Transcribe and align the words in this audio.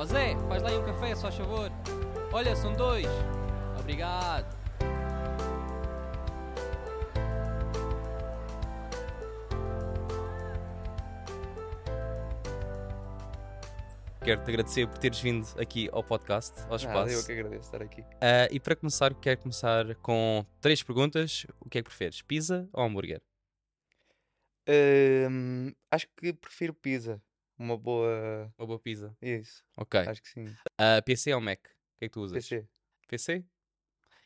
Ó 0.00 0.04
Zé, 0.06 0.34
faz 0.48 0.62
lá 0.62 0.70
aí 0.70 0.78
um 0.78 0.86
café, 0.86 1.14
só 1.14 1.30
favor. 1.30 1.70
Olha, 2.32 2.56
são 2.56 2.72
dois. 2.72 3.04
Obrigado. 3.78 4.46
Quero-te 14.24 14.48
agradecer 14.48 14.86
por 14.88 14.96
teres 14.96 15.20
vindo 15.20 15.46
aqui 15.60 15.90
ao 15.92 16.02
podcast, 16.02 16.58
ao 16.60 16.68
Nada, 16.70 16.76
espaço. 16.76 17.12
eu 17.12 17.26
que 17.26 17.32
agradeço 17.32 17.64
estar 17.64 17.82
aqui. 17.82 18.02
Ah, 18.22 18.48
e 18.50 18.58
para 18.58 18.74
começar, 18.74 19.12
quero 19.16 19.38
começar 19.42 19.94
com 19.96 20.46
três 20.62 20.82
perguntas. 20.82 21.46
O 21.60 21.68
que 21.68 21.76
é 21.76 21.82
que 21.82 21.90
preferes, 21.90 22.22
pizza 22.22 22.66
ou 22.72 22.84
hambúrguer? 22.84 23.20
Hum, 24.66 25.74
acho 25.90 26.06
que 26.16 26.32
prefiro 26.32 26.72
pizza. 26.72 27.20
Uma 27.60 27.76
boa. 27.76 28.50
Uma 28.58 28.66
boa 28.66 28.78
pizza. 28.80 29.14
Isso, 29.20 29.62
Ok. 29.76 30.00
acho 30.00 30.22
que 30.22 30.28
sim. 30.30 30.46
Ah, 30.78 31.02
PC 31.02 31.34
ou 31.34 31.42
Mac? 31.42 31.58
O 31.58 31.98
que 31.98 32.04
é 32.06 32.08
que 32.08 32.12
tu 32.14 32.22
usas? 32.22 32.48
PC. 32.48 32.66
PC? 33.06 33.44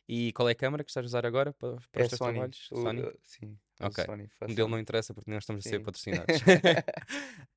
E 0.09 0.33
qual 0.35 0.49
é 0.49 0.53
a 0.53 0.55
câmera 0.55 0.85
que 0.85 0.91
estás 0.91 1.05
a 1.05 1.09
usar 1.09 1.27
agora 1.27 1.53
para, 1.53 1.77
para 1.91 2.01
É 2.01 2.03
os 2.03 2.09
teus 2.09 2.19
Sony. 2.19 2.33
trabalhos? 2.33 2.69
O- 2.71 2.77
Sony? 2.83 3.03
uh, 3.03 3.19
sim. 3.23 3.59
Ok. 3.81 4.05
Sony, 4.05 4.31
O 4.41 4.49
modelo 4.49 4.69
não 4.69 4.79
interessa 4.79 5.13
porque 5.13 5.29
nós 5.31 5.43
estamos 5.43 5.67
a 5.67 5.69
ser 5.69 5.79
Sim. 5.79 5.83
patrocinados. 5.83 6.37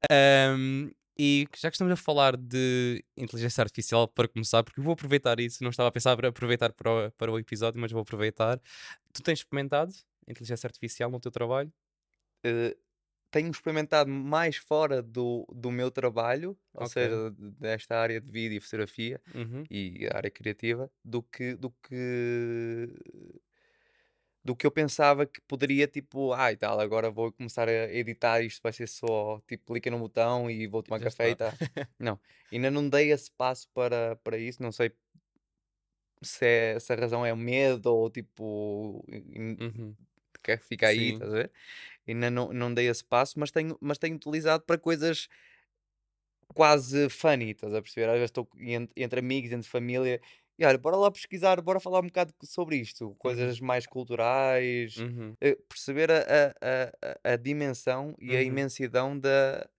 Ahm, 0.11 0.89
e 1.19 1.47
já 1.55 1.69
que 1.69 1.75
estamos 1.75 1.91
a 1.93 1.95
falar 1.95 2.35
de 2.37 3.03
inteligência 3.15 3.61
artificial, 3.61 4.07
para 4.07 4.27
começar, 4.27 4.63
porque 4.63 4.79
eu 4.79 4.83
vou 4.83 4.93
aproveitar 4.93 5.39
isso, 5.39 5.63
não 5.63 5.69
estava 5.69 5.89
a 5.89 5.91
pensar 5.91 6.15
para 6.15 6.29
aproveitar 6.29 6.71
para 6.73 7.07
o, 7.07 7.11
para 7.11 7.31
o 7.31 7.37
episódio, 7.37 7.79
mas 7.79 7.91
vou 7.91 8.01
aproveitar. 8.01 8.59
Tu 9.13 9.21
tens 9.21 9.39
experimentado 9.39 9.93
inteligência 10.27 10.65
artificial 10.67 11.11
no 11.11 11.19
teu 11.19 11.31
trabalho? 11.31 11.71
Uh, 12.45 12.75
tenho 13.31 13.49
experimentado 13.51 14.09
mais 14.09 14.57
fora 14.57 15.01
do, 15.01 15.45
do 15.53 15.71
meu 15.71 15.91
trabalho, 15.91 16.57
ou 16.73 16.85
Ok. 16.85 16.87
seja, 16.87 17.31
desta 17.31 17.97
área 17.97 18.21
de 18.21 18.31
vídeo 18.31 18.57
e 18.57 18.61
fotografia 18.61 19.21
Uhum. 19.33 19.69
e 19.69 20.07
área 20.13 20.31
criativa, 20.31 20.91
do 21.03 21.21
que, 21.23 21.55
do 21.55 21.71
que 21.71 22.87
do 24.43 24.55
que 24.55 24.65
eu 24.65 24.71
pensava 24.71 25.25
que 25.25 25.41
poderia, 25.41 25.87
tipo, 25.87 26.31
ah, 26.33 26.51
e 26.51 26.57
tal, 26.57 26.79
agora 26.79 27.11
vou 27.11 27.31
começar 27.33 27.67
a 27.67 27.71
editar, 27.93 28.41
isto 28.41 28.61
vai 28.63 28.71
ser 28.73 28.87
só, 28.87 29.41
tipo, 29.47 29.73
clica 29.73 29.91
no 29.91 29.99
botão 29.99 30.49
e 30.49 30.67
vou 30.67 30.81
tomar 30.83 30.99
Já 30.99 31.01
café 31.01 31.29
está. 31.29 31.31
e 31.31 31.35
tal. 31.35 31.53
Não, 31.99 32.19
ainda 32.51 32.69
não 32.71 32.87
dei 32.89 33.11
esse 33.11 33.29
passo 33.31 33.67
para, 33.73 34.15
para 34.17 34.37
isso, 34.37 34.61
não 34.61 34.71
sei 34.71 34.91
se, 36.21 36.45
é, 36.45 36.79
se 36.79 36.93
a 36.93 36.95
razão 36.95 37.25
é 37.25 37.33
o 37.33 37.37
medo 37.37 37.87
ou, 37.93 38.09
tipo, 38.09 39.03
Uhum. 39.59 39.97
quer 40.43 40.59
ficar 40.59 40.89
aí, 40.89 41.09
Sim. 41.09 41.09
estás 41.09 41.31
a 41.31 41.35
ver? 41.37 41.51
Ainda 42.07 42.29
não, 42.31 42.51
não 42.53 42.73
dei 42.73 42.87
esse 42.87 43.03
passo, 43.03 43.39
mas 43.39 43.51
tenho, 43.51 43.77
mas 43.81 43.97
tenho 43.97 44.15
utilizado 44.15 44.63
para 44.65 44.77
coisas 44.77 45.27
quase 46.53 47.09
funny, 47.09 47.51
estás 47.51 47.73
a 47.73 47.81
perceber? 47.81 48.07
Às 48.09 48.13
vezes 48.15 48.29
estou 48.29 48.47
en- 48.57 48.87
entre 48.95 49.19
amigos, 49.19 49.51
entre 49.51 49.69
família, 49.69 50.19
e 50.57 50.65
olha, 50.65 50.77
bora 50.77 50.95
lá 50.95 51.11
pesquisar, 51.11 51.61
bora 51.61 51.79
falar 51.79 51.99
um 51.99 52.07
bocado 52.07 52.33
sobre 52.43 52.77
isto, 52.77 53.15
coisas 53.19 53.59
mais 53.59 53.85
culturais, 53.85 54.97
Uhum. 54.97 55.35
eh, 55.39 55.55
perceber 55.69 56.09
a, 56.11 56.17
a, 56.19 56.47
a, 56.61 57.09
a- 57.29 57.33
a 57.33 57.35
dimensão 57.35 58.15
e 58.19 58.29
a 58.35 58.39
Uhum. 58.39 58.41
imensidão 58.47 59.19
da, 59.19 59.69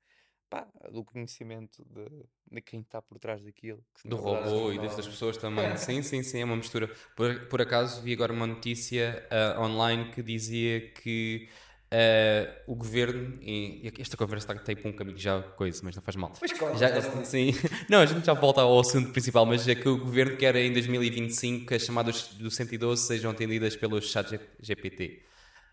pá, 0.49 0.69
do 0.93 1.05
conhecimento 1.05 1.84
de, 1.84 2.06
de 2.53 2.61
quem 2.62 2.81
está 2.81 3.03
por 3.03 3.19
trás 3.19 3.43
daquilo. 3.43 3.83
Do 4.05 4.17
robô 4.17 4.73
e 4.73 4.79
destas 4.79 5.06
pessoas 5.09 5.37
também. 5.37 5.77
Sim, 5.77 6.01
sim, 6.03 6.23
sim, 6.23 6.41
é 6.41 6.45
uma 6.45 6.56
mistura. 6.56 6.87
Por, 7.17 7.49
por 7.49 7.61
acaso 7.62 8.01
vi 8.03 8.12
agora 8.12 8.33
uma 8.33 8.47
notícia 8.47 9.27
ah, 9.33 9.61
online 9.61 10.12
que 10.12 10.23
dizia 10.23 10.93
que 10.93 11.49
ah, 11.91 12.62
o 12.67 12.75
governo, 12.75 13.39
e 13.42 13.91
esta 13.98 14.17
conversa 14.17 14.53
está 14.53 14.75
tipo 14.75 14.89
um 14.89 14.92
caminho 14.92 15.19
já 15.19 15.42
coisa, 15.42 15.81
mas 15.84 15.97
não 15.97 16.03
faz 16.03 16.17
mal. 16.17 16.33
Já, 16.72 17.00
sim, 17.25 17.53
não, 17.89 18.00
a 18.00 18.06
gente 18.06 18.25
já 18.27 18.34
volta 18.34 18.61
ao 18.61 18.78
assunto 18.78 19.11
principal, 19.12 19.47
mas 19.47 19.67
é 19.67 19.75
que 19.75 19.89
o 19.89 19.98
governo 19.98 20.36
quer 20.36 20.55
em 20.56 20.72
2025 20.72 21.66
que 21.66 21.75
as 21.75 21.83
chamadas 21.83 22.28
do 22.34 22.50
112 22.50 23.06
sejam 23.06 23.31
atendidas 23.31 23.76
pelo 23.76 24.00
chat 24.03 24.38
GPT. 24.60 25.22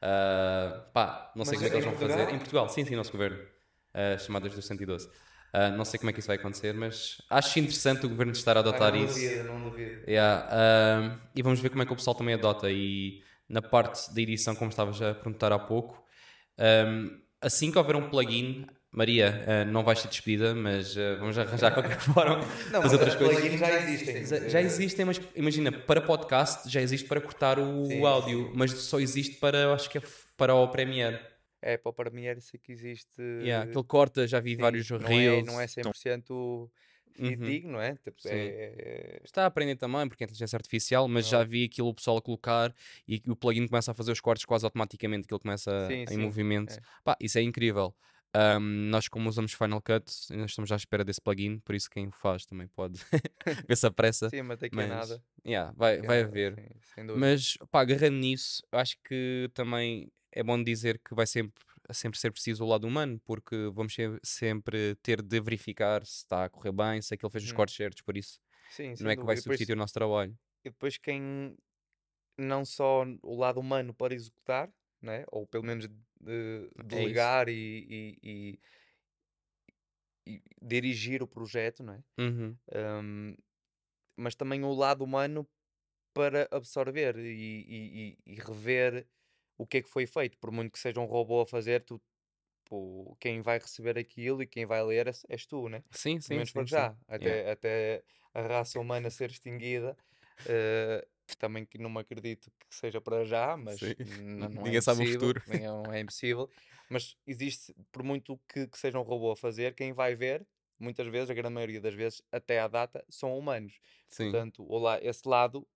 Ah, 0.01 0.89
pá, 0.93 1.31
não 1.35 1.43
sei 1.45 1.57
Mas 1.57 1.59
como 1.59 1.67
é 1.67 1.69
que 1.69 1.75
eles 1.75 1.85
vão 1.85 1.95
fazer. 1.97 2.29
Em 2.33 2.37
Portugal, 2.37 2.69
sim, 2.69 2.85
sim, 2.85 2.95
nosso 2.95 3.11
governo. 3.11 3.39
As 3.93 4.23
chamadas 4.23 4.53
do 4.53 4.61
112. 4.61 5.09
Ah, 5.53 5.69
não 5.71 5.85
sei 5.85 5.97
como 5.99 6.09
é 6.09 6.13
que 6.13 6.19
isso 6.19 6.27
vai 6.27 6.35
acontecer, 6.37 6.73
mas 6.73 7.21
acho 7.29 7.59
interessante 7.59 8.05
o 8.05 8.09
governo 8.09 8.33
estar 8.33 8.57
a 8.57 8.59
adotar 8.59 8.93
Ah, 8.93 8.97
não 8.97 9.05
isso. 9.05 9.15
duvido, 9.15 9.43
não 9.47 9.63
duvido. 9.63 10.09
Yeah, 10.09 10.47
ahm, 10.51 11.19
e 11.35 11.41
vamos 11.41 11.59
ver 11.59 11.69
como 11.69 11.81
é 11.81 11.85
que 11.85 11.93
o 11.93 11.95
pessoal 11.95 12.15
também 12.15 12.35
adota. 12.35 12.69
E 12.71 13.23
na 13.49 13.61
parte 13.61 14.13
da 14.13 14.21
edição, 14.21 14.55
como 14.55 14.69
estavas 14.69 15.01
a 15.01 15.13
perguntar 15.15 15.51
há 15.51 15.59
pouco, 15.59 16.04
ahm, 16.57 17.09
assim 17.41 17.71
que 17.71 17.77
houver 17.77 17.95
um 17.95 18.09
plugin, 18.09 18.65
Maria, 18.91 19.43
ah, 19.45 19.65
não 19.65 19.83
vais 19.83 19.99
ser 19.99 20.07
despedida, 20.07 20.55
mas 20.55 20.97
ah, 20.97 21.15
vamos 21.19 21.37
arranjar 21.37 21.73
qualquer 21.73 21.99
forma 21.99 22.39
Não, 22.71 22.81
as 22.81 22.93
outras 22.93 23.13
as 23.13 23.15
coisas. 23.15 23.37
plugins 23.39 23.59
já 23.59 23.79
existem. 23.81 24.25
Já, 24.25 24.49
já 24.49 24.61
existem, 24.61 25.05
mas 25.05 25.21
imagina, 25.35 25.71
para 25.71 25.99
podcast 25.99 26.69
já 26.69 26.81
existe 26.81 27.07
para 27.07 27.19
cortar 27.19 27.59
o, 27.59 27.85
Sim, 27.85 28.05
áudio, 28.05 28.51
mas 28.55 28.71
só 28.71 28.99
existe 28.99 29.35
para, 29.37 29.73
acho 29.73 29.89
que 29.89 29.97
é 29.97 30.01
para 30.37 30.55
o 30.55 30.67
Premiere. 30.69 31.19
É, 31.61 31.77
para 31.77 31.89
o 31.89 31.93
Premiere 31.93 32.39
sei 32.41 32.59
que 32.59 32.71
existe. 32.71 33.21
Yeah, 33.41 33.69
aquele 33.69 33.83
corta, 33.83 34.27
já 34.27 34.39
vi 34.39 34.51
sim, 34.55 34.61
vários 34.61 34.89
não 34.89 34.99
reels. 34.99 35.47
É, 35.47 35.51
não 35.51 35.59
é 35.59 35.65
100% 35.65 36.69
fidedigno, 37.15 37.73
não 37.73 37.81
é? 37.81 37.95
Tipo, 37.95 38.19
Sim. 38.21 38.29
é- 38.31 39.21
Está 39.23 39.43
a 39.43 39.45
aprender 39.47 39.75
também, 39.75 40.07
porque 40.07 40.23
é 40.23 40.25
inteligência 40.25 40.57
artificial, 40.57 41.07
mas 41.07 41.27
já 41.27 41.43
vi 41.43 41.65
aquilo 41.65 41.89
o 41.89 41.93
pessoal 41.93 42.17
a 42.17 42.21
colocar 42.21 42.73
e 43.07 43.21
o 43.27 43.35
plugin 43.35 43.67
começa 43.67 43.91
a 43.91 43.93
fazer 43.93 44.11
os 44.11 44.21
cortes 44.21 44.45
quase 44.45 44.65
automaticamente, 44.65 45.27
ele 45.29 45.39
começa 45.39 45.71
Sim, 45.87 46.03
em 46.03 46.05
sim, 46.07 46.17
movimento. 46.17 46.73
é. 46.73 46.79
Pá, 47.03 47.15
isso 47.19 47.37
é 47.37 47.41
incrível. 47.41 47.95
Ahm, 48.33 48.89
nós, 48.89 49.07
como 49.07 49.29
usamos 49.29 49.53
Final 49.53 49.81
Cut, 49.81 50.11
ainda 50.29 50.45
estamos 50.45 50.69
à 50.71 50.75
espera 50.75 51.05
desse 51.05 51.21
plugin, 51.21 51.59
por 51.59 51.73
isso 51.73 51.89
quem 51.89 52.07
o 52.07 52.11
faz 52.11 52.45
também 52.45 52.67
pode 52.67 52.99
ver 53.69 53.75
se 53.77 53.87
apressa. 53.87 54.29
Sim, 54.29 54.41
mas 54.41 54.59
daqui 54.59 54.75
Mas, 54.75 54.85
a 54.85 54.95
nada. 54.95 55.23
yeah, 55.47 55.73
vai, 55.77 56.01
vai 56.01 56.17
nada, 56.21 56.27
haver. 56.27 56.55
sim. 56.93 57.03
Mas, 57.15 57.57
pá, 57.71 57.81
agarrando 57.81 58.17
nisso, 58.17 58.61
acho 58.71 58.97
que 59.03 59.49
também 59.53 60.11
é 60.33 60.43
bom 60.43 60.61
dizer 60.61 60.99
que 60.99 61.15
vai 61.15 61.25
sempre, 61.25 61.63
sempre 61.93 62.19
ser 62.19 62.31
preciso 62.31 62.63
o 62.63 62.67
lado 62.67 62.87
humano, 62.87 63.19
porque 63.25 63.55
vamos 63.73 63.95
sempre 64.23 64.95
ter 65.03 65.21
de 65.21 65.39
verificar 65.41 66.05
se 66.05 66.17
está 66.17 66.45
a 66.45 66.49
correr 66.49 66.71
bem, 66.71 67.01
se 67.01 67.13
aquele 67.13 67.31
fez 67.31 67.43
os 67.43 67.51
Hum. 67.51 67.55
cortes 67.55 67.75
certos, 67.75 68.01
por 68.01 68.17
isso 68.17 68.39
Sim, 68.71 68.93
não 68.99 69.11
é 69.11 69.15
que 69.15 69.23
vai. 69.23 69.35
E 69.35 69.37
depois- 69.37 69.43
substituir 69.43 69.75
o 69.75 69.77
nosso 69.77 69.93
trabalho. 69.93 70.37
E 70.63 70.69
depois 70.69 70.97
quem 70.97 71.55
não 72.37 72.65
só 72.65 73.03
o 73.21 73.35
lado 73.35 73.59
humano 73.59 73.93
para 73.93 74.13
executar, 74.13 74.69
né? 75.01 75.23
ou 75.31 75.45
pelo 75.47 75.63
menos 75.63 75.87
de- 75.87 76.69
É 76.77 76.83
delegar 76.83 77.47
e, 77.49 77.53
e- 77.53 78.19
e- 78.23 78.59
e 80.27 80.41
dirigir 80.61 81.21
o 81.21 81.27
projeto, 81.27 81.83
não 81.83 81.93
é? 81.93 82.03
Uhum. 82.19 82.57
Um, 82.73 83.35
mas 84.17 84.33
também 84.35 84.63
o 84.63 84.73
lado 84.73 85.03
humano 85.03 85.47
para 86.13 86.47
absorver 86.51 87.17
e- 87.17 88.17
e 88.25 88.35
rever 88.35 89.05
o 89.57 89.65
que 89.67 89.77
é 89.77 89.81
que 89.83 89.89
foi 89.89 90.05
feito. 90.07 90.37
Por 90.39 90.51
muito 90.51 90.71
que 90.73 90.79
seja 90.79 90.99
um 91.01 91.05
robô 91.05 91.41
a 91.41 91.47
fazer, 91.47 91.83
tu, 91.85 92.01
pô, 92.65 93.15
quem 93.19 93.41
vai 93.41 93.59
receber 93.59 93.97
aquilo 93.97 94.41
e 94.43 94.47
quem 94.47 94.65
vai 94.65 94.83
ler 94.83 95.07
és, 95.07 95.23
és 95.29 95.45
tu, 95.45 95.69
né? 95.69 95.83
Sim, 95.91 96.21
Pelo 96.27 96.37
sim, 96.37 96.39
menos 96.39 96.51
sim, 96.51 96.65
para 96.65 96.65
sim. 96.67 96.91
já. 96.91 96.97
Até, 97.07 97.27
Yeah. 97.27 97.41
até 97.51 98.03
a 98.33 98.41
raça 98.41 98.79
humana 98.79 99.09
ser 99.09 99.31
extinguida. 99.31 99.97
eh, 100.45 101.07
também 101.39 101.65
que 101.65 101.77
não 101.79 101.89
me 101.89 101.99
acredito 101.99 102.51
que 102.69 102.75
seja 102.75 103.01
para 103.01 103.23
já, 103.25 103.57
mas 103.57 103.81
Sim. 103.81 103.95
n- 103.99 104.49
não, 104.49 104.67
é 104.67 104.73
Ninguém 104.73 104.81
sabe 104.81 105.01
o 105.01 105.05
impossível, 105.05 105.05
futuro. 105.05 105.41
nem 105.45 105.65
é, 105.65 105.67
não 105.67 105.91
é 105.91 105.99
impossível. 105.99 106.49
Mas 106.89 107.15
existe, 107.25 107.73
por 107.91 108.03
muito 108.03 108.39
que, 108.47 108.67
que 108.67 108.77
seja 108.77 108.99
um 108.99 109.03
robô 109.03 109.31
a 109.31 109.35
fazer, 109.35 109.73
quem 109.75 109.91
vai 109.93 110.13
ver, 110.15 110.47
muitas 110.79 111.07
vezes, 111.07 111.29
a 111.31 111.33
grande 111.33 111.55
maioria 111.55 111.81
das 111.81 111.95
vezes, 111.95 112.21
até 112.31 112.59
à 112.59 112.67
data, 112.67 113.03
são 113.09 113.37
humanos. 113.37 113.79
Sim. 114.07 114.39
Portanto, 114.39 114.63
la- 114.77 114.99
esse 115.01 115.27
lado 115.27 115.67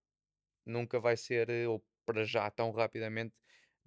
nunca 0.66 1.00
vai 1.00 1.18
ser, 1.18 1.50
eh, 1.50 1.68
ou 1.68 1.86
para 2.06 2.24
já 2.26 2.50
tão 2.52 2.72
rapidamente, 2.72 3.36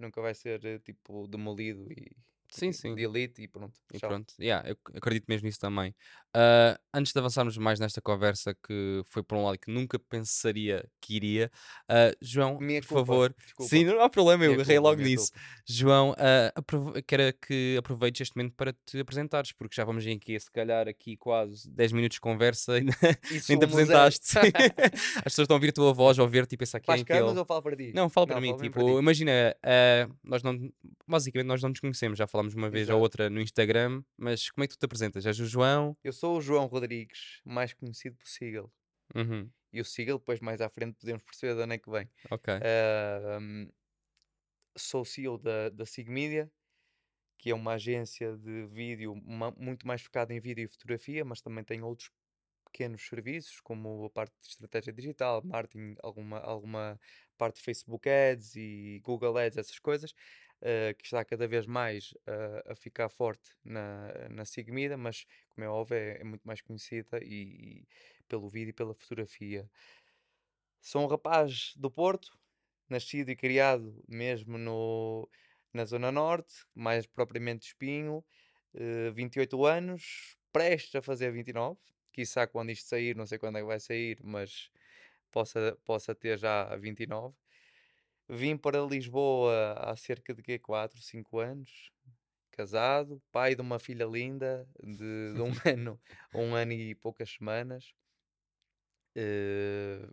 nunca 0.03 0.21
vai 0.21 0.35
ser 0.35 0.65
eh, 0.65 0.79
tipo 0.81 1.27
demolido 1.29 1.91
e 1.93 2.17
Sim, 2.55 2.69
e 2.69 2.73
sim. 2.73 2.95
delete 2.95 3.43
e 3.43 3.49
pronto. 3.49 3.81
E 3.93 3.99
tchau. 3.99 4.11
pronto, 4.11 4.35
yeah, 4.39 4.69
eu 4.69 4.73
ac- 4.73 4.97
acredito 4.99 5.25
mesmo 5.29 5.47
nisso 5.47 5.59
também. 5.59 5.95
Ah, 6.35 6.79
antes 6.95 7.13
de 7.13 7.19
avançarmos 7.19 7.57
mais 7.59 7.81
nesta 7.81 8.01
conversa, 8.01 8.55
que 8.55 9.03
foi 9.07 9.23
por 9.23 9.37
um 9.39 9.45
lado 9.45 9.59
que 9.59 9.71
nunca 9.71 9.99
pensaria 9.99 10.87
que 11.01 11.15
iria, 11.17 11.51
ah, 11.89 12.11
João, 12.21 12.59
Minha 12.59 12.81
por 12.81 12.89
culpa, 12.89 13.01
favor, 13.07 13.35
desculpa. 13.43 13.69
sim, 13.71 13.85
não 13.85 14.01
há 14.03 14.09
problema, 14.09 14.45
eu 14.45 14.53
agarrei 14.55 14.77
culpa, 14.77 14.89
logo 14.91 15.03
nisso. 15.03 15.33
João, 15.67 16.15
ah, 16.19 16.53
aprove- 16.55 17.03
quero 17.03 17.37
que 17.39 17.77
aproveites 17.79 18.21
este 18.23 18.37
momento 18.37 18.55
para 18.55 18.73
te 18.85 18.99
apresentares, 19.01 19.53
porque 19.53 19.75
já 19.75 19.85
vamos 19.85 20.07
em 20.07 20.17
aqui, 20.17 20.39
se 20.39 20.51
calhar, 20.51 20.87
aqui 20.89 21.17
quase 21.17 21.71
10 21.71 21.93
minutos 21.93 22.17
de 22.17 22.21
conversa 22.21 22.79
e 22.79 22.85
nem 22.85 23.59
te 23.59 23.65
apresentaste. 23.65 24.27
As 25.19 25.25
pessoas 25.25 25.45
estão 25.45 25.55
a 25.55 25.59
ouvir 25.59 25.69
a 25.71 25.73
tua 25.73 25.93
voz, 25.93 26.19
a 26.19 26.23
ouvir-te 26.23 26.55
e 26.55 26.59
pensar 26.59 26.81
que 26.81 26.91
é 26.91 26.95
as 26.95 27.03
câmaras 27.03 27.27
aquele. 27.29 27.39
ou 27.41 27.45
falo 27.45 27.63
para 27.63 27.77
ti? 27.77 27.93
Não, 27.95 28.09
fala 28.09 28.27
para 28.27 28.37
Não, 28.37 28.43
mim, 28.43 28.49
fala 28.51 28.63
tipo, 28.63 28.81
ti. 28.81 28.99
imagina, 28.99 29.57
nós 30.25 30.43
não, 30.43 30.73
basicamente 31.07 31.47
nós 31.47 31.63
não 31.63 31.69
nos 31.71 31.81
conhecemos, 31.81 32.19
já 32.19 32.27
falámos 32.43 32.55
uma 32.55 32.71
vez 32.71 32.91
ou 32.91 33.01
Exato. 33.01 33.01
outra 33.01 33.31
no 33.31 33.41
Instagram, 33.41 34.03
mas 34.17 34.51
como 34.51 34.65
é 34.65 34.69
que 34.69 34.75
tu 34.75 34.81
te 34.81 34.85
apresentas? 34.87 35.27
És 35.27 35.39
o 35.41 35.47
João? 35.47 35.97
Eu 36.05 36.13
sou 36.13 36.37
o 36.37 36.41
João 36.41 36.67
Rodrigues, 36.67 37.41
mais 37.45 37.75
conhecido 37.75 38.17
por 38.17 38.29
Sigal. 38.29 38.73
Uhum, 39.15 39.53
E 39.73 39.81
o 39.81 39.85
Sigal, 39.85 40.19
depois 40.19 40.41
mais 40.41 40.61
à 40.61 40.69
frente 40.69 40.97
podemos 41.01 41.23
perceber 41.25 41.55
de 41.57 41.63
onde 41.63 41.75
é 41.75 41.79
que 41.79 41.91
vem. 41.91 42.09
ok. 42.31 42.49
Ah, 42.61 43.39
hum, 43.41 43.69
sou 44.77 45.05
CEO 45.05 45.39
da, 45.39 45.69
da 45.69 45.87
Sig 45.87 46.09
Media, 46.09 46.51
que 47.39 47.51
é 47.51 47.55
uma 47.57 47.75
agência 47.75 48.37
de 48.37 48.67
vídeo 48.69 49.15
ma- 49.17 49.53
muito 49.53 49.87
mais 49.87 50.03
focada 50.03 50.35
em 50.35 50.41
vídeo 50.41 50.65
e 50.65 50.69
fotografia, 50.69 51.25
mas 51.25 51.43
também 51.43 51.65
tem 51.65 51.83
outros 51.83 52.11
pequenos 52.67 53.03
serviços, 53.07 53.61
como 53.61 54.05
a 54.07 54.11
parte 54.11 54.35
de 54.41 54.49
estratégia 54.49 54.93
digital, 54.93 55.43
marketing, 55.45 55.97
alguma, 56.03 56.39
alguma 56.41 57.01
parte 57.39 57.57
de 57.59 57.63
Facebook 57.63 58.09
Ads 58.09 58.57
e 58.57 59.01
Google 59.05 59.39
Ads, 59.39 59.59
essas 59.59 59.79
coisas, 59.81 60.15
uh, 60.63 60.95
que 60.97 61.05
está 61.05 61.25
cada 61.25 61.47
vez 61.47 61.67
mais 61.67 62.13
uh, 62.27 62.73
a 62.73 62.75
ficar 62.75 63.09
forte 63.09 63.51
na, 63.65 64.29
na 64.31 64.45
Sigmida, 64.45 64.97
mas 64.97 65.27
como 65.51 65.65
é 65.65 65.69
óbvio, 65.69 65.97
é, 65.97 66.21
é 66.21 66.25
muito 66.25 66.43
mais 66.45 66.61
conhecida 66.61 67.19
e, 67.23 67.83
e, 67.83 67.89
pelo 68.29 68.49
vídeo 68.49 68.71
e 68.71 68.73
pela 68.73 68.95
fotografia. 68.95 69.69
Sou 70.81 71.03
um 71.03 71.07
rapaz 71.07 71.75
do 71.77 71.91
Porto, 71.91 72.37
nascido 72.89 73.31
e 73.31 73.37
criado 73.37 74.03
mesmo 74.09 74.59
no, 74.59 75.29
na 75.73 75.85
Zona 75.85 76.11
Norte, 76.11 76.55
mais 76.75 77.07
propriamente 77.07 77.67
Espinho, 77.69 78.25
uh, 78.75 79.13
28 79.13 79.67
anos, 79.67 80.37
prestes 80.53 80.95
a 80.95 81.03
fazer 81.03 81.33
29, 81.33 81.79
quiçá 82.13 82.47
quando 82.47 82.71
isto 82.71 82.89
sair, 82.89 83.17
não 83.17 83.27
sei 83.27 83.39
quando 83.39 83.57
é 83.57 83.61
que 83.61 83.67
vai 83.67 83.81
sair, 83.81 84.19
mas 84.23 84.71
possa, 85.31 85.79
possa 85.85 86.15
ter 86.15 86.39
já 86.39 86.77
29. 86.77 87.35
Vim 88.29 88.57
para 88.57 88.81
Lisboa 88.81 89.75
há 89.79 89.97
cerca 89.97 90.33
de 90.33 90.43
quê? 90.43 90.59
4, 90.59 91.01
5 91.01 91.39
anos, 91.39 91.91
casado, 92.53 93.21
pai 93.33 93.55
de 93.55 93.61
uma 93.61 93.79
filha 93.79 94.05
linda 94.05 94.67
de, 94.83 95.35
de 95.35 95.41
um 95.41 95.51
ano, 95.67 96.01
um 96.35 96.55
ano 96.55 96.73
e 96.73 96.95
poucas 96.95 97.31
semanas. 97.31 97.93
Uh, 99.17 100.09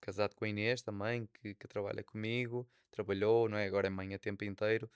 casado 0.00 0.34
com 0.34 0.44
a 0.44 0.48
Inês 0.48 0.82
também, 0.82 1.26
que, 1.40 1.54
que, 1.54 1.68
trabalha 1.68 2.02
comigo, 2.02 2.68
trabalhou, 2.90 3.48
não 3.48 3.56
é? 3.56 3.66
Agora 3.66 3.86
é 3.86 3.90
mãe 3.90 4.14
a 4.14 4.18
tempo 4.18 4.44
inteiro. 4.44 4.90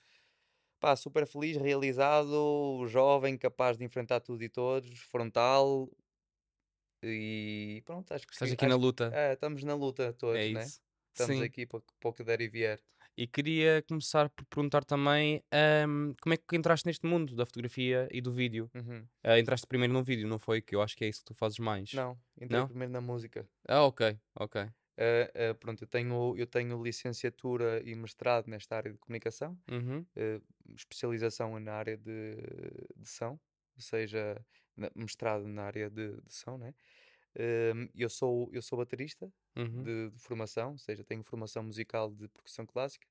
Pá, 0.79 0.95
super 0.95 1.25
feliz, 1.25 1.57
realizado, 1.57 2.85
jovem, 2.87 3.37
capaz 3.37 3.77
de 3.77 3.83
enfrentar 3.83 4.19
tudo 4.19 4.43
e 4.43 4.49
todos, 4.49 4.99
frontal. 4.99 5.89
E 7.01 7.81
pronto, 7.85 8.13
acho 8.13 8.27
que 8.27 8.33
Estás 8.33 8.49
sim. 8.49 8.55
aqui 8.55 8.65
acho, 8.65 8.77
na 8.77 8.79
luta. 8.79 9.11
É, 9.13 9.33
estamos 9.33 9.63
na 9.63 9.73
luta 9.73 10.13
todos, 10.13 10.39
é 10.39 10.49
né? 10.49 10.63
isso. 10.63 10.81
Estamos 11.15 11.39
Sim. 11.39 11.41
aqui 11.41 11.65
para, 11.65 11.81
para 11.99 12.09
o 12.09 12.13
que 12.13 12.23
der 12.23 12.41
e 12.41 12.49
vier. 12.49 12.79
E 13.17 13.27
queria 13.27 13.81
começar 13.87 14.29
por 14.29 14.45
perguntar 14.45 14.83
também 14.83 15.41
ahm, 15.51 16.13
como 16.21 16.33
é 16.33 16.37
que 16.37 16.55
entraste 16.55 16.85
neste 16.85 17.05
mundo 17.07 17.35
da 17.35 17.45
fotografia 17.45 18.07
e 18.11 18.21
do 18.21 18.31
vídeo? 18.31 18.69
Uhum. 18.73 19.09
Ah, 19.23 19.39
entraste 19.39 19.67
primeiro 19.67 19.93
no 19.93 20.03
vídeo, 20.03 20.27
não 20.27 20.39
foi? 20.39 20.61
Que 20.61 20.75
eu 20.75 20.81
acho 20.81 20.95
que 20.95 21.05
é 21.05 21.09
isso 21.09 21.19
que 21.21 21.25
tu 21.27 21.35
fazes 21.35 21.59
mais. 21.59 21.91
Não, 21.91 22.21
entrei 22.39 22.61
Não? 22.61 22.63
primeiro 22.63 22.93
na 22.93 23.01
música. 23.01 23.49
Ah, 23.67 23.85
ok, 23.85 24.19
ok. 24.35 24.57
Uh, 24.97 25.51
uh, 25.51 25.55
pronto, 25.55 25.83
eu 25.83 25.87
tenho, 25.87 26.37
eu 26.37 26.47
tenho 26.47 26.81
licenciatura 26.81 27.81
e 27.83 27.93
mestrado 27.95 28.47
nesta 28.47 28.77
área 28.77 28.93
de 28.93 28.97
comunicação, 28.97 29.59
Uhum. 29.71 30.07
uh, 30.17 30.41
especialização 30.73 31.59
na 31.59 31.73
área 31.73 31.97
de, 31.97 32.35
de 32.95 33.09
som, 33.09 33.33
ou 33.75 33.81
seja, 33.81 34.45
mestrado 34.95 35.45
na 35.47 35.63
área 35.63 35.89
de, 35.89 36.21
de 36.21 36.33
som, 36.33 36.57
né? 36.57 36.73
Um, 37.37 37.87
eu 37.95 38.09
sou, 38.09 38.49
eu 38.53 38.61
sou 38.61 38.77
baterista 38.77 39.31
Uhum. 39.57 39.83
de, 39.83 40.09
de 40.11 40.19
formação, 40.19 40.71
ou 40.71 40.77
seja, 40.77 41.03
tenho 41.03 41.23
formação 41.23 41.63
musical 41.63 42.11
de 42.13 42.27
percussão 42.29 42.65
clássica 42.65 43.07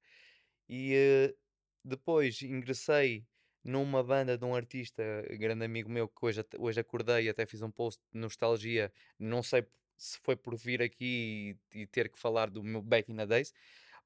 e 0.69 0.95
uh, 1.31 1.37
depois 1.85 2.41
ingressei 2.43 3.27
numa 3.63 4.03
banda 4.03 4.37
de 4.37 4.45
um 4.45 4.55
artista, 4.55 5.03
grande 5.39 5.65
amigo 5.65 5.91
meu, 5.91 6.09
que 6.09 6.25
hoje, 6.25 6.45
hoje 6.59 6.81
acordei 6.81 7.25
e 7.27 7.29
até 7.29 7.47
fiz 7.47 7.63
um 7.63 7.71
post 7.71 8.03
de 8.13 8.19
nostalgia, 8.21 8.93
não 9.19 9.43
sei 9.43 9.67
se 9.97 10.19
foi 10.19 10.37
por 10.37 10.57
vir 10.57 10.83
aqui 10.83 11.57
e, 11.75 11.83
e 11.83 11.87
ter 11.87 12.11
que 12.11 12.19
falar 12.19 12.51
do 12.51 12.63
meu 12.63 12.83
Back 12.83 13.11
in 13.11 13.17
the 13.17 13.27
Days, 13.27 13.53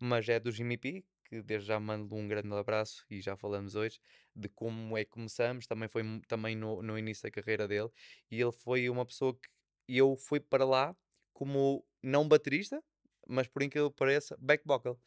mas 0.00 0.28
é 0.28 0.38
do 0.38 0.52
Jimmy 0.52 0.76
P, 0.78 1.04
que 1.24 1.42
desde 1.42 1.66
já 1.68 1.80
mando 1.80 2.14
um 2.14 2.28
grande 2.28 2.52
abraço 2.54 3.04
e 3.10 3.20
já 3.20 3.36
falamos 3.36 3.74
hoje 3.74 3.98
de 4.34 4.48
como 4.48 4.96
é 4.96 5.04
que 5.04 5.10
começamos, 5.10 5.66
também 5.66 5.88
foi 5.88 6.02
também 6.28 6.54
no, 6.56 6.82
no 6.82 6.98
início 6.98 7.24
da 7.24 7.30
carreira 7.30 7.66
dele, 7.66 7.90
e 8.30 8.40
ele 8.40 8.52
foi 8.52 8.88
uma 8.88 9.04
pessoa 9.04 9.34
que 9.34 9.48
eu 9.88 10.16
fui 10.16 10.40
para 10.40 10.64
lá 10.64 10.96
como 11.32 11.84
não 12.02 12.28
baterista, 12.28 12.82
mas 13.28 13.46
por 13.48 13.62
incrível 13.62 13.90
que 13.90 13.96
pareça, 13.96 14.36
back 14.40 14.64
vocal. 14.66 15.00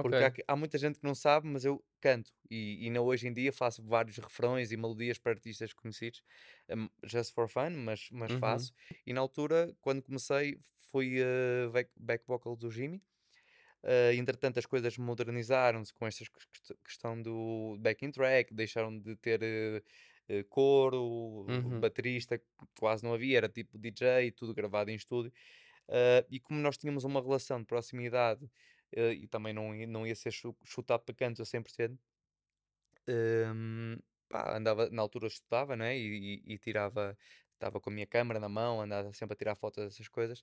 Porque 0.00 0.22
Ok. 0.22 0.24
há, 0.24 0.32
há 0.48 0.56
muita 0.56 0.76
gente 0.78 0.98
que 0.98 1.04
não 1.06 1.14
sabe, 1.14 1.46
mas 1.48 1.64
eu 1.64 1.84
canto. 2.00 2.32
E, 2.50 2.86
e 2.88 2.98
hoje 2.98 3.28
em 3.28 3.32
dia 3.32 3.52
faço 3.52 3.82
vários 3.82 4.16
refrões 4.18 4.72
e 4.72 4.76
melodias 4.76 5.18
para 5.18 5.32
artistas 5.32 5.72
conhecidos, 5.72 6.22
um, 6.70 6.88
just 7.04 7.32
for 7.34 7.48
fun, 7.48 7.70
mas, 7.70 8.08
mas 8.10 8.32
Uhum. 8.32 8.32
faço. 8.32 8.72
E 9.06 9.12
na 9.12 9.20
altura, 9.20 9.74
quando 9.80 10.02
comecei, 10.02 10.58
fui 10.90 11.20
uh, 11.22 11.70
back, 11.70 11.90
back 11.96 12.24
vocal 12.26 12.56
do 12.56 12.70
Jimmy. 12.70 13.02
Uh, 13.82 14.12
entretanto, 14.14 14.58
as 14.58 14.66
coisas 14.66 14.96
modernizaram-se 14.96 15.92
com 15.92 16.06
esta 16.06 16.24
quest- 16.24 16.74
questão 16.84 17.20
do 17.20 17.76
backing 17.80 18.10
track, 18.10 18.54
deixaram 18.54 18.98
de 18.98 19.14
ter 19.16 19.40
uh, 19.42 19.84
uh, 20.30 20.44
coro, 20.48 21.46
Uhum. 21.48 21.80
baterista, 21.80 22.40
quase 22.78 23.04
não 23.04 23.14
havia, 23.14 23.38
era 23.38 23.48
tipo 23.48 23.78
DJ, 23.78 24.30
tudo 24.32 24.54
gravado 24.54 24.90
em 24.90 24.94
estúdio. 24.94 25.32
Uh, 25.88 26.24
e 26.30 26.40
como 26.40 26.60
nós 26.60 26.78
tínhamos 26.78 27.04
uma 27.04 27.20
relação 27.22 27.60
de 27.60 27.66
proximidade 27.66 28.44
uh, 28.96 29.12
e 29.12 29.26
também 29.28 29.52
não, 29.52 29.74
ia- 29.74 29.86
não 29.86 30.06
ia 30.06 30.14
ser 30.14 30.32
chu- 30.32 30.56
chutado 30.64 31.04
para 31.04 31.14
canto 31.14 31.42
a 31.42 31.44
100%, 31.44 31.98
um, 33.08 33.98
pá, 34.28 34.56
andava, 34.56 34.88
na 34.90 35.02
altura 35.02 35.26
estudava, 35.28 35.76
não 35.76 35.84
é? 35.84 35.96
E, 35.98 36.42
e- 36.46 36.54
e 36.54 36.58
tirava, 36.58 37.16
estava 37.54 37.80
com 37.80 37.90
a 37.90 37.92
minha 37.92 38.06
câmera 38.06 38.40
na 38.40 38.48
mão, 38.48 38.80
andava 38.80 39.12
sempre 39.12 39.34
a 39.34 39.36
tirar 39.36 39.54
fotos 39.56 39.84
dessas 39.84 40.08
coisas. 40.08 40.40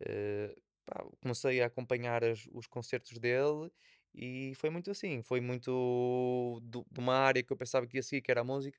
Uh, 0.00 0.54
pá, 0.86 1.04
comecei 1.20 1.60
a 1.62 1.66
acompanhar 1.66 2.24
as- 2.24 2.48
os 2.52 2.66
concertos 2.66 3.18
dele 3.18 3.70
e 4.14 4.52
foi 4.56 4.70
muito 4.70 4.90
assim. 4.90 5.22
Foi 5.22 5.40
muito 5.40 6.60
do- 6.62 6.86
de 6.90 7.00
uma 7.00 7.14
área 7.16 7.42
que 7.42 7.52
eu 7.52 7.56
pensava 7.56 7.86
que 7.86 7.96
ia 7.96 8.02
seguir, 8.02 8.22
que 8.22 8.30
era 8.30 8.40
a 8.42 8.44
música. 8.44 8.78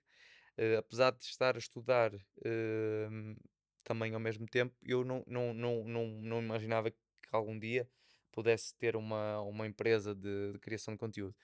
Uh, 0.58 0.78
apesar 0.78 1.12
de 1.12 1.24
estar 1.24 1.56
a 1.56 1.60
estudar 1.60 2.14
um, 2.46 3.36
também 3.84 4.14
ao 4.14 4.20
mesmo 4.20 4.46
tempo, 4.46 4.76
eu 4.84 5.04
não, 5.04 5.24
não, 5.28 5.54
não, 5.54 5.84
não, 5.84 6.08
não 6.22 6.40
imaginava 6.42 6.92
que 6.92 6.98
algum 7.32 7.58
dia 7.58 7.90
pudesse 8.32 8.76
ter 8.76 8.96
uma, 8.96 9.42
uma 9.42 9.66
empresa 9.68 10.14
de, 10.16 10.54
de 10.54 10.60
criação 10.60 10.94
de 10.94 11.00
conteúdo. 11.00 11.36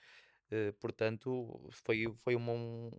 Uh, 0.52 0.72
portanto, 0.80 1.68
foi, 1.72 2.12
foi 2.16 2.36
uma- 2.36 2.52
um, 2.52 2.90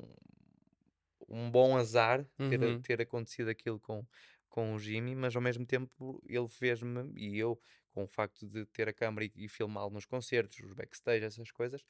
um 1.27 1.49
bom 1.49 1.77
azar 1.77 2.25
ter, 2.47 2.59
Uhum. 2.59 2.81
ter 2.81 3.01
acontecido 3.01 3.49
aquilo 3.49 3.79
com, 3.79 4.05
com 4.49 4.73
o 4.75 4.79
Jimmy, 4.79 5.15
mas 5.15 5.35
ao 5.35 5.41
mesmo 5.41 5.65
tempo 5.65 6.21
ele 6.27 6.47
fez-me, 6.47 7.11
e 7.15 7.37
eu, 7.37 7.59
com 7.93 8.03
o 8.03 8.07
facto 8.07 8.47
de 8.47 8.65
ter 8.67 8.87
a 8.89 8.93
câmera 8.93 9.25
e, 9.25 9.45
e 9.45 9.47
filmá-lo 9.49 9.91
nos 9.91 10.05
concertos, 10.05 10.59
os 10.59 10.73
backstage, 10.73 11.25
essas 11.25 11.51
coisas, 11.51 11.83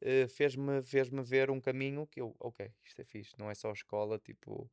eh, 0.00 0.28
fez-me 0.28 0.82
fez-me 0.82 1.22
ver 1.22 1.50
um 1.50 1.60
caminho 1.60 2.06
que 2.06 2.20
eu, 2.20 2.34
ok, 2.40 2.72
isto 2.84 3.00
é 3.02 3.04
fixe, 3.04 3.34
não 3.38 3.50
é 3.50 3.54
só 3.54 3.72
escola, 3.72 4.18
tipo, 4.18 4.70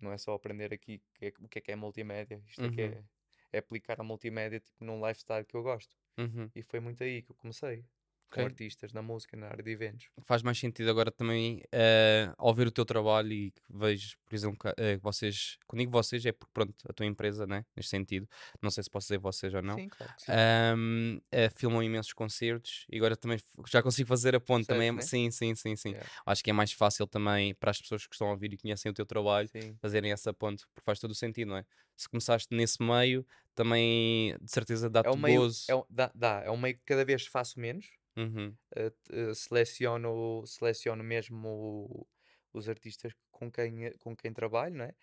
não 0.00 0.12
é 0.12 0.18
só 0.18 0.34
aprender 0.34 0.72
aqui 0.74 1.02
que 1.14 1.26
é- 1.26 1.32
o 1.40 1.48
que 1.48 1.58
é 1.58 1.62
que 1.62 1.72
é 1.72 1.76
multimédia, 1.76 2.42
isto 2.46 2.64
é 2.66 2.70
que 2.70 2.80
Uhum. 2.80 2.98
é, 3.00 3.04
é 3.52 3.58
aplicar 3.58 4.00
a 4.00 4.04
multimédia 4.04 4.60
tipo, 4.60 4.84
num 4.84 5.06
lifestyle 5.06 5.44
que 5.46 5.56
eu 5.56 5.62
gosto. 5.62 5.96
Uhum. 6.18 6.52
E 6.54 6.62
foi 6.62 6.80
muito 6.80 7.02
aí 7.04 7.22
que 7.22 7.32
eu 7.32 7.36
comecei, 7.36 7.86
com 8.30 8.42
Ok. 8.42 8.44
artistas 8.44 8.92
na 8.92 9.02
música, 9.02 9.36
na 9.36 9.48
área 9.48 9.62
de 9.62 9.70
eventos. 9.70 10.10
Faz 10.24 10.42
mais 10.42 10.58
sentido 10.58 10.88
agora 10.90 11.10
também 11.12 11.62
eh, 11.70 12.32
ao 12.38 12.54
ver 12.54 12.66
o 12.66 12.70
teu 12.70 12.86
trabalho 12.86 13.32
e 13.32 13.50
que 13.50 13.60
vejo, 13.68 14.16
por 14.24 14.34
exemplo, 14.34 14.58
que 14.58 14.68
eh, 14.82 14.96
vocês, 14.96 15.58
quando 15.66 15.80
digo 15.80 15.92
vocês 15.92 16.24
é 16.24 16.32
porque 16.32 16.50
pronto, 16.54 16.74
a 16.88 16.92
tua 16.92 17.04
empresa, 17.04 17.46
né? 17.46 17.64
Neste 17.76 17.90
sentido, 17.90 18.26
não 18.62 18.70
sei 18.70 18.82
se 18.82 18.90
posso 18.90 19.06
dizer 19.08 19.18
vocês 19.18 19.52
ou 19.54 19.60
não. 19.62 19.76
Sim, 19.76 19.88
claro 19.90 20.12
que 20.14 20.22
sim. 20.22 20.32
Ahm, 20.34 21.18
eh, 21.30 21.50
filmam 21.54 21.82
imensos 21.82 22.12
concertos 22.14 22.86
e 22.90 22.96
agora 22.96 23.14
também 23.14 23.38
já 23.68 23.82
consigo 23.82 24.08
fazer 24.08 24.34
a 24.34 24.40
ponte 24.40 24.66
também. 24.66 24.88
é- 24.88 24.92
Percebes, 24.94 25.00
Sim, 25.00 25.30
sim, 25.30 25.54
sim, 25.54 25.76
sim. 25.76 25.90
Yeah. 25.92 26.10
Acho 26.24 26.42
que 26.42 26.50
é 26.50 26.52
mais 26.52 26.72
fácil 26.72 27.06
também 27.06 27.54
para 27.54 27.70
as 27.70 27.80
pessoas 27.80 28.06
que 28.06 28.14
estão 28.14 28.28
a 28.28 28.30
ouvir 28.32 28.52
e 28.54 28.56
conhecem 28.58 28.90
o 28.90 28.94
teu 28.94 29.04
trabalho 29.06 29.50
Sim. 29.52 29.78
fazerem 29.80 30.12
essa 30.12 30.32
ponte, 30.32 30.64
porque 30.74 30.84
faz 30.84 30.98
todo 30.98 31.10
o 31.10 31.14
sentido, 31.14 31.48
não 31.48 31.58
é? 31.58 31.64
Se 31.96 32.08
começaste 32.08 32.54
nesse 32.56 32.82
meio, 32.82 33.24
também 33.54 34.34
de 34.40 34.50
certeza 34.50 34.88
É 35.02 35.10
dá-te 35.10 35.10
um 35.10 35.16
meio, 35.16 35.46
gozo. 35.46 35.66
é 35.68 35.74
um, 35.74 35.84
dá, 35.88 36.10
dá, 36.14 36.42
é 36.44 36.50
um 36.50 36.56
meio 36.56 36.76
que 36.76 36.82
cada 36.84 37.04
vez 37.04 37.26
faço 37.26 37.58
menos. 37.60 37.86
Uhum, 38.16 38.56
eh, 38.74 39.34
seleciono, 39.34 40.46
seleciono 40.46 41.04
mesmo 41.04 41.48
o- 41.48 42.06
os 42.54 42.68
artistas 42.68 43.12
com 43.30 43.50
quem, 43.52 43.92
com 43.98 44.16
quem 44.16 44.32
trabalho, 44.32 44.74
não 44.76 44.84
é? 44.86 44.94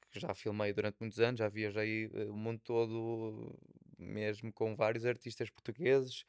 Porque 0.00 0.20
já 0.20 0.34
filmei 0.34 0.72
durante 0.72 0.96
muitos 1.00 1.20
anos, 1.20 1.38
já 1.40 1.48
viajei 1.48 2.10
eh, 2.12 2.24
o 2.26 2.36
mundo 2.36 2.60
todo, 2.64 3.58
mesmo 3.98 4.52
com 4.52 4.74
vários 4.76 5.04
artistas 5.04 5.50
portugueses 5.50 6.24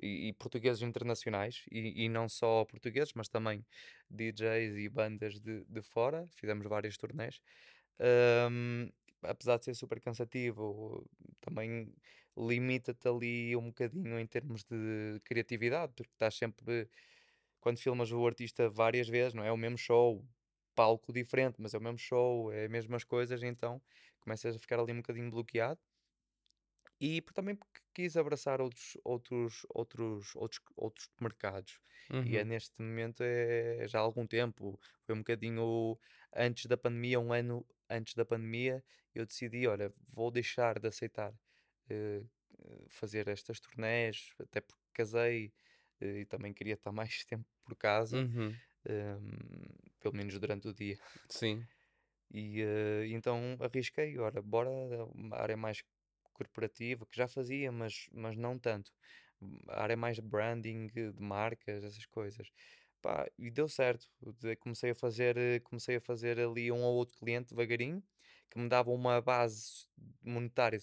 e, 0.00 0.28
e 0.28 0.32
portugueses 0.34 0.82
internacionais, 0.82 1.64
e, 1.70 2.04
e 2.04 2.08
não 2.08 2.28
só 2.28 2.64
portugueses, 2.64 3.12
mas 3.14 3.28
também 3.28 3.64
DJs 4.10 4.76
e 4.76 4.88
bandas 4.88 5.40
de, 5.40 5.64
de 5.64 5.82
fora. 5.82 6.26
Fizemos 6.36 6.66
várias 6.66 6.96
turnés. 6.96 7.40
Ahm, 8.00 8.90
apesar 9.22 9.58
de 9.58 9.64
ser 9.66 9.74
super 9.74 10.00
cansativo, 10.00 11.06
também 11.40 11.92
limita-te 12.36 13.08
ali 13.08 13.56
um 13.56 13.68
bocadinho 13.68 14.18
em 14.18 14.26
termos 14.26 14.64
de 14.64 15.20
criatividade, 15.24 15.92
porque 15.96 16.12
estás 16.12 16.34
sempre, 16.36 16.88
quando 17.60 17.78
filmas 17.80 18.12
o 18.12 18.26
artista 18.26 18.68
várias 18.70 19.08
vezes, 19.08 19.34
não 19.34 19.44
é 19.44 19.52
o 19.52 19.56
mesmo 19.56 19.78
show, 19.78 20.26
palco 20.74 21.12
diferente, 21.12 21.56
mas 21.60 21.74
é 21.74 21.78
o 21.78 21.82
mesmo 21.82 21.98
show, 21.98 22.52
é 22.52 22.64
as 22.66 22.70
mesmas 22.70 23.04
coisas, 23.04 23.42
então 23.42 23.82
começas 24.20 24.56
a 24.56 24.58
ficar 24.58 24.80
ali 24.80 24.92
um 24.92 24.98
bocadinho 24.98 25.30
bloqueado. 25.30 25.80
E 27.00 27.20
também 27.34 27.56
porque 27.56 27.80
quis 27.94 28.16
abraçar 28.16 28.60
outros, 28.60 28.96
outros, 29.04 29.66
outros, 29.70 30.34
outros, 30.36 30.60
outros 30.76 31.08
mercados. 31.20 31.80
E 32.24 32.36
é 32.36 32.44
uhum, 32.44 32.44
neste 32.44 32.80
momento, 32.80 33.22
é 33.22 33.86
já 33.88 33.98
há 33.98 34.02
algum 34.02 34.26
tempo, 34.26 34.78
foi 35.04 35.14
um 35.14 35.18
bocadinho 35.18 35.98
antes 36.34 36.66
da 36.66 36.76
pandemia, 36.76 37.18
um 37.20 37.32
ano 37.32 37.66
antes 37.90 38.14
da 38.14 38.24
pandemia, 38.24 38.84
eu 39.14 39.26
decidi, 39.26 39.66
olha, 39.66 39.92
vou 40.14 40.30
deixar 40.30 40.78
de 40.78 40.86
aceitar 40.88 41.34
fazer 42.88 43.28
estas 43.28 43.60
turnés, 43.60 44.34
até 44.40 44.60
porque 44.60 44.82
casei 44.94 45.52
eh, 46.00 46.20
e 46.20 46.26
também 46.26 46.52
queria 46.54 46.74
estar 46.74 46.92
mais 46.92 47.24
tempo 47.24 47.46
por 47.64 47.76
casa, 47.76 48.24
Uhum. 48.24 48.62
ehm, 48.86 49.68
pelo 50.00 50.14
menos 50.16 50.38
durante 50.38 50.68
o 50.68 50.74
dia. 50.74 50.98
Sim. 51.28 51.68
E 52.30 52.62
eh, 52.62 53.06
então 53.08 53.56
arrisquei, 53.60 54.18
ora, 54.18 54.40
bora 54.42 54.70
uma 55.14 55.36
área 55.36 55.56
mais 55.56 55.82
corporativa, 56.32 57.06
que 57.06 57.16
já 57.16 57.28
fazia, 57.28 57.70
mas, 57.70 58.08
mas 58.12 58.36
não 58.36 58.58
tanto. 58.58 58.92
A 59.68 59.82
área 59.82 59.96
mais 59.96 60.16
de 60.16 60.22
branding, 60.22 60.86
de 60.88 61.12
marcas, 61.20 61.84
essas 61.84 62.06
coisas. 62.06 62.48
Pá, 63.02 63.26
e 63.38 63.50
deu 63.50 63.68
certo. 63.68 64.08
Comecei 64.60 64.90
a 64.92 64.94
fazer, 64.94 65.36
eh, 65.36 65.60
comecei 65.60 65.96
a 65.96 66.00
fazer 66.00 66.38
ali 66.40 66.70
um 66.72 66.82
ou 66.82 66.94
outro 66.94 67.16
cliente 67.18 67.48
devagarinho, 67.54 68.02
que 68.50 68.58
me 68.58 68.68
dava 68.68 68.90
uma 68.90 69.20
base 69.20 69.86
monetária 70.22 70.78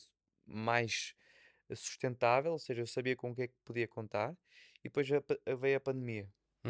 mais 0.50 1.14
sustentável, 1.76 2.52
ou 2.54 2.60
seja, 2.60 2.82
eu 2.82 2.88
sabia 2.88 3.16
com 3.16 3.32
o 3.32 3.36
que 3.36 3.44
é 3.44 3.48
que 3.48 3.56
podia 3.66 3.88
contar. 3.88 4.34
E 4.80 4.90
depois 4.90 5.08
pa- 5.10 5.56
veio 5.58 5.78
a 5.78 5.82
pandemia 5.82 6.30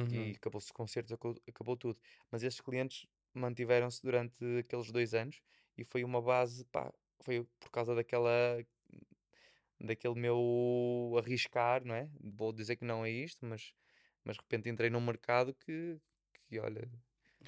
e 0.09 0.33
Uhum. 0.33 0.35
acabou-se 0.37 0.67
os 0.67 0.71
concertos, 0.71 1.11
acabou, 1.13 1.35
acabou 1.47 1.77
tudo. 1.77 1.99
Mas 2.31 2.43
esses 2.43 2.61
clientes 2.61 3.05
mantiveram-se 3.33 4.01
durante 4.01 4.43
aqueles 4.59 4.91
dois 4.91 5.13
anos 5.13 5.41
e 5.77 5.83
foi 5.83 6.03
uma 6.03 6.21
base, 6.21 6.65
pá, 6.65 6.91
foi 7.23 7.43
por 7.59 7.69
causa 7.71 7.95
daquela, 7.95 8.59
daquele 9.79 10.15
meu 10.15 11.15
arriscar, 11.17 11.83
não 11.85 11.95
é? 11.95 12.09
Vou 12.19 12.51
dizer 12.53 12.75
que 12.75 12.85
não 12.85 13.05
é 13.05 13.09
isto, 13.09 13.45
mas, 13.45 13.73
mas 14.23 14.35
de 14.37 14.41
repente 14.41 14.69
entrei 14.69 14.89
num 14.89 15.01
mercado 15.01 15.53
que, 15.53 15.99
que 16.47 16.59
olha, 16.59 16.89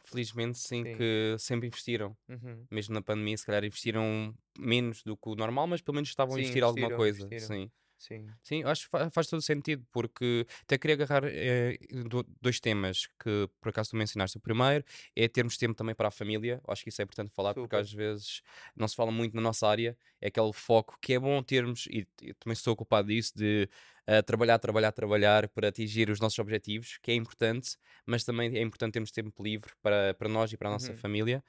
Felizmente, 0.03 0.60
sim, 0.60 0.86
sim, 0.86 0.91
que 0.91 1.36
sempre 1.39 1.67
investiram. 1.67 2.17
uhum. 2.29 2.70
Mesmo 2.72 2.93
na 2.96 3.01
pandemia, 3.01 3.38
se 3.38 3.46
calhar 3.46 3.63
investiram 3.63 4.36
menos 4.60 5.03
do 5.03 5.17
que 5.17 5.29
o 5.29 5.36
normal, 5.36 5.67
mas 5.67 5.81
pelo 5.81 5.96
menos 5.96 6.10
estavam 6.10 6.36
a 6.36 6.38
Sim, 6.38 6.41
investir 6.41 6.63
alguma 6.63 6.91
coisa. 6.91 7.34
investiram, 7.34 7.38
Sim. 7.38 7.72
Sim, 8.01 8.36
Sim, 8.43 8.63
acho 8.63 8.86
que 8.86 8.89
fa- 8.89 9.10
faz 9.12 9.27
todo 9.27 9.41
sentido, 9.41 9.86
porque 9.91 10.48
até 10.63 10.77
queria 10.77 10.96
agarrar 10.96 11.24
eh, 11.25 11.77
do- 12.10 12.25
dois 12.41 12.60
temas 12.60 13.05
que 13.22 13.48
por 13.62 13.70
acaso 13.70 13.91
tu 13.91 13.96
mencionaste. 13.98 14.38
O 14.38 14.41
primeiro 14.41 14.84
é 15.15 15.27
termos 15.27 15.58
tempo 15.58 15.75
também 15.75 15.93
para 15.93 16.08
a 16.08 16.12
família, 16.12 16.60
acho 16.67 16.84
que 16.84 16.89
isso 16.89 17.01
é 17.01 17.03
importante 17.03 17.31
falar, 17.31 17.53
porque 17.55 17.75
super, 17.75 17.75
às 17.75 17.91
vezes 17.93 18.41
não 18.75 18.88
se 18.88 18.96
fala 18.96 19.12
muito 19.12 19.36
na 19.36 19.41
nossa 19.41 19.67
área, 19.67 19.96
é 20.20 20.27
aquele 20.27 20.51
foco 20.53 20.98
que 21.00 21.13
é 21.13 21.20
bom 21.20 21.41
termos, 21.43 21.86
e 21.88 22.08
eu 22.24 22.34
também 22.36 22.55
sou 22.55 22.75
culpado 22.75 23.10
disso, 23.10 23.34
de 23.36 23.70
eh, 24.08 24.22
trabalhar, 24.24 24.58
trabalhar, 24.58 24.91
trabalhar 24.91 25.48
para 25.50 25.67
atingir 25.70 26.10
os 26.10 26.20
nossos 26.20 26.39
objetivos, 26.39 26.98
que 27.01 27.12
é 27.12 27.15
importante, 27.15 27.77
mas 28.08 28.24
também 28.24 28.58
é 28.58 28.62
importante 28.62 28.93
termos 28.93 29.12
tempo 29.12 29.43
livre 29.43 29.72
para, 29.84 30.15
para 30.15 30.27
nós 30.27 30.51
e 30.51 30.58
para 30.58 30.70
a 30.70 30.72
nossa 30.72 30.93
uhum. 30.93 30.98
família. 30.98 31.43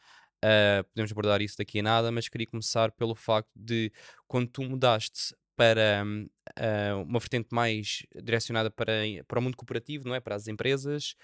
Uh, 0.44 0.82
podemos 0.88 1.12
abordar 1.12 1.40
isso 1.40 1.56
daqui 1.56 1.78
a 1.78 1.82
nada, 1.84 2.10
mas 2.10 2.28
queria 2.28 2.46
começar 2.48 2.90
pelo 2.90 3.14
facto 3.14 3.48
de 3.54 3.92
quando 4.26 4.48
tu 4.48 4.62
mudaste 4.64 5.34
para 5.56 6.04
uh, 6.04 7.02
uma 7.02 7.18
vertente 7.18 7.48
mais 7.52 8.04
direcionada 8.22 8.70
para, 8.70 8.92
para 9.26 9.38
o 9.38 9.42
mundo 9.42 9.56
cooperativo, 9.56 10.06
não 10.06 10.14
é? 10.14 10.20
Para 10.20 10.34
as 10.36 10.48
empresas, 10.48 11.14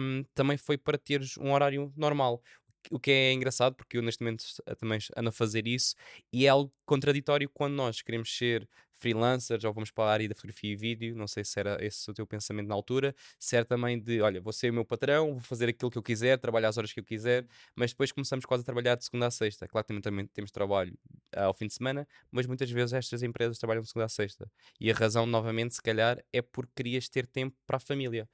hum, 0.00 0.24
também 0.34 0.56
foi 0.56 0.78
para 0.78 0.98
teres 0.98 1.36
um 1.38 1.52
horário 1.52 1.92
normal. 1.96 2.42
O 2.90 3.00
que 3.00 3.10
é 3.10 3.32
engraçado, 3.32 3.74
porque 3.74 3.98
eu 3.98 4.02
neste 4.02 4.22
momento 4.22 4.42
uh, 4.68 4.76
também 4.76 4.98
ando 5.16 5.28
a 5.30 5.32
fazer 5.32 5.66
isso, 5.66 5.94
e 6.32 6.46
é 6.46 6.48
algo 6.48 6.70
contraditório 6.84 7.50
quando 7.52 7.74
nós 7.74 8.02
queremos 8.02 8.36
ser 8.36 8.68
freelancers 8.96 9.64
ou 9.64 9.72
vamos 9.72 9.90
para 9.90 10.04
a 10.10 10.12
área 10.12 10.28
da 10.28 10.34
fotografia 10.34 10.72
e 10.72 10.76
vídeo, 10.76 11.14
não 11.16 11.26
sei 11.28 11.44
se 11.44 11.58
era 11.60 11.76
esse 11.84 12.10
o 12.10 12.14
teu 12.14 12.26
pensamento 12.26 12.66
na 12.68 12.74
altura, 12.74 13.14
se 13.38 13.56
era 13.56 13.64
também 13.64 14.00
de, 14.00 14.20
olha, 14.20 14.40
vou 14.40 14.52
ser 14.52 14.70
o 14.70 14.74
meu 14.74 14.84
patrão, 14.84 15.32
vou 15.32 15.40
fazer 15.40 15.68
aquilo 15.68 15.90
que 15.90 15.98
eu 15.98 16.02
quiser, 16.02 16.38
trabalhar 16.38 16.68
as 16.68 16.78
horas 16.78 16.92
que 16.92 17.00
eu 17.00 17.04
quiser, 17.04 17.46
mas 17.74 17.90
depois 17.92 18.12
começamos 18.12 18.44
quase 18.44 18.62
a 18.62 18.64
trabalhar 18.64 18.96
de 18.96 19.04
segunda 19.04 19.26
a 19.26 19.30
sexta. 19.30 19.66
Claro 19.68 19.84
que 19.84 19.88
também, 19.88 20.02
também 20.02 20.26
temos 20.26 20.50
trabalho 20.50 20.96
ah, 21.34 21.44
ao 21.44 21.54
fim 21.54 21.66
de 21.66 21.74
semana, 21.74 22.06
mas 22.30 22.46
muitas 22.46 22.70
vezes 22.70 22.92
estas 22.92 23.22
empresas 23.22 23.58
trabalham 23.58 23.82
de 23.82 23.88
segunda 23.88 24.06
a 24.06 24.08
sexta. 24.08 24.50
E 24.80 24.90
a 24.90 24.94
razão, 24.94 25.26
novamente, 25.26 25.74
se 25.74 25.82
calhar, 25.82 26.22
é 26.32 26.42
porque 26.42 26.72
querias 26.76 27.08
ter 27.08 27.26
tempo 27.26 27.56
para 27.66 27.76
a 27.76 27.80
família. 27.80 28.28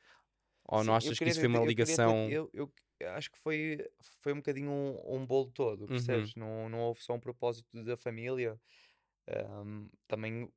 Ou 0.64 0.84
não 0.84 0.94
Sim, 0.94 0.98
eu 1.00 1.12
achas 1.12 1.20
que 1.20 1.28
isso 1.30 1.40
foi 1.40 1.48
uma 1.48 1.60
eu 1.62 1.72
ter, 1.74 2.00
ligação? 2.00 2.16
eu, 2.26 2.50
eu 2.52 2.72
acho 3.14 3.30
que 3.30 3.38
foi, 3.38 3.78
foi 4.00 4.32
um 4.32 4.36
bocadinho 4.36 4.70
um, 4.70 5.16
um 5.16 5.26
bolo 5.26 5.50
todo, 5.50 5.88
Uhum, 5.88 5.88
percebes? 5.88 6.34
Não, 6.34 6.68
não 6.68 6.80
houve 6.80 7.02
só 7.02 7.14
um 7.14 7.20
propósito 7.20 7.82
da 7.84 7.96
família, 7.96 8.58
ahm, 9.28 9.88
também 10.08 10.52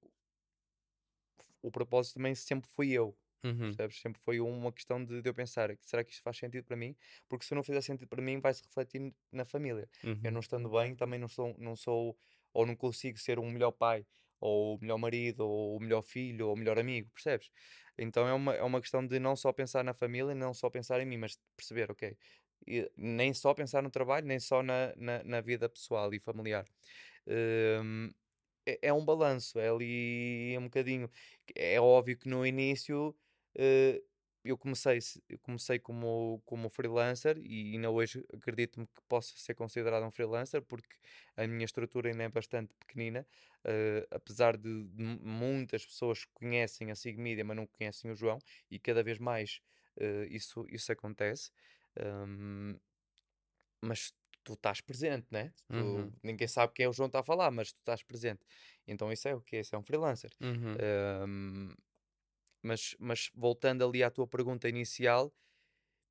o 1.61 1.71
propósito 1.71 2.15
também 2.15 2.35
sempre 2.35 2.69
fui 2.69 2.91
eu, 2.91 3.17
uhum, 3.43 3.79
percebes? 3.79 3.99
Sempre 4.01 4.21
foi 4.21 4.39
uma 4.39 4.71
questão 4.71 5.03
de, 5.03 5.21
de 5.21 5.29
eu 5.29 5.33
pensar, 5.33 5.75
será 5.81 6.03
que 6.03 6.11
isto 6.11 6.21
faz 6.23 6.37
sentido 6.37 6.65
para 6.65 6.75
mim? 6.77 6.95
Porque 7.27 7.45
se 7.45 7.55
não 7.55 7.63
fizer 7.63 7.81
sentido 7.81 8.07
para 8.07 8.21
mim, 8.21 8.39
vai-se 8.39 8.63
refletir 8.63 8.99
n- 9.01 9.15
na 9.31 9.45
família. 9.45 9.89
Eu 10.23 10.31
uhum, 10.31 10.31
não 10.31 10.39
estando 10.39 10.69
bem, 10.69 10.95
também 10.95 11.19
não 11.19 11.27
sou, 11.27 11.55
não 11.57 11.75
sou, 11.75 12.17
ou 12.53 12.65
não 12.65 12.75
consigo 12.75 13.17
ser 13.17 13.39
um 13.39 13.49
melhor 13.51 13.71
pai, 13.71 14.05
ou 14.39 14.75
o 14.75 14.79
melhor 14.81 14.97
marido, 14.97 15.41
ou 15.47 15.77
o 15.77 15.79
melhor 15.79 16.01
filho, 16.03 16.47
ou 16.47 16.53
o 16.53 16.57
melhor 16.57 16.77
amigo, 16.79 17.09
percebes? 17.11 17.49
Então 17.97 18.27
é 18.27 18.33
uma, 18.33 18.53
é 18.55 18.63
uma 18.63 18.81
questão 18.81 19.05
de 19.05 19.19
não 19.19 19.35
só 19.35 19.51
pensar 19.53 19.83
na 19.83 19.93
família, 19.93 20.35
não 20.35 20.53
só 20.53 20.69
pensar 20.69 20.99
em 21.01 21.05
mim, 21.05 21.17
mas 21.17 21.39
perceber, 21.57 21.89
ok, 21.91 22.17
e 22.67 22.91
nem 22.97 23.33
só 23.33 23.53
pensar 23.53 23.81
no 23.83 23.89
trabalho, 23.91 24.25
nem 24.27 24.39
só 24.39 24.61
na, 24.63 24.93
na, 24.95 25.23
na 25.23 25.41
vida 25.41 25.67
pessoal 25.69 26.13
e 26.13 26.19
familiar. 26.19 26.65
Hum, 27.27 28.11
é, 28.65 28.79
é 28.89 28.93
um 28.93 29.03
balanço, 29.05 29.59
é 29.59 29.69
ali 29.69 30.57
um 30.57 30.63
bocadinho. 30.65 31.09
É 31.55 31.79
óbvio 31.79 32.17
que 32.17 32.27
no 32.29 32.45
início 32.45 33.15
eh, 33.55 34.01
eu 34.43 34.57
comecei, 34.57 34.99
eu 35.29 35.39
comecei 35.39 35.79
como, 35.79 36.41
como 36.45 36.69
freelancer 36.69 37.37
e 37.43 37.73
ainda 37.73 37.89
hoje 37.89 38.23
acredito-me 38.33 38.85
que 38.87 39.01
posso 39.07 39.37
ser 39.39 39.55
considerado 39.55 40.05
um 40.05 40.11
freelancer 40.11 40.61
porque 40.61 40.95
a 41.35 41.47
minha 41.47 41.65
estrutura 41.65 42.09
ainda 42.09 42.23
é 42.23 42.29
bastante 42.29 42.73
pequenina, 42.79 43.25
eh, 43.63 44.07
apesar 44.11 44.57
de, 44.57 44.83
de 44.85 45.03
mu- 45.03 45.19
muitas 45.21 45.85
pessoas 45.85 46.25
conhecem 46.33 46.91
a 46.91 46.95
Sig 46.95 47.17
Media, 47.17 47.43
mas 47.43 47.57
não 47.57 47.65
conhecem 47.67 48.11
o 48.11 48.15
João, 48.15 48.39
e 48.69 48.79
cada 48.79 49.03
vez 49.03 49.17
mais 49.19 49.59
eh, 49.97 50.27
isso, 50.29 50.65
isso 50.69 50.91
acontece. 50.91 51.51
Hum, 51.99 52.77
mas 53.81 54.13
tu 54.45 54.53
estás 54.53 54.81
presente, 54.81 55.27
né? 55.31 55.53
Tu, 55.73 55.73
uhum, 55.73 56.15
ninguém 56.23 56.47
sabe 56.47 56.73
quem 56.73 56.85
é 56.85 56.89
o 56.89 56.93
João 56.93 57.07
está 57.07 57.19
a 57.21 57.23
falar, 57.23 57.51
mas 57.51 57.73
tu 57.73 57.79
estás 57.79 58.03
presente. 58.03 58.45
Então 58.87 59.11
isso 59.11 59.27
é 59.27 59.35
o 59.35 59.41
que 59.41 59.57
Isso 59.59 59.75
é 59.75 59.79
um 59.79 59.83
freelancer. 59.83 60.31
uhum, 60.41 60.81
Ahm, 60.81 61.73
mas, 62.63 62.95
mas 62.99 63.29
voltando 63.35 63.85
ali 63.87 64.03
à 64.03 64.09
tua 64.11 64.27
pergunta 64.27 64.67
inicial, 64.69 65.33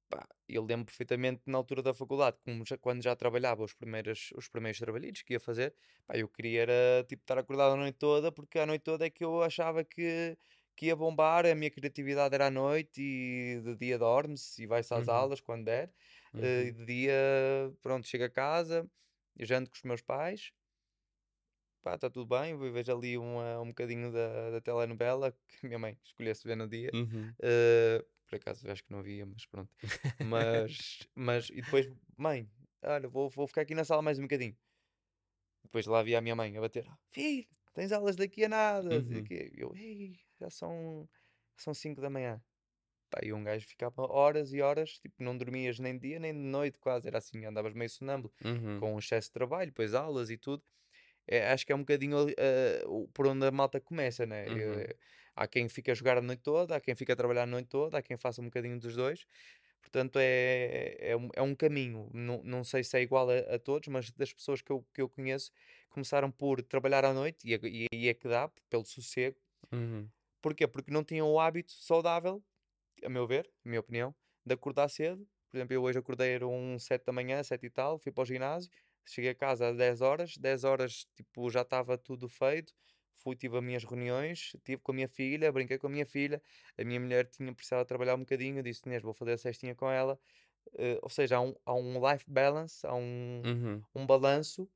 pá, 0.09 0.27
eu 0.49 0.65
lembro 0.65 0.87
perfeitamente 0.87 1.43
na 1.47 1.59
altura 1.59 1.83
da 1.83 1.95
faculdade, 1.95 2.39
como 2.45 2.65
já- 2.67 2.79
quando 2.79 3.03
já 3.03 3.17
trabalhava 3.17 3.65
os 3.65 3.75
primeiros, 3.75 4.31
os 4.37 4.49
primeiros 4.49 4.79
trabalhitos 4.81 5.23
que 5.23 5.35
ia 5.35 5.41
fazer, 5.41 5.75
pá, 6.07 6.17
eu 6.19 6.29
queria 6.29 6.63
era, 6.63 7.05
tipo, 7.09 7.23
estar 7.23 7.39
acordado 7.39 7.75
a 7.75 7.77
noite 7.77 7.99
toda, 7.99 8.33
porque 8.33 8.59
a 8.59 8.67
noite 8.67 8.83
toda 8.83 9.07
é 9.07 9.11
que 9.11 9.25
eu 9.25 9.43
achava 9.43 9.85
que, 9.85 10.37
que 10.77 10.87
ia 10.87 10.97
bombar, 10.97 11.47
a 11.47 11.55
minha 11.55 11.71
criatividade 11.71 12.35
era 12.35 12.47
à 12.49 12.51
noite 12.51 13.01
e 13.03 13.61
de 13.63 13.77
dia 13.77 13.99
dorme-se 13.99 14.63
e 14.63 14.67
vai-se 14.67 14.93
às 14.95 15.09
uhum, 15.09 15.09
aulas 15.09 15.41
quando 15.41 15.65
der, 15.65 15.93
eh, 16.39 16.67
e 16.69 16.73
uhum, 16.73 16.75
de 16.75 16.85
dia, 16.87 17.15
pronto, 17.83 18.07
chego 18.07 18.25
a 18.25 18.31
casa, 18.31 18.91
janto 19.39 19.71
com 19.71 19.77
os 19.77 19.83
meus 19.83 20.03
pais, 20.03 20.53
pá, 21.83 21.95
está 21.95 22.11
tudo 22.11 22.27
bem, 22.27 22.57
ve- 22.59 22.71
vejo 22.71 22.93
ali 22.97 23.17
uma, 23.19 23.61
um 23.61 23.69
bocadinho 23.69 24.13
da, 24.13 24.51
da 24.51 24.61
telenovela 24.61 25.33
que 25.49 25.57
a 25.67 25.69
minha 25.69 25.79
mãe 25.79 25.99
escolhesse 26.05 26.47
ver 26.47 26.57
no 26.57 26.69
dia. 26.69 26.93
uhum. 26.93 27.37
Eh, 27.43 28.05
por 28.27 28.37
acaso 28.37 28.69
acho 28.71 28.85
que 28.85 28.91
não 28.93 29.01
havia, 29.01 29.27
mas 29.27 29.47
pronto. 29.47 29.71
Mas, 30.21 31.07
mas 31.15 31.51
e 31.51 31.57
depois, 31.63 31.87
mãe, 32.17 32.51
olha, 32.83 33.09
vou, 33.09 33.29
vou 33.29 33.47
ficar 33.47 33.63
aqui 33.63 33.75
na 33.75 33.85
sala 33.85 34.03
mais 34.03 34.19
um 34.19 34.23
bocadinho. 34.23 34.57
Depois 35.63 35.87
lá 35.87 35.99
havia 36.01 36.19
a 36.19 36.21
minha 36.21 36.37
mãe 36.37 36.57
a 36.57 36.61
bater, 36.61 36.87
filho, 37.11 37.49
tens 37.75 37.93
aulas 37.93 38.17
daqui 38.17 38.45
a 38.45 38.49
nada. 38.49 38.91
Uhum, 38.91 39.23
quê. 39.25 39.51
Eu, 39.55 39.75
ei, 39.75 40.21
já 40.41 40.51
são, 40.51 41.09
são 41.57 41.75
5 41.75 42.01
da 42.01 42.11
manhã. 42.11 42.43
Pá, 43.15 43.21
e 43.23 43.33
um 43.33 43.45
gajo 43.45 43.67
ficava 43.67 44.03
horas 44.11 44.53
e 44.53 44.61
horas, 44.61 44.99
tipo, 44.99 45.23
não 45.23 45.37
dormias 45.39 45.79
nem 45.79 45.95
de 45.99 46.09
dia 46.09 46.19
nem 46.19 46.33
de 46.33 46.39
noite, 46.41 46.79
quase, 46.81 47.07
era 47.09 47.19
assim, 47.19 47.45
andavas 47.45 47.75
meio 47.75 47.89
sonâmbulo, 47.91 48.33
uhum, 48.45 48.87
com 48.87 48.99
excesso 48.99 49.29
de 49.29 49.33
trabalho, 49.35 49.71
depois 49.71 49.95
aulas 49.95 50.31
e 50.31 50.37
tudo. 50.39 50.65
É, 51.27 51.51
acho 51.53 51.65
que 51.67 51.73
é 51.73 51.77
um 51.77 51.81
bocadinho 51.81 52.17
o- 52.87 53.09
por 53.09 53.27
onde 53.27 53.47
a 53.47 53.51
malta 53.51 53.81
começa, 53.81 54.27
né? 54.27 54.47
uhum, 54.47 54.87
Eh, 54.91 54.97
há 55.35 55.47
quem 55.49 55.69
fica 55.69 55.93
a 55.93 55.95
jogar 55.95 56.19
a 56.19 56.23
noite 56.23 56.43
toda, 56.43 56.77
há 56.77 56.81
quem 56.81 56.95
fica 56.95 57.13
a 57.15 57.17
trabalhar 57.17 57.45
a 57.45 57.47
noite 57.47 57.69
toda, 57.69 57.99
há 57.99 58.03
quem 58.03 58.17
faça 58.17 58.41
um 58.43 58.47
bocadinho 58.47 58.79
dos 58.79 58.97
dois. 58.97 59.27
Portanto, 59.83 60.19
é, 60.21 60.97
é, 61.01 61.17
um, 61.17 61.29
é 61.35 61.43
um 61.43 61.55
caminho. 61.55 62.11
Não, 62.15 62.43
não 62.45 62.65
sei 62.65 62.85
se 62.85 62.97
é 62.99 63.03
igual 63.03 63.29
a, 63.31 63.39
a 63.57 63.59
todos, 63.59 63.89
mas 63.89 64.11
das 64.13 64.33
pessoas 64.33 64.63
que 64.63 64.73
eu, 64.73 64.87
que 64.95 65.01
eu 65.03 65.09
conheço 65.09 65.53
começaram 65.91 66.31
por 66.31 66.63
trabalhar 66.63 67.05
à 67.05 67.13
noite 67.15 67.47
e, 67.49 67.55
e 67.55 67.87
aí 67.93 68.09
é 68.09 68.15
que 68.15 68.29
dá, 68.29 68.49
pelo 68.71 68.85
sossego. 68.85 69.39
uhum, 69.73 70.13
Porquê? 70.41 70.67
Porque 70.67 70.91
não 70.93 71.05
tinham 71.05 71.31
o 71.31 71.41
hábito 71.41 71.73
saudável, 71.73 72.43
a 73.05 73.09
meu 73.11 73.27
ver, 73.27 73.51
a 73.65 73.69
minha 73.69 73.81
opinião, 73.81 74.15
de 74.45 74.55
acordar 74.55 74.89
cedo. 74.89 75.27
Por 75.51 75.57
exemplo, 75.59 75.75
eu 75.75 75.83
hoje 75.83 75.99
acordei 75.99 76.33
era 76.35 76.47
um 76.47 76.79
7 76.79 77.05
da 77.05 77.13
manhã, 77.13 77.43
7 77.43 77.67
e 77.67 77.71
tal, 77.71 77.99
fui 77.99 78.11
para 78.13 78.23
o 78.23 78.25
ginásio, 78.27 78.71
cheguei 79.07 79.31
a 79.31 79.35
casa 79.35 79.69
às 79.69 79.77
10 79.77 80.01
horas, 80.01 80.37
10 80.37 80.65
horas 80.65 81.07
tipo, 81.17 81.49
já 81.51 81.63
estava 81.63 81.97
tudo 81.99 82.29
feito, 82.29 82.75
fui, 83.15 83.37
tive 83.37 83.57
as 83.59 83.63
minhas 83.65 83.85
reuniões, 83.85 84.53
estive 84.55 84.79
com 84.83 84.93
a 84.93 84.95
minha 84.95 85.09
filha, 85.09 85.53
brinquei 85.53 85.79
com 85.79 85.87
a 85.87 85.91
minha 85.91 86.07
filha, 86.07 86.43
a 86.79 86.85
minha 86.85 86.99
mulher 87.01 87.27
tinha 87.29 87.55
precisado 87.55 87.87
trabalhar 87.87 88.15
um 88.17 88.21
bocadinho, 88.21 88.63
disse, 88.63 88.83
Inês, 88.87 89.03
vou 89.03 89.15
fazer 89.15 89.33
a 89.33 89.39
cestinha 89.39 89.75
com 89.75 89.89
ela, 89.91 90.19
eh, 90.79 90.99
ou 91.03 91.11
seja, 91.11 91.37
há 91.37 91.41
um, 91.41 91.55
há 91.65 91.75
um 91.75 92.11
life 92.11 92.25
balance, 92.31 92.87
há 92.87 92.95
um, 92.95 93.45
Uhum. 93.45 93.87
um 93.95 94.07
balanço 94.07 94.71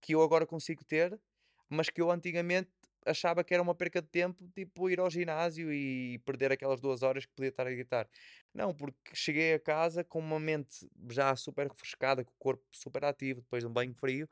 que 0.00 0.14
eu 0.14 0.22
agora 0.22 0.46
consigo 0.46 0.84
ter, 0.84 1.20
mas 1.68 1.90
que 1.90 2.00
eu 2.02 2.10
antigamente 2.10 2.70
achava 3.06 3.42
que 3.44 3.54
era 3.54 3.62
uma 3.62 3.74
perca 3.74 4.02
de 4.02 4.08
tempo, 4.08 4.48
tipo 4.54 4.90
ir 4.90 5.00
ao 5.00 5.10
ginásio 5.10 5.72
e 5.72 6.18
perder 6.24 6.52
aquelas 6.52 6.80
duas 6.80 7.02
horas 7.02 7.26
que 7.26 7.32
podia 7.34 7.48
estar 7.50 7.66
a 7.66 7.70
gritar. 7.70 8.08
Não, 8.54 8.74
porque 8.74 9.14
cheguei 9.14 9.54
a 9.54 9.60
casa 9.60 10.04
com 10.04 10.18
uma 10.18 10.40
mente 10.40 10.88
já 11.10 11.34
super 11.36 11.68
refrescada, 11.68 12.24
com 12.24 12.32
o 12.32 12.36
corpo 12.38 12.64
super 12.72 13.04
ativo, 13.04 13.40
depois 13.42 13.62
de 13.62 13.68
um 13.68 13.72
banho 13.72 13.94
frio. 13.94 14.28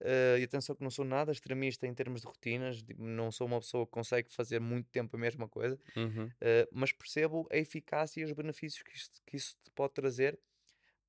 eh, 0.00 0.38
e 0.40 0.44
atenção 0.44 0.74
que 0.76 0.82
não 0.82 0.90
sou 0.90 1.04
nada 1.04 1.32
extremista 1.32 1.86
em 1.86 1.94
termos 1.94 2.20
de 2.22 2.26
rotinas, 2.26 2.82
tipo, 2.82 3.02
não 3.02 3.30
sou 3.32 3.46
uma 3.46 3.60
pessoa 3.60 3.86
que 3.86 3.92
consegue 3.92 4.32
fazer 4.32 4.60
muito 4.60 4.88
tempo 4.90 5.16
a 5.16 5.20
mesma 5.20 5.48
coisa, 5.48 5.78
Uhum. 5.96 6.34
eh, 6.40 6.68
mas 6.72 6.92
percebo 6.92 7.48
a 7.52 7.56
eficácia 7.56 8.20
e 8.22 8.24
os 8.24 8.32
benefícios 8.32 8.82
que, 8.82 8.96
isto- 8.96 9.20
que 9.26 9.36
isso 9.36 9.56
te 9.64 9.70
pode 9.74 9.94
trazer 9.94 10.38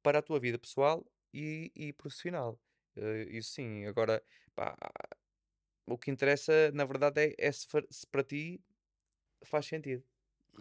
para 0.03 0.19
a 0.19 0.21
tua 0.21 0.39
vida 0.39 0.57
pessoal 0.59 1.05
e, 1.33 1.71
e 1.75 1.93
profissional. 1.93 2.59
Eh, 2.95 3.27
isso 3.31 3.51
sim, 3.53 3.85
agora 3.85 4.23
pá, 4.55 4.75
o 5.87 5.97
que 5.97 6.11
interessa 6.11 6.71
na 6.73 6.85
verdade 6.85 7.21
é, 7.29 7.35
é 7.39 7.51
se, 7.51 7.67
se 7.91 8.07
para 8.07 8.23
ti 8.23 8.61
faz 9.45 9.65
sentido. 9.67 10.03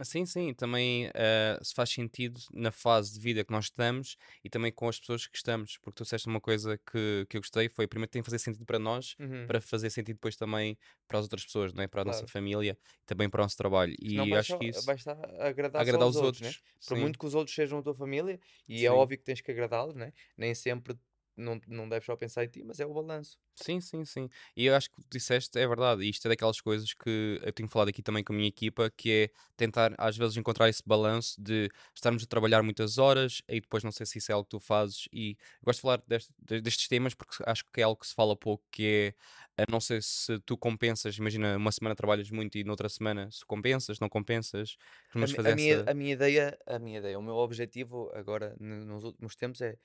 Sim, 0.04 0.26
sim, 0.26 0.52
também 0.52 1.10
eh, 1.14 1.58
se 1.62 1.74
faz 1.74 1.88
sentido 1.88 2.38
na 2.52 2.70
fase 2.70 3.14
de 3.14 3.20
vida 3.20 3.42
que 3.42 3.50
nós 3.50 3.64
estamos 3.66 4.18
e 4.44 4.50
também 4.50 4.70
com 4.70 4.86
as 4.88 5.00
pessoas 5.00 5.26
que 5.26 5.34
estamos, 5.38 5.78
porque 5.78 5.94
tu 5.96 6.02
disseste 6.04 6.28
uma 6.28 6.38
coisa 6.40 6.76
que, 6.76 7.24
que 7.30 7.36
eu 7.38 7.40
gostei, 7.40 7.70
foi 7.70 7.86
primeiro 7.86 8.10
tem 8.10 8.20
que 8.20 8.26
fazer 8.26 8.38
sentido 8.38 8.66
para 8.66 8.78
nós, 8.78 9.16
Uhum. 9.18 9.46
para 9.46 9.58
fazer 9.58 9.88
sentido 9.88 10.16
depois 10.16 10.36
também 10.36 10.78
para 11.08 11.18
as 11.18 11.24
outras 11.24 11.46
pessoas, 11.46 11.72
não 11.72 11.82
é? 11.82 11.86
para 11.88 12.02
a 12.02 12.04
nossa 12.04 12.26
Claro. 12.26 12.28
família 12.28 12.78
e 13.00 13.04
também 13.06 13.30
para 13.30 13.40
o 13.40 13.44
nosso 13.44 13.56
trabalho. 13.56 13.94
E 13.98 14.36
acho 14.36 14.54
só, 14.54 14.58
que 14.58 14.66
isso 14.68 14.86
vais 14.86 15.00
estar 15.00 15.16
agradar, 15.40 15.80
agradar 15.80 16.08
aos 16.08 16.14
os 16.14 16.20
outros, 16.20 16.40
né? 16.40 16.54
outros. 16.54 16.62
Por 16.84 16.96
muito 16.96 17.18
que 17.18 17.26
os 17.26 17.34
outros 17.34 17.54
sejam 17.54 17.78
a 17.78 17.82
tua 17.82 17.94
família, 17.94 18.40
e 18.68 18.84
é 18.86 18.90
sim. 18.90 18.92
óbvio 18.92 19.18
que 19.18 19.24
tens 19.24 19.40
que 19.40 19.50
agradá-los, 19.50 19.94
né? 19.94 20.12
nem 20.36 20.54
sempre 20.54 20.98
não, 21.36 21.60
não 21.66 21.88
deves 21.88 22.06
só 22.06 22.16
pensar 22.16 22.44
em 22.44 22.48
ti, 22.48 22.62
mas 22.64 22.80
é 22.80 22.86
o 22.86 22.94
balanço. 22.94 23.38
Sim, 23.58 23.80
sim, 23.80 24.04
sim. 24.04 24.28
E 24.54 24.66
eu 24.66 24.74
acho 24.74 24.90
que 24.90 25.00
o 25.00 25.02
que 25.02 25.08
tu 25.08 25.16
disseste 25.16 25.58
é 25.58 25.66
verdade. 25.66 26.02
E 26.04 26.10
isto 26.10 26.26
é 26.26 26.28
daquelas 26.28 26.60
coisas 26.60 26.92
que 26.92 27.40
eu 27.42 27.50
tenho 27.54 27.68
falado 27.70 27.88
aqui 27.88 28.02
também 28.02 28.22
com 28.22 28.34
a 28.34 28.36
minha 28.36 28.48
equipa, 28.48 28.90
que 28.90 29.10
é 29.10 29.30
tentar 29.56 29.94
às 29.96 30.14
vezes 30.14 30.36
encontrar 30.36 30.68
esse 30.68 30.82
balanço 30.84 31.40
de 31.40 31.70
estarmos 31.94 32.22
a 32.22 32.26
trabalhar 32.26 32.62
muitas 32.62 32.98
horas 32.98 33.40
e 33.48 33.58
depois 33.58 33.82
não 33.82 33.90
sei 33.90 34.04
se 34.04 34.18
isso 34.18 34.30
é 34.30 34.34
algo 34.34 34.44
que 34.44 34.50
tu 34.50 34.60
fazes. 34.60 35.08
E 35.10 35.38
gosto 35.64 35.78
de 35.78 35.82
falar 35.82 36.02
deste- 36.06 36.34
de- 36.38 36.60
destes 36.60 36.86
temas 36.86 37.14
porque 37.14 37.42
acho 37.46 37.64
que 37.72 37.80
é 37.80 37.84
algo 37.84 37.98
que 37.98 38.06
se 38.06 38.14
fala 38.14 38.36
pouco, 38.36 38.62
que 38.70 39.14
é, 39.56 39.64
não 39.70 39.80
sei 39.80 40.02
se 40.02 40.38
tu 40.40 40.58
compensas, 40.58 41.16
imagina, 41.16 41.56
uma 41.56 41.72
semana 41.72 41.96
trabalhas 41.96 42.30
muito 42.30 42.58
e 42.58 42.64
noutra 42.64 42.90
semana 42.90 43.30
se 43.30 43.44
compensas, 43.46 43.98
não 43.98 44.08
compensas, 44.10 44.76
A, 45.14 45.48
a 45.50 45.52
minha, 45.52 45.82
essa... 45.82 45.86
a 45.86 45.94
minha 45.94 46.12
ideia, 46.12 46.58
a 46.66 46.78
minha 46.78 46.98
ideia, 46.98 47.18
o 47.18 47.22
meu 47.22 47.36
objetivo 47.36 48.10
agora 48.14 48.54
nos 48.60 49.02
últimos 49.04 49.34
tempos 49.34 49.60
é 49.62 49.78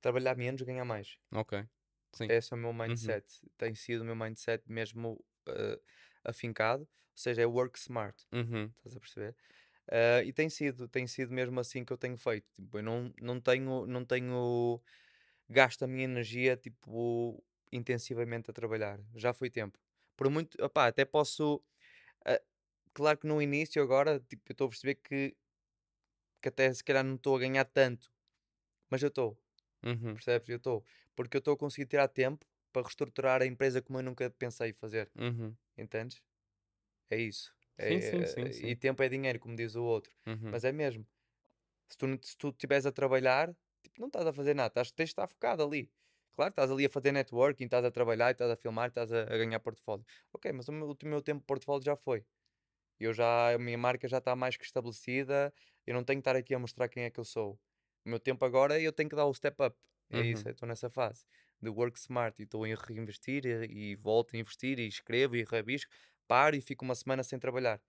trabalhar 0.00 0.36
menos, 0.36 0.62
ganhar 0.62 0.84
mais. 0.84 1.18
Ok, 1.32 1.52
sim. 2.12 2.28
Esse 2.28 2.52
é 2.52 2.56
o 2.56 2.58
meu 2.60 2.72
Uhum. 2.72 2.84
mindset. 2.88 3.24
Tem 3.56 3.74
sido 3.74 4.02
o 4.02 4.04
meu 4.04 4.16
mindset 4.16 4.70
mesmo 4.70 5.24
eh, 5.46 5.80
afincado, 6.24 6.82
ou 6.82 6.88
seja, 7.14 7.42
é 7.42 7.46
work 7.46 7.78
smart. 7.78 8.26
Uhum. 8.32 8.74
Estás 8.78 8.96
a 8.96 9.00
perceber? 9.00 9.36
Ah, 9.90 10.22
e 10.24 10.32
tem 10.32 10.50
sido, 10.50 10.88
tem 10.88 11.06
sido 11.06 11.32
mesmo 11.32 11.60
assim 11.60 11.84
que 11.84 11.92
eu 11.92 11.98
tenho 11.98 12.16
feito. 12.18 12.46
Tipo, 12.54 12.78
eu 12.78 12.82
não, 12.82 13.12
não 13.20 13.40
tenho, 13.40 13.86
não 13.86 14.04
tenho 14.04 14.82
gasto 15.48 15.84
a 15.84 15.88
minha 15.88 16.04
energia 16.04 16.56
tipo 16.56 17.44
intensivamente 17.72 18.50
a 18.50 18.54
trabalhar. 18.54 19.00
Já 19.14 19.32
foi 19.34 19.50
tempo. 19.50 19.78
Por 20.16 20.30
muito, 20.30 20.62
opá, 20.64 20.88
até 20.88 21.04
posso. 21.04 21.64
ah, 22.26 22.40
claro 22.94 23.18
que 23.18 23.26
no 23.28 23.42
início 23.42 23.82
agora, 23.82 24.20
tipo, 24.20 24.44
eu 24.50 24.54
estou 24.54 24.66
a 24.68 24.70
perceber 24.70 24.96
que, 24.96 25.36
que 26.42 26.48
até 26.48 26.72
se 26.72 26.84
calhar 26.84 27.04
não 27.04 27.14
estou 27.16 27.36
a 27.36 27.40
ganhar 27.40 27.64
tanto, 27.64 28.10
mas 28.90 29.02
eu 29.02 29.08
estou, 29.08 29.38
Uhum. 29.84 30.22
percebes? 30.22 30.48
Eu 30.48 30.56
estou, 30.58 30.84
porque 31.16 31.36
eu 31.36 31.40
estou 31.40 31.54
a 31.54 31.58
conseguir 31.58 31.86
tirar 31.86 32.08
tempo 32.08 32.46
para 32.72 32.82
reestruturar 32.82 33.42
a 33.42 33.46
empresa 33.46 33.82
como 33.82 33.98
eu 33.98 34.02
nunca 34.02 34.30
pensei 34.30 34.72
fazer, 34.72 35.12
Uhum. 35.14 35.58
entendes? 35.78 36.22
É 37.10 37.16
isso. 37.18 37.52
Sim, 37.80 38.00
sim, 38.00 38.24
É- 38.24 38.26
sim, 38.26 38.52
E 38.70 38.76
sim. 38.76 38.76
tempo 38.76 39.02
é 39.02 39.08
dinheiro, 39.08 39.38
como 39.40 39.56
diz 39.56 39.74
o 39.76 39.84
outro. 39.84 40.12
Uhum. 40.26 40.52
Mas 40.52 40.64
é 40.64 40.72
mesmo. 40.72 41.06
Se 41.90 41.98
tu, 41.98 42.06
não- 42.06 42.18
se 42.22 42.36
tu 42.38 42.48
estiveres 42.50 42.86
a 42.86 42.92
trabalhar, 42.92 43.50
tipo, 43.82 44.00
não 44.00 44.08
estás 44.08 44.26
a 44.26 44.32
fazer 44.32 44.54
nada, 44.54 44.68
estás, 44.68 44.92
tens 44.92 45.08
de 45.08 45.12
estar 45.12 45.28
focado 45.28 45.62
ali. 45.64 45.92
Claro, 46.34 46.50
estás 46.50 46.70
ali 46.70 46.86
a 46.86 46.90
fazer 46.90 47.12
networking, 47.12 47.64
estás 47.66 47.84
a 47.84 47.90
trabalhar, 47.90 48.32
estás 48.32 48.50
a 48.50 48.56
filmar, 48.56 48.88
estás 48.90 49.12
a, 49.12 49.22
a 49.24 49.38
ganhar 49.38 49.60
portfólio. 49.60 50.04
Ok, 50.32 50.52
mas 50.52 50.68
o 50.68 50.72
meu, 50.72 50.90
o 50.90 51.06
meu 51.06 51.22
tempo 51.22 51.40
de 51.40 51.46
portfólio 51.46 51.84
já 51.84 51.96
foi. 51.96 52.26
Eu 53.00 53.12
já, 53.14 53.54
a 53.54 53.58
minha 53.58 53.78
marca 53.78 54.08
já 54.08 54.18
está 54.18 54.36
mais 54.36 54.56
que 54.56 54.64
estabelecida, 54.64 55.52
eu 55.86 55.94
não 55.94 56.04
tenho 56.04 56.18
que 56.18 56.22
estar 56.28 56.36
aqui 56.36 56.54
a 56.54 56.58
mostrar 56.58 56.88
quem 56.88 57.04
é 57.04 57.10
que 57.10 57.20
eu 57.20 57.24
sou. 57.24 57.60
O 58.08 58.10
meu 58.10 58.18
tempo 58.20 58.42
agora 58.46 58.80
eu 58.80 58.90
tenho 58.90 59.08
que 59.10 59.14
dar 59.16 59.26
o 59.26 59.34
step 59.34 59.62
up. 59.62 59.76
É 60.10 60.22
isso, 60.22 60.42
Uhum. 60.42 60.48
eu 60.48 60.52
estou 60.52 60.66
nessa 60.66 60.88
fase 60.88 61.26
de 61.60 61.68
work 61.68 61.98
smart 61.98 62.40
e 62.40 62.44
estou 62.44 62.64
a 62.64 62.68
reinvestir 62.68 63.44
e, 63.44 63.92
e 63.92 63.96
volto 63.96 64.34
a 64.34 64.38
investir 64.38 64.78
e 64.78 64.86
escrevo 64.88 65.36
e 65.36 65.42
rabisco, 65.44 65.90
paro 66.26 66.56
e 66.56 66.60
fico 66.62 66.84
uma 66.86 66.94
semana 66.94 67.22
sem 67.22 67.38
trabalhar. 67.38 67.82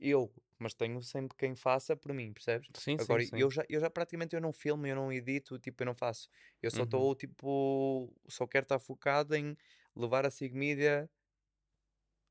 Eu, 0.00 0.34
mas 0.58 0.74
tenho 0.74 1.02
sempre 1.02 1.36
quem 1.36 1.54
faça 1.56 1.96
por 1.96 2.12
mim, 2.14 2.32
percebes? 2.32 2.70
Sim, 2.76 2.98
sim, 2.98 3.20
Agora, 3.20 3.22
sim. 3.22 3.44
eu 3.44 3.50
já, 3.50 3.64
eu 3.68 3.80
já 3.80 3.90
praticamente 3.90 4.34
eu 4.36 4.40
não 4.42 4.52
filmo, 4.52 4.86
eu 4.86 4.96
não 4.96 5.12
edito, 5.12 5.58
tipo, 5.58 5.82
eu 5.82 5.86
não 5.86 5.94
faço. 5.94 6.28
Eu 6.62 6.70
só 6.70 6.82
Uhum. 6.82 6.84
estou, 6.84 7.14
tipo, 7.16 8.14
só 8.28 8.46
quero 8.46 8.64
estar 8.64 8.78
focado 8.80 9.34
em 9.36 9.56
levar 9.96 10.26
a 10.26 10.30
Sig 10.30 10.52
Media 10.54 11.10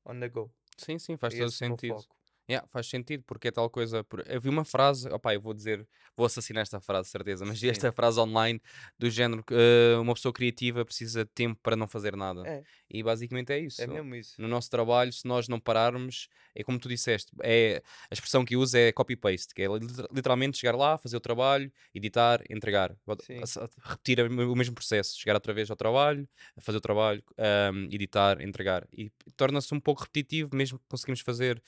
on 0.04 0.20
the 0.20 0.28
go. 0.28 0.52
Sim, 0.76 0.98
sim, 0.98 1.16
faz 1.16 1.34
É 1.34 1.36
todo 1.36 1.48
esse 1.48 1.56
o 1.62 1.64
meu 1.66 1.76
sentido. 1.76 2.04
foco. 2.16 2.16
Yeah, 2.50 2.66
faz 2.68 2.88
sentido, 2.88 3.22
porque 3.26 3.48
é 3.48 3.50
tal 3.52 3.70
coisa. 3.70 4.02
por- 4.04 4.24
Eu 4.26 4.40
vi 4.40 4.48
uma 4.48 4.64
frase, 4.64 5.08
opá, 5.08 5.32
eu 5.32 5.40
vou 5.40 5.54
dizer, 5.54 5.86
vou 6.16 6.26
assassinar 6.26 6.62
esta 6.62 6.80
frase, 6.80 7.08
certeza, 7.08 7.44
mas 7.46 7.60
vi 7.60 7.68
esta 7.70 7.92
frase 7.92 8.18
online 8.18 8.60
do 8.98 9.08
género 9.08 9.44
que 9.44 9.54
eh, 9.54 9.96
uma 9.98 10.12
pessoa 10.12 10.32
criativa 10.32 10.84
precisa 10.84 11.24
de 11.24 11.30
tempo 11.30 11.58
para 11.62 11.76
não 11.76 11.86
fazer 11.86 12.16
nada. 12.16 12.42
É, 12.46 12.62
E 12.90 13.02
basicamente 13.02 13.52
é 13.52 13.60
isso. 13.60 13.80
é 13.80 13.86
mesmo 13.86 14.14
isso. 14.16 14.40
No 14.42 14.48
nosso 14.48 14.68
trabalho, 14.68 15.12
se 15.12 15.26
nós 15.26 15.46
não 15.48 15.60
pararmos, 15.60 16.28
é 16.54 16.64
como 16.64 16.78
tu 16.80 16.88
disseste, 16.88 17.32
é, 17.42 17.80
a 18.10 18.14
expressão 18.14 18.44
que 18.44 18.56
usa 18.56 18.76
é 18.78 18.92
copy-paste, 18.92 19.54
que 19.54 19.62
é 19.62 19.66
liter- 19.68 20.06
literalmente 20.12 20.58
chegar 20.58 20.76
lá, 20.76 20.98
fazer 20.98 21.16
o 21.16 21.20
trabalho, 21.20 21.72
editar, 21.94 22.42
entregar. 22.50 22.94
Sim. 23.20 23.40
Repetir 23.84 24.20
o 24.20 24.56
mesmo 24.56 24.74
processo, 24.74 25.16
chegar 25.18 25.34
outra 25.34 25.54
vez 25.54 25.70
ao 25.70 25.76
trabalho, 25.76 26.28
fazer 26.60 26.78
o 26.78 26.80
trabalho, 26.80 27.22
ahm, 27.38 27.88
editar, 27.92 28.40
entregar. 28.42 28.86
E 28.92 29.10
torna-se 29.36 29.72
um 29.72 29.80
pouco 29.80 30.02
repetitivo, 30.02 30.50
mesmo 30.54 30.78
que 30.78 30.84
conseguimos 30.88 31.20
fazer, 31.20 31.62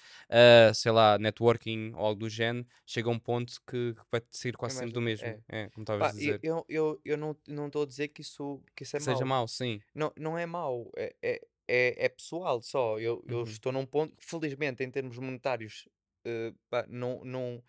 sei 0.73 0.93
lá, 0.93 1.19
networking 1.19 1.93
ou 1.95 2.01
algo 2.07 2.21
do 2.21 2.29
género, 2.31 2.67
chega 2.87 3.09
a 3.09 3.13
um 3.13 3.19
ponto 3.19 3.55
que 3.69 3.95
vai 4.11 4.23
ser 4.31 4.57
quase 4.57 4.73
É 4.73 4.75
mais 4.75 4.87
sempre 4.87 4.95
do 4.95 5.01
mesmo. 5.01 5.37
é. 5.37 5.41
É, 5.51 5.69
como 5.71 5.83
estavas 5.85 6.09
a 6.09 6.13
dizer. 6.13 6.43
eu, 6.43 6.65
eu, 6.69 7.01
eu 7.05 7.17
não 7.17 7.37
não 7.49 7.67
estou 7.69 7.83
a 7.83 7.87
dizer 7.87 8.09
que 8.09 8.23
isso, 8.23 8.63
que 8.77 8.83
isso 8.85 8.97
é 8.97 9.01
Que 9.01 9.03
seja 9.03 9.25
mau. 9.25 9.33
mau, 9.33 9.47
sim. 9.49 9.85
Não, 9.95 10.13
não 10.19 10.39
é 10.39 10.47
mau, 10.47 10.91
é, 10.97 11.17
é, 11.23 11.41
é, 11.69 12.07
é 12.07 12.09
pessoal 12.09 12.63
só. 12.63 12.99
Eu, 13.01 13.25
eu 13.29 13.43
Uhum. 13.43 13.45
estou 13.45 13.73
num 13.73 13.87
ponto, 13.87 14.17
felizmente, 14.21 14.85
em 14.85 14.91
termos 14.91 15.19
monetários, 15.19 15.89
eh, 16.27 16.53
pá, 16.71 16.87
não, 16.89 17.25
não, 17.25 17.63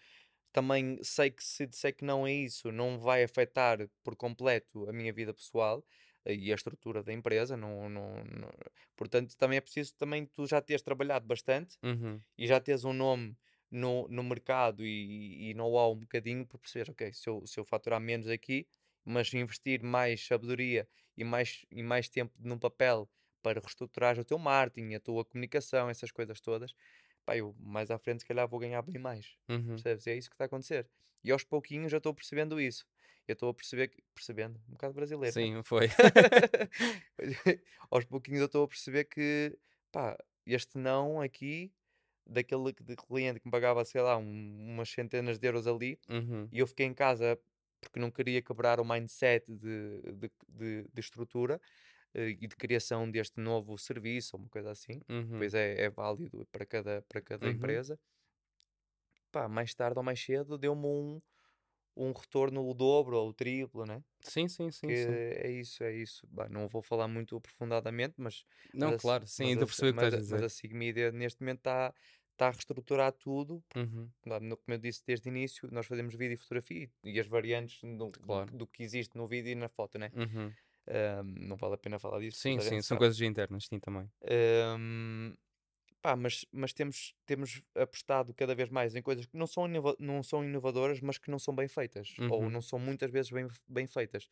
também 0.53 0.99
sei 1.03 1.31
que 1.31 1.43
se 1.43 1.67
disser 1.67 1.95
que 1.95 2.05
não 2.05 2.27
é 2.27 2.34
isso, 2.34 2.71
não 2.71 2.99
vai 2.99 3.23
afetar 3.23 3.89
por 4.03 4.15
completo 4.17 4.89
a 4.89 4.93
minha 4.93 5.13
vida 5.13 5.34
pessoal 5.34 5.86
e 6.25 6.51
a 6.51 6.55
estrutura 6.55 7.03
da 7.03 7.13
empresa. 7.13 7.55
Não, 7.57 7.89
não, 7.89 8.23
não- 8.25 8.51
Portanto, 8.95 9.35
também 9.38 9.57
é 9.57 9.61
preciso 9.61 9.95
também 9.95 10.25
tu 10.25 10.45
já 10.47 10.61
teres 10.61 10.81
trabalhado 10.81 11.25
bastante 11.27 11.77
Uhum. 11.83 12.23
e 12.38 12.47
já 12.47 12.59
teres 12.59 12.85
um 12.85 12.93
nome 12.93 13.38
no, 13.71 14.07
no 14.09 14.23
mercado 14.23 14.85
e, 14.85 15.51
e 15.51 15.53
know-how 15.53 15.93
um 15.93 15.99
bocadinho 15.99 16.45
para 16.45 16.59
perceber, 16.59 16.91
ok, 16.91 17.13
se 17.13 17.29
eu, 17.29 17.45
se 17.45 17.59
eu 17.59 17.65
faturar 17.65 17.99
menos 17.99 18.27
aqui, 18.29 18.67
mas 19.03 19.33
investir 19.33 19.83
mais 19.83 20.25
sabedoria 20.25 20.88
e 21.17 21.23
mais, 21.23 21.65
e 21.71 21.83
mais 21.83 22.09
tempo 22.09 22.33
no 22.39 22.59
papel 22.59 23.09
para 23.41 23.59
reestruturar 23.59 24.19
o 24.19 24.25
teu 24.25 24.38
marketing, 24.39 24.95
a 24.95 24.99
tua 24.99 25.23
comunicação, 25.25 25.89
essas 25.89 26.11
coisas 26.11 26.41
todas, 26.41 26.73
pá, 27.25 27.38
eu 27.38 27.55
mais 27.59 27.91
à 27.91 27.97
frente 27.99 28.21
se 28.21 28.25
calhar 28.25 28.47
vou 28.47 28.59
ganhar 28.59 28.81
bem 28.81 28.99
mais. 28.99 29.38
Uhum. 29.49 29.85
Percebes? 29.85 30.07
É 30.07 30.15
isso 30.15 30.29
que 30.29 30.35
está 30.35 30.45
a 30.45 30.47
acontecer. 30.47 30.89
E 31.23 31.31
aos 31.31 31.43
pouquinhos 31.43 31.91
já 31.91 31.97
estou 31.97 32.13
percebendo 32.13 32.59
isso. 32.59 32.85
Eu 33.27 33.33
estou 33.33 33.49
a 33.49 33.53
perceber, 33.53 33.88
que- 33.88 34.03
percebendo, 34.13 34.59
um 34.69 34.73
bocado 34.73 34.93
brasileiro, 34.93 35.35
né? 35.35 35.41
Sim, 35.47 35.63
foi. 35.63 35.88
aos 37.89 38.05
pouquinhos 38.05 38.39
eu 38.41 38.45
estou 38.45 38.63
a 38.63 38.67
perceber 38.67 39.05
que, 39.05 39.57
pá, 39.91 40.17
este 40.45 40.77
não 40.77 41.21
aqui, 41.21 41.71
daquele 42.25 42.73
cliente 43.07 43.39
que 43.39 43.47
me 43.47 43.51
pagava, 43.51 43.83
sei 43.85 44.01
lá, 44.01 44.17
um- 44.17 44.73
umas 44.73 44.89
centenas 44.89 45.39
de 45.39 45.47
euros 45.47 45.67
ali, 45.67 45.99
Uhum. 46.09 46.47
e 46.51 46.59
eu 46.59 46.67
fiquei 46.67 46.85
em 46.85 46.93
casa 46.93 47.39
porque 47.81 47.99
não 47.99 48.09
queria 48.11 48.41
quebrar 48.41 48.79
o 48.79 48.85
mindset 48.85 49.51
de, 49.53 50.01
de, 50.13 50.31
de, 50.49 50.83
de 50.91 50.99
estrutura 50.99 51.61
eh, 52.15 52.29
e 52.29 52.47
de 52.47 52.55
criação 52.55 53.09
deste 53.09 53.39
novo 53.39 53.77
serviço, 53.77 54.35
ou 54.35 54.41
uma 54.41 54.49
coisa 54.49 54.71
assim. 54.71 55.01
Uhum. 55.09 55.38
Pois 55.38 55.53
é, 55.53 55.81
é 55.83 55.89
válido 55.89 56.47
para 56.51 56.65
cada, 56.65 57.01
para 57.03 57.21
cada 57.21 57.47
Uhum. 57.47 57.53
empresa. 57.53 57.99
Pá, 59.31 59.47
mais 59.47 59.73
tarde 59.73 59.99
ou 59.99 60.03
mais 60.03 60.19
cedo 60.23 60.57
deu-me 60.57 60.85
um, 60.88 61.21
um 61.95 62.12
retorno 62.13 62.67
o 62.67 62.73
dobro 62.73 63.17
ou 63.17 63.29
o 63.29 63.34
triplo, 63.34 63.86
né? 63.86 64.03
Sim, 64.21 64.47
sim, 64.49 64.71
sim, 64.71 64.93
Que 64.93 64.93
sim. 64.95 65.21
é 65.43 65.51
isso, 65.51 65.84
é 65.84 65.93
isso. 65.93 66.27
Bah, 66.29 66.49
não 66.49 66.67
vou 66.67 66.81
falar 66.84 67.08
muito 67.08 67.36
aprofundadamente, 67.38 68.15
mas 68.19 68.45
Não, 68.73 68.93
mas 68.93 69.15
a, 69.15 69.21
claro, 69.21 69.25
sim, 69.27 69.51
mas 69.51 69.53
estou 69.53 69.63
a 69.63 69.65
a, 69.65 69.67
perceber 69.67 69.89
o 69.89 69.93
que 69.93 70.05
estás 70.05 70.15
a 70.15 70.17
a, 70.17 70.23
mas 70.27 70.41
dizer. 70.41 70.43
a 70.43 70.49
Sig 70.49 70.73
Media 70.73 71.12
neste 71.12 71.41
momento 71.41 71.60
está 71.60 71.93
está 72.34 72.47
a 72.49 72.51
reestruturar 72.51 73.13
tudo. 73.13 73.63
Uhum. 73.75 74.13
Como 74.23 74.73
eu 74.75 74.77
disse 74.77 75.03
desde 75.05 75.29
o 75.29 75.31
início, 75.31 75.69
nós 75.71 75.86
fazemos 75.88 76.15
vídeo 76.15 76.34
e 76.36 76.38
fotografia 76.38 76.89
e, 77.03 77.19
as 77.19 77.27
variantes 77.27 77.81
do, 77.84 78.12
do- 78.12 78.17
Claro. 78.21 78.55
do 78.60 78.67
que 78.67 78.84
existe 78.84 79.15
no 79.17 79.27
vídeo 79.27 79.51
e 79.51 79.55
na 79.55 79.69
foto, 79.69 79.97
né? 79.99 80.13
Uhum. 80.13 80.58
Ahm, 80.88 81.36
não 81.49 81.58
vale 81.58 81.75
a 81.75 81.77
pena 81.77 81.99
falar 81.99 82.19
disso. 82.21 82.41
Sim, 82.41 82.60
sim, 82.60 82.81
são 82.84 82.95
sabe. 82.95 82.99
coisas 82.99 83.19
internas, 83.21 83.65
sim, 83.65 83.79
também. 83.79 84.12
Ahm, 84.27 85.36
pá, 86.05 86.15
mas, 86.15 86.45
mas 86.51 86.73
temos, 86.73 87.15
temos 87.25 87.61
apostado 87.75 88.33
cada 88.33 88.53
vez 88.55 88.69
mais 88.69 88.95
em 88.95 89.01
coisas 89.01 89.25
que 89.25 89.37
não 89.37 89.47
são, 89.47 89.65
inova- 89.67 89.95
não 89.99 90.21
são 90.23 90.43
inovadoras, 90.43 90.99
mas 91.01 91.17
que 91.17 91.31
não 91.31 91.39
são 91.39 91.55
bem 91.55 91.67
feitas, 91.67 92.21
ou 92.27 92.47
Uhum. 92.47 92.51
não 92.51 92.61
são 92.61 92.77
muitas 92.79 93.09
vezes 93.11 93.31
bem, 93.31 93.47
bem 93.67 93.87
feitas. 93.87 94.27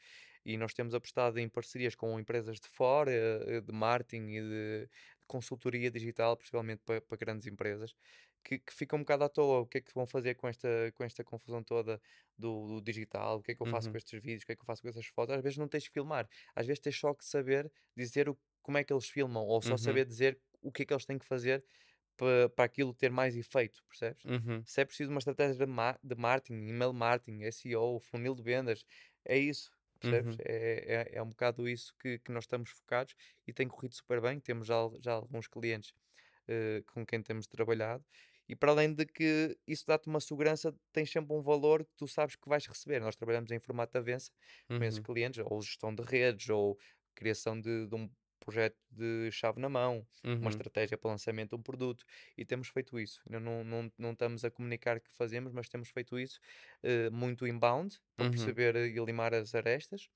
E 0.45 0.57
nós 0.57 0.73
temos 0.73 0.93
apostado 0.93 1.39
em 1.39 1.49
parcerias 1.49 1.95
com 1.95 2.19
empresas 2.19 2.59
de 2.59 2.67
fora, 2.67 3.11
eh, 3.11 3.61
de 3.61 3.71
marketing 3.73 4.27
e 4.27 4.41
de 4.41 4.89
consultoria 5.27 5.89
digital, 5.89 6.37
principalmente 6.37 6.81
para, 6.85 7.01
para 7.01 7.17
grandes 7.17 7.47
empresas, 7.47 7.95
que, 8.43 8.59
que 8.59 8.73
ficam 8.73 8.99
um 8.99 9.01
bocado 9.03 9.23
à 9.23 9.29
toa. 9.29 9.61
O 9.61 9.67
que 9.67 9.77
é 9.79 9.81
que 9.81 9.93
vão 9.93 10.05
fazer 10.05 10.35
com 10.35 10.47
esta, 10.47 10.91
com 10.95 11.03
esta 11.03 11.23
confusão 11.23 11.63
toda 11.63 11.99
do, 12.37 12.67
do 12.67 12.81
digital? 12.81 13.37
O 13.37 13.41
que 13.43 13.51
é 13.51 13.55
que 13.55 13.61
eu 13.61 13.65
faço 13.67 13.89
Uhum. 13.89 13.91
com 13.91 13.97
estes 13.97 14.21
vídeos? 14.21 14.43
O 14.43 14.45
que 14.45 14.51
é 14.53 14.55
que 14.55 14.61
eu 14.61 14.65
faço 14.65 14.81
com 14.81 14.89
essas 14.89 15.05
fotos? 15.07 15.35
Às 15.35 15.41
vezes 15.41 15.57
não 15.57 15.67
tens 15.67 15.87
que 15.87 15.93
filmar, 15.93 16.27
às 16.55 16.65
vezes 16.67 16.79
tens 16.81 16.97
só 16.99 17.13
que 17.13 17.25
saber 17.25 17.71
dizer 17.95 18.29
o, 18.29 18.37
como 18.61 18.77
é 18.77 18.83
que 18.83 18.93
eles 18.93 19.07
filmam, 19.09 19.43
ou 19.45 19.61
só 19.61 19.77
Uhum. 19.77 19.77
saber 19.77 20.05
dizer 20.05 20.39
o 20.63 20.71
que 20.71 20.83
é 20.83 20.85
que 20.85 20.93
eles 20.93 21.05
têm 21.05 21.19
que 21.19 21.25
fazer 21.25 21.65
para, 22.17 22.49
para 22.49 22.65
aquilo 22.65 22.93
ter 22.93 23.11
mais 23.11 23.35
efeito, 23.35 23.83
percebes? 23.89 24.25
Uhum. 24.25 24.65
Se 24.65 24.81
é 24.81 24.85
preciso 24.85 25.11
uma 25.11 25.19
estratégia 25.19 25.55
de, 25.55 25.65
ma- 25.65 25.99
de 26.03 26.15
marketing, 26.15 26.67
email 26.69 26.93
marketing, 26.93 27.43
SEO, 27.43 27.99
funil 27.99 28.35
de 28.35 28.43
vendas, 28.43 28.85
é 29.25 29.37
isso, 29.37 29.71
percebes? 29.99 30.35
Uhum. 30.35 30.39
É, 30.39 31.09
é, 31.13 31.17
é 31.17 31.23
um 31.23 31.29
bocado 31.29 31.67
isso 31.67 31.93
que, 31.99 32.19
que 32.19 32.31
nós 32.31 32.45
estamos 32.45 32.69
focados 32.71 33.13
e 33.47 33.53
tem 33.53 33.67
corrido 33.67 33.93
super 33.95 34.21
bem. 34.21 34.39
Temos 34.39 34.67
já, 34.67 34.75
já 35.01 35.13
alguns 35.13 35.47
clientes 35.47 35.93
eh, 36.47 36.83
com 36.93 37.05
quem 37.05 37.21
temos 37.21 37.47
trabalhado. 37.47 38.03
E 38.47 38.55
para 38.55 38.71
além 38.71 38.93
de 38.93 39.05
que 39.05 39.57
isso 39.67 39.85
dá-te 39.87 40.07
uma 40.09 40.19
segurança, 40.19 40.75
tens 40.91 41.09
sempre 41.11 41.33
um 41.35 41.41
valor 41.41 41.85
que 41.85 41.91
tu 41.95 42.07
sabes 42.07 42.35
que 42.35 42.49
vais 42.49 42.65
receber. 42.67 42.99
Nós 42.99 43.15
trabalhamos 43.15 43.51
em 43.51 43.59
formato 43.59 43.93
de 43.93 43.99
avança 43.99 44.31
com 44.73 44.83
esses 44.83 44.99
Uhum. 44.99 44.99
clientes, 44.99 45.41
ou 45.45 45.61
gestão 45.61 45.93
de 45.95 46.03
redes, 46.03 46.49
ou 46.49 46.77
criação 47.15 47.59
de, 47.59 47.87
de 47.87 47.95
um 47.95 48.09
projeto 48.45 48.77
de 48.91 49.31
chave 49.31 49.59
na 49.59 49.69
mão, 49.69 50.07
uma 50.39 50.49
Uhum. 50.49 50.49
estratégia 50.49 50.97
para 50.97 51.07
o 51.09 51.11
lançamento 51.11 51.51
de 51.51 51.55
um 51.55 51.63
produto 51.63 52.05
e 52.37 52.45
temos 52.45 52.67
feito 52.69 52.99
isso. 52.99 53.21
Ainda 53.27 53.39
não, 53.39 53.63
não, 53.63 53.91
não 53.97 54.11
estamos 54.11 54.43
a 54.45 54.51
comunicar 54.51 54.99
que 54.99 55.11
fazemos, 55.11 55.51
mas 55.53 55.69
temos 55.69 55.89
feito 55.89 56.19
isso 56.19 56.39
eh, 56.83 57.09
muito 57.09 57.47
inbound 57.47 57.99
para 58.15 58.25
Uhum. 58.25 58.57
perceber 58.65 58.75
e 58.75 58.99
limar 59.05 59.33
as 59.33 59.55
arestas. 59.55 60.09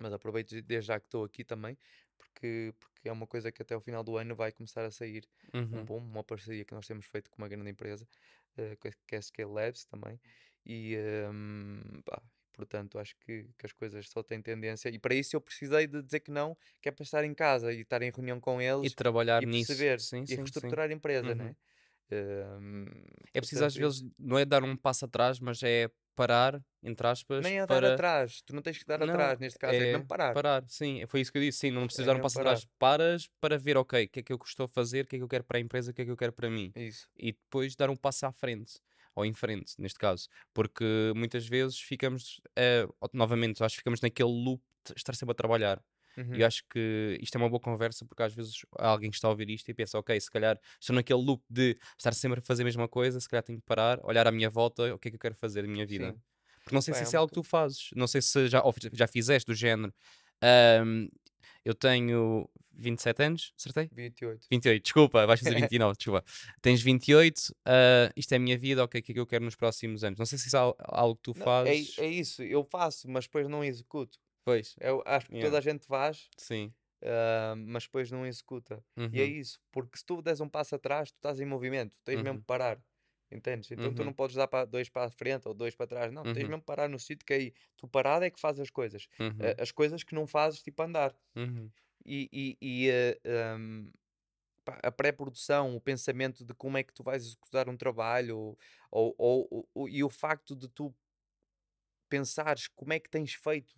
Mas 0.00 0.12
aproveito 0.12 0.50
de- 0.50 0.62
desde 0.62 0.88
já 0.88 1.00
que 1.00 1.06
estou 1.06 1.24
aqui 1.24 1.44
também, 1.44 1.76
porque, 2.16 2.74
porque 2.78 3.08
é 3.08 3.12
uma 3.12 3.26
coisa 3.26 3.50
que 3.52 3.62
até 3.62 3.76
o 3.76 3.80
final 3.80 4.04
do 4.04 4.16
ano 4.16 4.34
vai 4.36 4.52
começar 4.52 4.84
a 4.84 4.90
sair 4.90 5.28
um 5.72 5.84
Uhum. 5.84 5.84
bom, 5.84 5.98
uma 5.98 6.24
parceria 6.24 6.64
que 6.64 6.74
nós 6.74 6.86
temos 6.86 7.06
feito 7.06 7.30
com 7.30 7.38
uma 7.42 7.48
grande 7.48 7.70
empresa, 7.70 8.08
eh, 8.56 8.76
que 8.76 8.88
é- 8.88 8.92
é 9.12 9.16
a 9.18 9.22
Scale 9.22 9.50
Labs 9.52 9.84
também. 9.86 10.20
E 10.64 10.94
ehm, 10.96 12.00
pá, 12.04 12.22
portanto, 12.58 12.98
acho 12.98 13.14
que, 13.20 13.44
que 13.58 13.66
as 13.66 13.72
coisas 13.72 14.08
só 14.10 14.22
têm 14.22 14.42
tendência. 14.42 14.88
E 14.90 14.98
para 14.98 15.14
isso 15.14 15.36
eu 15.36 15.40
precisei 15.40 15.86
de 15.86 16.02
dizer 16.02 16.20
que 16.20 16.30
não, 16.32 16.56
que 16.82 16.88
é 16.88 16.92
para 16.92 17.04
estar 17.04 17.24
em 17.24 17.34
casa 17.34 17.72
e 17.72 17.82
estar 17.82 18.02
em 18.02 18.10
reunião 18.10 18.40
com 18.40 18.60
E 18.80 18.88
eles 18.88 18.96
trabalhar 19.00 19.42
e 19.42 19.46
nisso. 19.46 19.86
perceber 19.86 19.98
Sim, 19.98 20.26
e 20.28 20.34
sim, 20.34 20.50
sim. 20.50 20.76
reestruturar 20.76 20.90
a 20.90 20.92
empresa, 20.94 21.34
Uhum. 21.34 21.36
né? 21.36 21.56
É 23.34 23.40
preciso 23.40 23.64
às 23.64 23.74
portanto, 23.74 23.76
vezes, 23.76 24.04
não 24.18 24.38
é 24.38 24.44
dar 24.44 24.62
um 24.64 24.76
passo 24.76 25.04
atrás, 25.04 25.38
mas 25.40 25.62
é 25.62 25.90
parar, 26.14 26.62
entre 26.82 27.06
aspas, 27.06 27.52
Nem 27.52 27.56
dar 27.72 27.84
para. 27.84 27.90
atrás, 27.90 28.42
tu 28.44 28.54
não 28.54 28.62
tens 28.62 28.78
que 28.78 28.84
dar 28.90 29.02
Não, 29.02 29.02
atrás, 29.02 29.38
neste 29.40 29.58
caso, 29.58 29.80
é, 29.80 29.82
é 29.82 29.86
mesmo 29.86 30.06
parar. 30.06 30.34
parar, 30.34 30.64
sim, 30.68 31.06
foi 31.08 31.20
isso 31.20 31.32
que 31.32 31.38
eu 31.38 31.42
disse, 31.42 31.60
sim, 31.60 31.70
não 31.70 31.86
precisas 31.86 32.06
É 32.06 32.08
dar 32.08 32.16
um 32.16 32.20
passo 32.20 32.36
parar. 32.36 32.60
atrás, 32.60 32.66
paras 32.78 33.28
para 33.40 33.58
ver, 33.58 33.76
ok, 33.76 34.04
o 34.06 34.08
que 34.10 34.20
é 34.20 34.22
que 34.22 34.32
eu 34.32 34.38
estou 34.44 34.64
a 34.64 34.68
fazer, 34.68 35.04
o 35.04 35.08
que 35.08 35.16
é 35.16 35.18
que 35.20 35.24
eu 35.24 35.28
quero 35.28 35.44
para 35.44 35.58
a 35.58 35.60
empresa, 35.60 35.90
o 35.92 35.94
que 35.94 36.02
é 36.02 36.04
que 36.06 36.10
eu 36.10 36.16
quero 36.16 36.32
para 36.32 36.50
mim, 36.50 36.74
Isso. 36.74 37.08
e 37.16 37.32
depois 37.32 37.76
dar 37.76 37.90
um 37.90 37.96
passo 37.96 38.26
à 38.26 38.32
frente, 38.32 38.80
ou 39.18 39.24
em 39.26 39.32
frente, 39.34 39.74
neste 39.78 39.98
caso, 39.98 40.28
porque 40.54 40.84
muitas 41.16 41.46
vezes 41.46 41.78
ficamos, 41.80 42.40
eh, 42.56 42.86
novamente, 43.12 43.62
acho 43.64 43.74
que 43.76 43.80
ficamos 43.80 44.00
naquele 44.00 44.30
loop 44.30 44.62
de 44.86 44.94
estar 44.96 45.14
sempre 45.14 45.32
a 45.32 45.34
trabalhar, 45.34 45.82
e 46.32 46.40
Uhum. 46.40 46.42
eu 46.42 46.46
acho 46.46 46.62
que 46.70 47.18
isto 47.22 47.34
é 47.36 47.38
uma 47.38 47.48
boa 47.48 47.60
conversa, 47.60 48.04
porque 48.04 48.22
às 48.22 48.34
vezes 48.34 48.60
há 48.78 48.88
alguém 48.88 49.10
que 49.10 49.16
está 49.16 49.28
a 49.28 49.30
ouvir 49.30 49.48
isto 49.50 49.68
e 49.70 49.74
pensa, 49.74 49.98
ok, 49.98 50.20
se 50.20 50.30
calhar 50.30 50.58
estou 50.80 50.94
naquele 50.94 51.22
loop 51.22 51.42
de 51.48 51.78
estar 51.96 52.12
sempre 52.14 52.40
a 52.40 52.42
fazer 52.42 52.62
a 52.62 52.66
mesma 52.66 52.86
coisa, 52.88 53.18
se 53.20 53.28
calhar 53.28 53.42
tenho 53.42 53.58
que 53.58 53.64
parar, 53.64 53.98
olhar 54.04 54.26
à 54.26 54.32
minha 54.32 54.50
volta, 54.50 54.94
o 54.94 54.98
que 54.98 55.08
é 55.08 55.10
que 55.10 55.16
eu 55.16 55.20
quero 55.20 55.34
fazer 55.34 55.62
da 55.62 55.68
minha 55.68 55.86
vida. 55.86 56.14
Sim. 56.14 56.22
Porque 56.64 56.74
não 56.74 56.82
sei 56.82 56.92
Pá, 56.92 56.94
se 56.94 57.02
é 57.02 57.04
isso 57.04 57.16
é 57.16 57.18
um 57.18 57.20
algo 57.20 57.28
que 57.28 57.34
tu 57.40 57.42
fazes. 57.42 57.88
Não 57.96 58.06
sei 58.06 58.20
se 58.20 58.46
já, 58.48 58.62
já 58.92 59.06
fizeste 59.06 59.46
do 59.50 59.54
género. 59.54 59.92
Ahm, 60.42 61.08
eu 61.64 61.74
tenho 61.74 62.48
27 62.72 63.22
anos, 63.22 63.52
acertei? 63.58 63.90
28. 63.92 64.48
28, 64.50 64.82
desculpa, 64.84 65.26
vais 65.26 65.40
fazer 65.40 65.54
29, 65.56 65.96
desculpa. 65.96 66.24
Tens 66.62 66.80
28, 66.82 67.54
ah, 67.66 68.10
isto 68.16 68.32
é 68.32 68.36
a 68.36 68.40
minha 68.40 68.58
vida, 68.58 68.82
ok, 68.84 69.00
o 69.00 69.04
que 69.04 69.12
é 69.12 69.14
que 69.14 69.20
eu 69.20 69.26
quero 69.26 69.44
nos 69.44 69.56
próximos 69.56 70.04
anos? 70.04 70.18
Não 70.18 70.26
sei 70.26 70.38
se 70.38 70.46
isso 70.48 70.56
é 70.56 70.60
al- 70.60 70.76
algo 70.80 71.16
que 71.16 71.22
tu 71.22 71.34
Não, 71.34 71.52
é, 71.64 71.76
fazes. 71.80 71.96
é 71.96 72.06
isso, 72.06 72.42
eu 72.42 72.64
faço, 72.64 73.08
mas 73.08 73.24
depois 73.26 73.48
não 73.48 73.62
executo. 73.64 74.18
Pois, 74.44 74.78
Eu 74.80 75.02
acho 75.06 75.30
que 75.30 75.32
Yeah. 75.32 75.38
toda 75.38 75.58
a 75.58 75.60
gente 75.60 75.86
faz, 75.86 76.30
sim. 76.38 76.74
ah, 77.04 77.54
mas 77.56 77.84
depois 77.84 78.10
não 78.10 78.26
executa. 78.26 78.84
E 79.12 79.20
é 79.20 79.24
Uhum, 79.24 79.26
isso, 79.26 79.60
porque 79.72 79.98
se 79.98 80.04
tu 80.06 80.22
des 80.22 80.40
um 80.40 80.48
passo 80.48 80.74
atrás, 80.76 81.10
tu 81.12 81.16
estás 81.16 81.40
em 81.40 81.46
movimento, 81.46 81.98
tens 82.04 82.22
mesmo 82.22 82.38
uhum, 82.38 82.40
que 82.40 82.46
parar. 82.46 82.82
Entendes? 83.30 83.70
Então 83.70 83.92
tu 83.92 84.02
uhum, 84.02 84.06
não 84.06 84.14
podes 84.14 84.36
dar 84.36 84.48
para 84.48 84.64
dois 84.64 84.88
para 84.88 85.06
a 85.06 85.10
frente 85.10 85.46
ou 85.48 85.54
dois 85.54 85.74
para 85.76 85.86
trás. 85.86 86.12
Não, 86.12 86.26
tens 86.26 86.46
uhum, 86.46 86.48
mesmo 86.48 86.60
que 86.62 86.66
parar 86.66 86.88
no 86.88 86.98
sítio 86.98 87.26
que 87.26 87.32
aí 87.34 87.54
tu 87.76 87.86
parado 87.88 88.24
é 88.24 88.30
que 88.30 88.40
fazes 88.40 88.60
as 88.62 88.70
coisas. 88.70 89.06
uhum, 89.18 89.54
Ah, 89.58 89.62
as 89.62 89.70
coisas 89.72 90.02
que 90.02 90.14
não 90.14 90.26
fazes, 90.26 90.62
tipo 90.62 90.82
andar. 90.82 91.14
uhum, 91.36 91.72
E, 92.04 92.28
e, 92.62 92.86
e, 92.88 92.90
ah, 93.26 93.54
ahm, 93.56 93.90
pá, 94.64 94.80
a 94.82 94.92
pré-produção, 94.92 95.76
o 95.76 95.80
pensamento 95.80 96.44
de 96.44 96.54
como 96.54 96.78
é 96.78 96.84
que 96.84 96.94
tu 96.94 97.02
vais 97.04 97.24
executar 97.24 97.68
um 97.68 97.76
trabalho, 97.76 98.38
ou, 98.38 98.58
ou, 99.18 99.46
ou- 99.50 99.70
ou- 99.74 99.88
e 99.88 100.04
o 100.04 100.10
facto 100.10 100.56
de 100.56 100.68
tu 100.68 100.94
pensares 102.08 102.68
como 102.68 102.92
é 102.92 103.00
que 103.00 103.08
tens 103.10 103.32
feito 103.34 103.74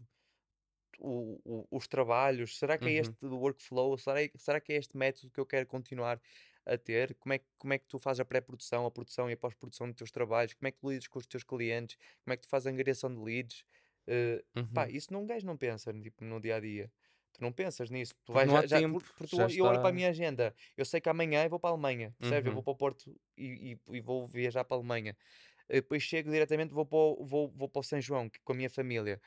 o- 0.98 1.40
o- 1.44 1.68
os 1.70 1.88
trabalhos, 1.88 2.58
será 2.58 2.78
que 2.78 2.88
é 2.88 2.92
uhum, 2.92 3.16
este 3.16 3.26
workflow? 3.26 3.96
Será, 3.98 4.18
será 4.36 4.60
que 4.60 4.72
é 4.72 4.76
este 4.76 4.96
método 4.96 5.30
que 5.30 5.40
eu 5.40 5.46
quero 5.46 5.66
continuar 5.66 6.20
a 6.66 6.76
ter? 6.78 7.14
Como 7.16 7.32
é, 7.34 7.38
que- 7.38 7.46
como 7.58 7.72
é 7.72 7.78
que 7.78 7.86
tu 7.86 7.98
fazes 7.98 8.20
a 8.20 8.24
pré-produção, 8.24 8.86
a 8.86 8.90
produção 8.90 9.30
e 9.30 9.34
a 9.34 9.36
pós-produção 9.36 9.88
dos 9.88 9.96
teus 9.96 10.10
trabalhos? 10.10 10.54
Como 10.54 10.68
é 10.68 10.72
que 10.72 10.78
tu 10.78 10.90
lidas 10.90 11.08
com 11.08 11.18
os 11.18 11.26
teus 11.26 11.44
clientes? 11.44 11.96
Como 12.24 12.32
é 12.34 12.36
que 12.36 12.42
tu 12.42 12.48
fazes 12.50 12.66
a 12.66 12.70
angariação 12.70 13.14
de 13.14 13.20
leads? 13.22 13.64
Pá, 14.72 14.88
uhum. 14.88 14.90
isso 14.90 15.12
não, 15.12 15.22
um 15.22 15.26
gajo 15.26 15.46
não 15.46 15.56
pensa 15.56 15.92
tipo, 15.92 16.24
no 16.24 16.40
dia 16.40 16.56
a 16.56 16.60
dia. 16.60 16.92
Tu 17.32 17.42
não 17.42 17.52
pensas 17.52 17.90
nisso. 17.90 18.14
Tu 18.24 18.32
vais 18.32 18.50
já, 18.50 18.66
já, 18.66 18.82
tempo, 18.82 18.98
por- 18.98 19.02
porque 19.14 19.36
tu- 19.36 19.36
já 19.36 19.48
eu 19.50 19.64
olho 19.66 19.78
para 19.80 19.90
a 19.90 19.92
minha 19.92 20.08
agenda. 20.08 20.54
Eu 20.76 20.84
sei 20.84 21.00
que 21.00 21.08
amanhã 21.08 21.44
eu 21.44 21.50
vou 21.50 21.60
para 21.60 21.70
a 21.70 21.72
Alemanha, 21.72 22.14
percebes? 22.18 22.46
Eu 22.46 22.52
vou 22.52 22.62
Uhum, 22.62 22.62
para 22.62 22.72
o 22.72 22.76
Porto 22.76 23.20
e, 23.36 23.72
e- 23.74 23.96
e 23.96 24.00
vou 24.00 24.26
viajar 24.28 24.64
para 24.64 24.76
a 24.76 24.80
Alemanha. 24.80 25.16
Eh, 25.68 25.76
Depois 25.82 26.02
chego 26.02 26.30
diretamente, 26.30 26.74
vou 26.74 26.86
para 26.86 26.98
o, 26.98 27.24
vou, 27.26 27.52
vou 27.56 27.68
para 27.68 27.80
o 27.80 27.82
São 27.84 28.00
João 28.00 28.28
que- 28.30 28.40
com 28.44 28.52
a 28.52 28.56
minha 28.56 28.70
família. 28.70 29.20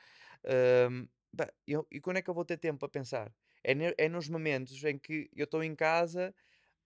Ahm, 0.46 1.06
Pá, 1.36 1.52
eu- 1.66 1.86
e 1.90 2.00
quando 2.00 2.18
é 2.18 2.22
que 2.22 2.30
eu 2.30 2.34
vou 2.34 2.44
ter 2.44 2.56
tempo 2.58 2.78
para 2.80 2.88
pensar? 2.88 3.34
É, 3.64 3.74
ne- 3.74 3.94
é 3.98 4.08
nos 4.08 4.28
momentos 4.28 4.82
em 4.84 4.96
que 4.98 5.28
eu 5.34 5.44
estou 5.44 5.64
em 5.64 5.74
casa 5.74 6.34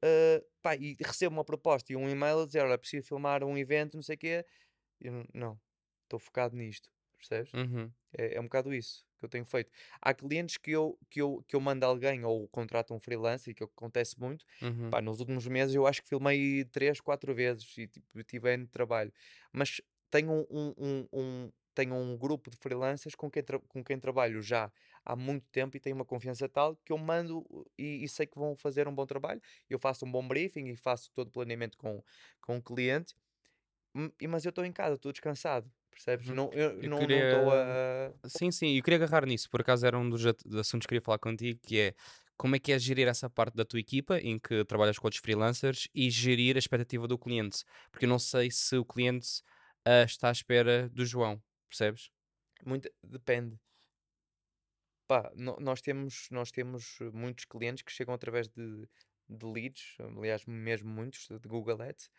ah, 0.04 0.42
pá, 0.62 0.76
e 0.76 0.96
recebo 1.00 1.34
uma 1.36 1.44
proposta 1.44 1.92
e 1.92 1.96
um 1.96 2.08
e-mail 2.08 2.40
a 2.42 2.46
dizer: 2.46 2.60
Olha, 2.64 2.78
preciso 2.78 3.06
filmar 3.08 3.44
um 3.44 3.56
evento, 3.58 3.94
não 3.96 4.02
sei 4.02 4.16
o 4.16 4.18
quê. 4.18 4.46
Eu 5.00 5.26
não, 5.34 5.60
estou 6.04 6.18
focado 6.20 6.56
nisto, 6.56 6.90
percebes? 7.18 7.54
uhum, 7.54 7.94
É, 8.16 8.36
é 8.36 8.40
um 8.40 8.44
bocado 8.44 8.72
isso 8.74 9.06
que 9.18 9.24
eu 9.24 9.28
tenho 9.28 9.44
feito. 9.44 9.70
Há 10.00 10.14
clientes 10.14 10.56
que 10.58 10.70
eu, 10.70 10.98
que 11.10 11.20
eu, 11.22 11.44
que 11.48 11.56
eu 11.56 11.60
mando 11.60 11.84
alguém 11.86 12.24
ou 12.24 12.48
contrato 12.48 12.94
um 12.94 13.00
freelancer, 13.00 13.54
que 13.54 13.64
acontece 13.64 14.18
muito. 14.18 14.44
uhum, 14.60 14.90
Pá, 14.90 15.02
nos 15.02 15.20
últimos 15.20 15.46
meses 15.46 15.74
eu 15.74 15.86
acho 15.86 16.02
que 16.02 16.08
filmei 16.08 16.64
três, 16.66 17.00
quatro 17.00 17.34
vezes 17.34 17.66
e 17.78 17.86
tipo, 17.88 18.24
tive 18.24 18.50
N 18.54 18.64
de 18.64 18.70
trabalho. 18.70 19.12
Mas 19.52 19.80
tenho 20.10 20.32
um, 20.50 20.74
um- 20.78 21.08
um- 21.12 21.52
tenho 21.78 21.94
um 21.94 22.16
grupo 22.16 22.50
de 22.50 22.56
freelancers 22.56 23.14
com 23.14 23.30
quem, 23.30 23.44
com 23.68 23.84
quem 23.84 24.00
trabalho 24.00 24.42
já 24.42 24.68
há 25.04 25.14
muito 25.14 25.46
tempo 25.52 25.76
e 25.76 25.80
tenho 25.80 25.94
uma 25.94 26.04
confiança 26.04 26.48
tal 26.48 26.74
que 26.84 26.92
eu 26.92 26.98
mando 26.98 27.38
uh, 27.50 27.70
e, 27.78 28.02
e 28.02 28.08
sei 28.08 28.26
que 28.26 28.36
vão 28.36 28.56
fazer 28.56 28.88
um 28.88 28.94
bom 28.94 29.06
trabalho. 29.06 29.40
Eu 29.70 29.78
faço 29.78 30.04
um 30.04 30.10
bom 30.10 30.26
briefing 30.26 30.66
e 30.66 30.74
faço 30.74 31.08
todo 31.12 31.28
o 31.28 31.30
planeamento 31.30 31.78
com, 31.78 32.02
com 32.40 32.56
o 32.56 32.62
cliente. 32.62 33.14
Mas 34.28 34.44
eu 34.44 34.50
estou 34.50 34.64
em 34.64 34.72
casa, 34.72 34.96
estou 34.96 35.12
descansado. 35.12 35.70
Percebes? 35.88 36.28
uhum. 36.28 36.34
Não, 36.34 36.50
eu 36.52 36.82
Eu 36.82 36.90
não 36.90 37.00
estou 37.00 37.52
a. 37.52 38.12
Sim, 38.24 38.50
sim, 38.50 38.76
eu 38.76 38.82
queria 38.82 38.96
agarrar 38.96 39.24
nisso, 39.24 39.48
por 39.48 39.60
acaso 39.60 39.86
era 39.86 39.96
um 39.96 40.10
dos 40.10 40.26
assuntos 40.26 40.84
que 40.84 40.88
queria 40.88 41.02
falar 41.02 41.18
contigo, 41.18 41.60
que 41.62 41.78
é 41.78 41.94
como 42.36 42.56
é 42.56 42.58
que 42.58 42.72
é 42.72 42.78
gerir 42.78 43.06
essa 43.06 43.30
parte 43.30 43.54
da 43.54 43.64
tua 43.64 43.78
equipa 43.78 44.18
em 44.18 44.38
que 44.38 44.64
trabalhas 44.64 44.98
com 44.98 45.06
outros 45.06 45.22
freelancers 45.22 45.88
e 45.94 46.10
gerir 46.10 46.56
a 46.56 46.58
expectativa 46.58 47.06
do 47.06 47.18
cliente, 47.18 47.64
porque 47.90 48.04
eu 48.04 48.08
não 48.08 48.18
sei 48.18 48.50
se 48.50 48.76
o 48.76 48.84
cliente 48.84 49.42
ah, 49.84 50.02
está 50.02 50.28
à 50.28 50.32
espera 50.32 50.88
do 50.90 51.04
João, 51.04 51.40
percebes? 51.68 52.10
Muito, 52.64 52.88
depende. 53.02 53.58
Pá, 55.06 55.32
no- 55.34 55.58
nós 55.60 55.80
temos, 55.80 56.28
nós 56.30 56.50
temos 56.50 56.98
eh, 57.00 57.10
muitos 57.12 57.44
clientes 57.46 57.82
que 57.82 57.92
chegam 57.92 58.14
através 58.14 58.48
de, 58.48 58.86
de 59.28 59.46
leads, 59.46 59.96
aliás, 60.00 60.44
mesmo 60.46 60.88
muitos 60.90 61.26
de 61.28 61.48
Google 61.48 61.80
Ads, 61.82 62.10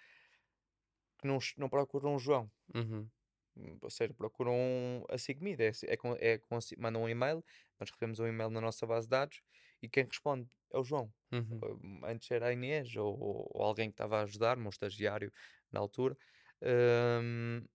que 1.18 1.28
não, 1.28 1.38
não 1.58 1.70
procuram 1.70 2.16
o 2.16 2.20
João. 2.20 2.52
Uhum, 2.76 3.12
Hum, 3.56 3.78
Ou 3.82 3.90
seja, 3.90 4.14
procuram 4.14 5.06
a 5.10 5.18
Sigmid. 5.18 5.60
É, 5.62 5.72
é, 5.88 5.98
com- 5.98 6.16
é 6.20 6.40
mandam 6.78 7.04
um 7.04 7.10
e-mail, 7.10 7.44
nós 7.80 7.90
recebemos 7.90 8.20
um 8.20 8.28
e-mail 8.28 8.50
na 8.50 8.62
nossa 8.62 8.86
base 8.88 9.08
de 9.08 9.12
dados 9.12 9.42
E 9.82 9.90
quem 9.90 10.06
responde 10.06 10.50
é 10.74 10.78
o 10.78 10.84
João. 10.84 11.14
Uhum. 11.32 11.66
Uh, 11.66 12.06
Antes 12.06 12.30
era 12.32 12.48
a 12.48 12.54
Inês 12.54 12.96
ou, 12.96 13.18
ou 13.20 13.64
alguém 13.64 13.90
que 13.90 13.94
estava 13.96 14.20
a 14.20 14.24
ajudar-me, 14.24 14.66
um 14.66 14.70
estagiário 14.70 15.32
na 15.72 15.80
altura. 15.80 16.18
Hum, 16.62 17.66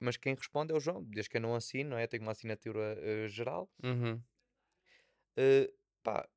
mas 0.00 0.16
quem 0.16 0.34
responde 0.34 0.72
é 0.72 0.76
o 0.76 0.80
João, 0.80 1.02
desde 1.04 1.30
que 1.30 1.36
eu 1.36 1.40
não 1.40 1.54
assino, 1.54 1.90
não 1.90 1.98
é? 1.98 2.06
Tenho 2.06 2.22
uma 2.22 2.32
assinatura 2.32 2.98
eh, 3.00 3.28
geral. 3.28 3.70
Uhum. 3.82 4.22
Uh, 5.38 5.70
pá, 6.02 6.20
a 6.20 6.28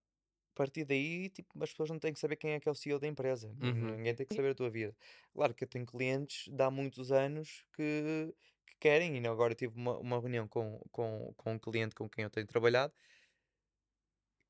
partir 0.56 0.86
daí, 0.86 1.30
tipo, 1.30 1.64
as 1.64 1.70
pessoas 1.72 1.90
não 1.90 2.00
têm 2.00 2.14
que 2.14 2.20
saber 2.20 2.36
quem 2.36 2.52
é 2.52 2.60
que 2.60 2.68
é 2.68 2.72
o 2.72 2.76
CEO 2.76 3.00
da 3.00 3.08
empresa. 3.08 3.48
N- 3.60 3.72
Uhum. 3.72 3.96
Ninguém 3.98 4.16
tem 4.16 4.26
que 4.26 4.36
saber 4.36 4.50
a 4.52 4.56
tua 4.56 4.70
vida. 4.70 4.96
Claro 5.34 5.54
que 5.54 5.64
eu 5.64 5.68
tenho 5.68 5.86
clientes 5.86 6.48
de 6.54 6.64
há 6.64 6.70
muitos 6.72 7.12
anos 7.12 7.66
que, 7.74 8.34
que 8.68 8.76
querem, 8.80 9.18
e 9.22 9.28
agora 9.28 9.56
tive 9.56 9.74
uma, 9.76 9.98
uma 9.98 10.20
reunião 10.20 10.48
com, 10.48 10.80
com, 10.92 11.34
com 11.38 11.54
um 11.54 11.60
cliente 11.60 11.96
com 11.96 12.10
quem 12.10 12.24
eu 12.26 12.30
tenho 12.30 12.48
trabalhado, 12.48 12.94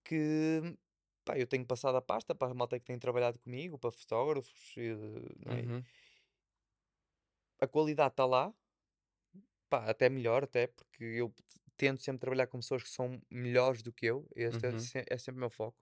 que 0.03 0.61
pá, 1.25 1.37
eu 1.37 1.47
tenho 1.47 1.65
passado 1.65 1.97
a 1.97 2.01
pasta 2.01 2.33
para 2.35 2.51
a 2.51 2.55
malta 2.55 2.79
que 2.79 2.85
tem 2.85 2.97
trabalhado 2.99 3.39
comigo, 3.39 3.77
para 3.77 3.91
fotógrafos, 3.91 4.73
e, 4.77 4.89
não 5.45 5.53
é? 5.53 5.61
Uhum. 5.61 5.83
a 7.61 7.67
qualidade 7.67 8.11
está 8.13 8.25
lá, 8.25 8.53
pá, 9.69 9.85
até 9.89 10.09
melhor, 10.09 10.43
até 10.43 10.67
porque 10.67 11.03
eu 11.03 11.33
tento 11.77 12.01
sempre 12.01 12.19
trabalhar 12.21 12.47
com 12.47 12.59
pessoas 12.59 12.83
que 12.83 12.89
são 12.89 13.21
melhores 13.29 13.81
do 13.83 13.93
que 13.93 14.05
eu, 14.07 14.27
este 14.35 14.67
é, 14.67 14.73
Uhum. 14.73 14.79
se- 14.79 15.05
é 15.09 15.17
sempre 15.17 15.37
o 15.39 15.41
meu 15.41 15.49
foco, 15.49 15.77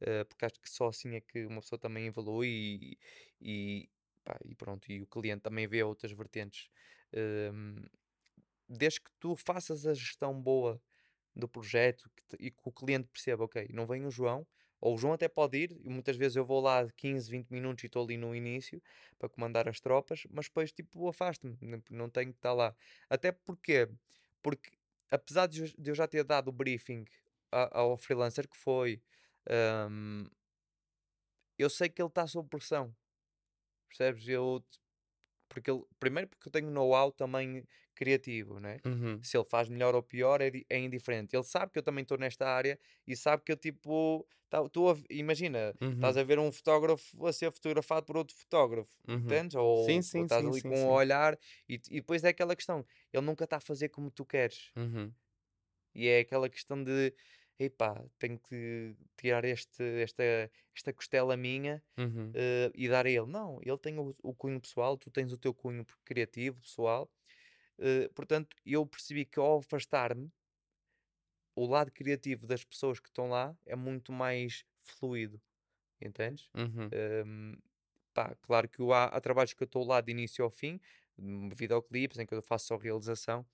eh, 0.00 0.24
porque 0.24 0.44
acho 0.46 0.60
que 0.60 0.70
só 0.70 0.88
assim 0.88 1.14
é 1.16 1.20
que 1.20 1.46
uma 1.46 1.60
pessoa 1.62 1.78
também 1.78 2.06
evolui 2.06 2.48
e, 2.50 2.98
e, 3.40 3.90
pá, 4.24 4.38
e 4.44 4.54
pronto, 4.54 4.90
e 4.92 5.02
o 5.02 5.06
cliente 5.06 5.42
também 5.42 5.66
vê 5.68 5.82
outras 5.84 6.12
vertentes. 6.12 6.68
Ehm, 7.12 7.84
desde 8.68 9.00
que 9.00 9.10
tu 9.18 9.36
faças 9.36 9.86
a 9.86 9.94
gestão 9.94 10.40
boa 10.40 10.82
do 11.36 11.48
projeto 11.48 12.10
que 12.16 12.24
te- 12.26 12.36
e 12.46 12.50
que 12.50 12.60
o 12.64 12.72
cliente 12.72 13.08
perceba, 13.08 13.44
ok, 13.44 13.68
não 13.72 13.86
vem 13.86 14.06
o 14.06 14.10
João, 14.10 14.46
ou 14.80 14.94
o 14.94 14.98
João 14.98 15.12
até 15.14 15.28
pode 15.28 15.58
ir, 15.58 15.80
e 15.84 15.88
muitas 15.88 16.16
vezes 16.16 16.36
eu 16.36 16.44
vou 16.44 16.60
lá 16.60 16.84
de 16.84 16.92
15, 16.94 17.30
20 17.30 17.50
minutos 17.50 17.84
e 17.84 17.86
estou 17.86 18.04
ali 18.04 18.16
no 18.16 18.34
início 18.34 18.82
para 19.18 19.28
comandar 19.28 19.68
as 19.68 19.80
tropas, 19.80 20.26
mas 20.30 20.46
depois 20.46 20.72
tipo 20.72 21.08
afasto-me, 21.08 21.56
não- 21.60 21.82
não 21.90 22.08
tenho 22.10 22.32
que 22.32 22.38
estar 22.38 22.52
lá. 22.52 22.74
Até 23.08 23.32
porque, 23.32 23.88
porque 24.42 24.70
apesar 25.10 25.46
de 25.46 25.74
eu, 25.84 25.94
já 25.94 26.06
ter 26.08 26.24
dado 26.24 26.48
o 26.48 26.52
briefing 26.52 27.04
ao 27.50 27.96
freelancer 27.96 28.48
que 28.48 28.56
foi, 28.56 29.02
ahm, 29.48 30.26
eu 31.58 31.68
sei 31.70 31.88
que 31.88 32.00
ele 32.00 32.08
está 32.08 32.26
sob 32.26 32.48
pressão, 32.48 32.94
percebes? 33.88 34.28
Eu, 34.28 34.64
porque 35.48 35.70
ele, 35.70 35.84
primeiro 35.98 36.28
porque 36.28 36.48
eu 36.48 36.52
tenho 36.52 36.70
know-how 36.70 37.12
também 37.12 37.64
criativo, 38.00 38.58
né? 38.60 38.80
Uhum. 38.84 39.26
Se 39.26 39.36
ele 39.36 39.44
faz 39.44 39.68
melhor 39.68 39.94
ou 39.94 40.02
pior 40.02 40.40
é, 40.40 40.50
é 40.68 40.78
indiferente. 40.78 41.36
Ele 41.36 41.44
sabe 41.44 41.72
que 41.72 41.78
eu 41.78 41.82
também 41.82 42.02
estou 42.02 42.16
nesta 42.18 42.46
área 42.48 42.78
e 43.06 43.16
sabe 43.16 43.42
que 43.44 43.52
eu 43.52 43.56
tipo. 43.56 44.26
Tá, 44.48 44.58
a 44.60 44.64
imagina, 45.10 45.76
estás 45.94 46.16
Uhum. 46.16 46.16
a 46.16 46.24
ver 46.24 46.38
um 46.40 46.50
fotógrafo 46.50 47.24
a 47.26 47.32
ser 47.32 47.52
fotografado 47.52 48.04
por 48.06 48.16
outro 48.16 48.34
fotógrafo, 48.36 48.90
Uhum. 49.08 49.44
entendes? 49.48 49.54
Sim, 49.74 50.00
Ou, 50.00 50.08
ou 50.12 50.22
sim, 50.22 50.24
estás 50.24 50.44
sim, 50.44 50.50
ali 50.50 50.60
sim, 50.60 50.62
com 50.62 50.74
sim. 50.74 50.88
um 50.88 50.92
olhar 50.92 51.38
e, 51.68 51.74
e 51.74 52.00
depois 52.00 52.24
é 52.24 52.28
aquela 52.30 52.56
questão: 52.56 52.84
ele 53.12 53.24
nunca 53.26 53.44
está 53.44 53.58
a 53.58 53.60
fazer 53.60 53.90
como 53.90 54.10
tu 54.10 54.24
queres. 54.24 54.72
Uhum. 54.76 55.14
E 55.94 56.08
é 56.08 56.20
aquela 56.20 56.48
questão 56.48 56.82
de. 56.82 57.14
Epá, 57.58 58.02
tenho 58.18 58.38
que 58.38 58.96
tirar 59.18 59.44
este, 59.44 59.82
esta, 60.02 60.22
esta 60.74 60.92
costela 60.94 61.36
minha 61.36 61.82
Uhum. 61.98 62.36
eh, 62.36 62.70
e 62.74 62.88
dar 62.88 63.06
a 63.06 63.10
ele. 63.10 63.26
Não, 63.26 63.60
ele 63.62 63.78
tem 63.78 63.98
o, 63.98 64.14
o 64.22 64.34
cunho 64.34 64.60
pessoal, 64.60 64.96
tu 64.98 65.10
tens 65.10 65.32
o 65.32 65.38
teu 65.38 65.54
cunho 65.54 65.84
criativo, 66.04 66.60
pessoal. 66.60 67.10
Eh, 67.80 68.08
portanto, 68.14 68.56
eu 68.64 68.86
percebi 68.86 69.24
que 69.24 69.38
ao 69.40 69.58
afastar-me, 69.58 70.30
o 71.54 71.66
lado 71.66 71.90
criativo 71.92 72.46
das 72.46 72.64
pessoas 72.64 73.00
que 73.00 73.08
estão 73.08 73.28
lá 73.28 73.56
é 73.66 73.76
muito 73.76 74.12
mais 74.12 74.64
fluido, 74.80 75.40
entendes? 76.00 76.50
Uhum. 76.54 76.94
Hum, 77.26 77.56
pá, 78.14 78.36
claro 78.42 78.68
que 78.68 78.82
há, 78.92 79.06
há 79.06 79.20
trabalhos 79.20 79.54
que 79.54 79.62
eu 79.62 79.66
estou 79.66 79.84
lá 79.86 80.00
de 80.00 80.12
início 80.12 80.44
ao 80.44 80.50
fim, 80.50 80.80
hum, 81.18 81.48
videoclipes 81.50 82.18
em 82.18 82.26
que 82.26 82.34
eu 82.34 82.42
faço 82.42 82.68
só 82.68 82.76
realização, 82.76 83.46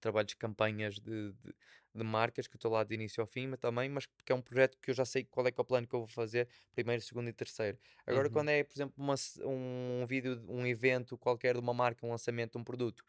trabalhos 0.00 0.30
de 0.30 0.36
campanhas 0.36 0.94
de, 0.96 1.32
de, 1.32 1.54
de 1.94 2.04
marcas 2.04 2.46
que 2.48 2.56
estou 2.56 2.70
lá 2.72 2.84
de 2.84 2.94
início 2.94 3.20
ao 3.20 3.26
fim, 3.26 3.46
mas 3.48 3.58
também, 3.60 3.88
mas 3.88 4.06
porque 4.06 4.32
é 4.32 4.34
um 4.34 4.42
projeto 4.42 4.78
que 4.80 4.90
eu 4.90 4.94
já 4.94 5.04
sei 5.04 5.24
qual 5.24 5.46
é 5.46 5.52
que 5.52 5.60
é 5.60 5.62
o 5.62 5.64
plano 5.64 5.86
que 5.86 5.94
eu 5.94 6.00
vou 6.00 6.08
fazer, 6.08 6.48
primeiro, 6.72 7.02
segundo 7.02 7.28
e 7.28 7.32
terceiro. 7.32 7.78
Agora, 8.06 8.28
Uhum. 8.28 8.30
quando 8.30 8.48
é, 8.50 8.62
por 8.64 8.72
exemplo, 8.74 8.94
uma 8.98 9.14
um 9.44 10.06
vídeo, 10.06 10.36
de- 10.36 10.46
um 10.50 10.66
evento 10.66 11.16
qualquer 11.18 11.54
de 11.54 11.60
uma 11.60 11.74
marca, 11.74 12.06
um 12.06 12.10
lançamento 12.10 12.52
de 12.52 12.58
um 12.58 12.64
produto, 12.64 13.04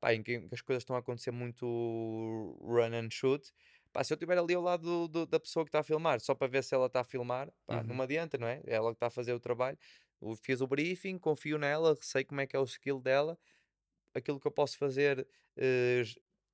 pá, 0.00 0.14
em 0.14 0.22
que 0.22 0.40
que 0.48 0.54
as 0.54 0.60
coisas 0.60 0.82
estão 0.82 0.96
a 0.96 0.98
acontecer 1.00 1.30
muito 1.30 1.66
run 2.62 2.92
and 2.94 3.10
shoot, 3.10 3.52
pá, 3.92 4.02
se 4.04 4.12
eu 4.12 4.16
estiver 4.16 4.38
ali 4.38 4.54
ao 4.54 4.62
lado 4.62 4.82
do- 4.82 5.08
do- 5.08 5.26
da 5.26 5.40
pessoa 5.40 5.64
que 5.64 5.68
está 5.68 5.80
a 5.80 5.82
filmar, 5.82 6.20
só 6.20 6.34
para 6.34 6.48
ver 6.48 6.62
se 6.64 6.74
ela 6.74 6.86
está 6.86 7.00
a 7.00 7.04
filmar, 7.04 7.52
pá, 7.66 7.82
não 7.84 7.94
Uhum. 7.94 7.96
me 7.96 8.02
adianta, 8.02 8.36
não 8.38 8.46
é? 8.48 8.60
É 8.66 8.74
ela 8.74 8.90
que 8.90 8.96
está 8.96 9.06
a 9.08 9.10
fazer 9.10 9.32
o 9.32 9.40
trabalho. 9.40 9.78
Eu 10.20 10.34
fiz 10.36 10.60
o 10.60 10.66
briefing, 10.66 11.18
confio 11.18 11.58
nela, 11.58 11.96
sei 12.00 12.24
como 12.24 12.40
é 12.40 12.46
que 12.46 12.56
é 12.56 12.58
o 12.58 12.64
skill 12.64 13.00
dela, 13.00 13.38
aquilo 14.14 14.40
que 14.40 14.46
eu 14.46 14.52
posso 14.52 14.78
fazer 14.78 15.26
eh, 15.56 16.02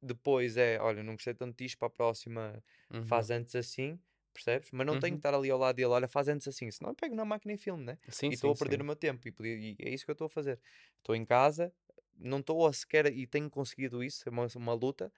depois 0.02 0.56
é, 0.56 0.80
olha, 0.80 1.02
não 1.02 1.14
gostei 1.14 1.34
tanto 1.34 1.56
disto, 1.58 1.78
para 1.78 1.88
a 1.88 1.90
próxima 1.90 2.62
Uhum. 2.90 3.04
faz 3.04 3.30
antes 3.30 3.54
assim, 3.54 3.98
percebes? 4.32 4.70
Mas 4.72 4.86
não 4.86 4.96
tenho 4.98 5.14
que 5.14 5.18
Uhum. 5.18 5.24
estar 5.26 5.34
ali 5.34 5.50
ao 5.50 5.58
lado 5.58 5.76
dele, 5.76 5.88
olha, 5.88 6.08
faz 6.08 6.28
antes 6.28 6.46
assim, 6.48 6.70
senão 6.70 6.90
eu 6.90 6.94
pego 6.96 7.14
na 7.14 7.24
máquina 7.24 7.54
e 7.54 7.58
filme, 7.58 7.84
né? 7.84 7.98
Sim, 8.10 8.30
E 8.30 8.34
estou 8.34 8.50
a 8.52 8.56
perder 8.56 8.80
sim. 8.80 8.82
o 8.82 8.84
meu 8.84 8.96
tempo 8.96 9.28
e, 9.28 9.76
e 9.80 9.84
é 9.86 9.90
isso 9.90 10.04
que 10.04 10.10
eu 10.10 10.14
estou 10.14 10.26
a 10.26 10.30
fazer. 10.30 10.60
Estou 10.98 11.14
em 11.14 11.24
casa, 11.24 11.72
não 12.16 12.38
estou 12.40 12.66
a 12.66 12.72
sequer, 12.72 13.06
e 13.06 13.26
tenho 13.26 13.50
conseguido 13.50 14.02
isso, 14.04 14.28
é 14.28 14.32
uma, 14.32 14.46
uma 14.56 14.74
luta. 14.74 15.12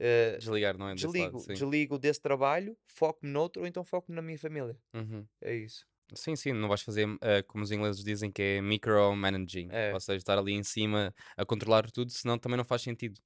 eh, 0.00 0.42
Desligar, 0.42 0.76
não 0.78 0.88
é? 0.88 0.94
Desse 0.94 1.18
lado, 1.18 1.36
desligo, 1.36 1.48
desligo 1.52 1.98
desse 1.98 2.20
trabalho, 2.22 2.76
foco-me 2.86 3.32
noutro, 3.32 3.62
ou 3.62 3.68
então 3.68 3.84
foco-me 3.84 4.16
na 4.16 4.22
minha 4.22 4.38
família. 4.38 4.78
Uhum. 4.94 5.28
É 5.42 5.54
isso. 5.54 5.86
Sim, 6.14 6.36
sim, 6.36 6.52
não 6.52 6.68
vais 6.68 6.82
fazer 6.82 7.06
eh, 7.22 7.42
como 7.42 7.64
os 7.64 7.70
ingleses 7.72 8.04
dizem 8.04 8.30
que 8.30 8.42
é 8.42 8.60
micromanaging, 8.60 9.70
É. 9.70 9.90
ou 9.90 9.98
seja, 10.00 10.18
estar 10.18 10.38
ali 10.38 10.52
em 10.52 10.62
cima 10.62 11.14
a 11.36 11.46
controlar 11.46 11.90
tudo, 11.90 12.12
senão 12.12 12.38
também 12.38 12.58
não 12.58 12.64
faz 12.64 12.82
sentido 12.82 13.18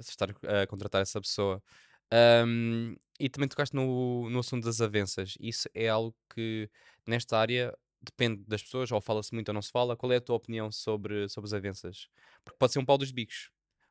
estar 0.00 0.30
a 0.62 0.66
contratar 0.66 1.02
essa 1.02 1.20
pessoa. 1.20 1.62
Ahm, 2.12 2.94
e 3.20 3.28
também 3.28 3.48
tocaste 3.48 3.74
no, 3.74 4.30
no 4.30 4.38
assunto 4.40 4.64
das 4.64 4.80
avanças. 4.80 5.34
Isso 5.40 5.68
é 5.74 5.88
algo 5.88 6.14
que 6.34 6.70
nesta 7.06 7.38
área 7.38 7.76
depende 8.00 8.44
das 8.46 8.62
pessoas, 8.62 8.92
ou 8.92 9.00
fala-se 9.00 9.34
muito 9.34 9.48
ou 9.48 9.54
não 9.54 9.62
se 9.62 9.70
fala. 9.70 9.96
Qual 9.96 10.12
é 10.12 10.16
a 10.16 10.20
tua 10.20 10.36
opinião 10.36 10.70
sobre, 10.70 11.28
sobre 11.28 11.48
as 11.48 11.54
avanças? 11.54 12.08
Porque 12.44 12.58
pode 12.58 12.72
ser 12.72 12.78
um 12.78 12.84
pau 12.84 12.96
dos 12.98 13.10
bicos. 13.12 13.50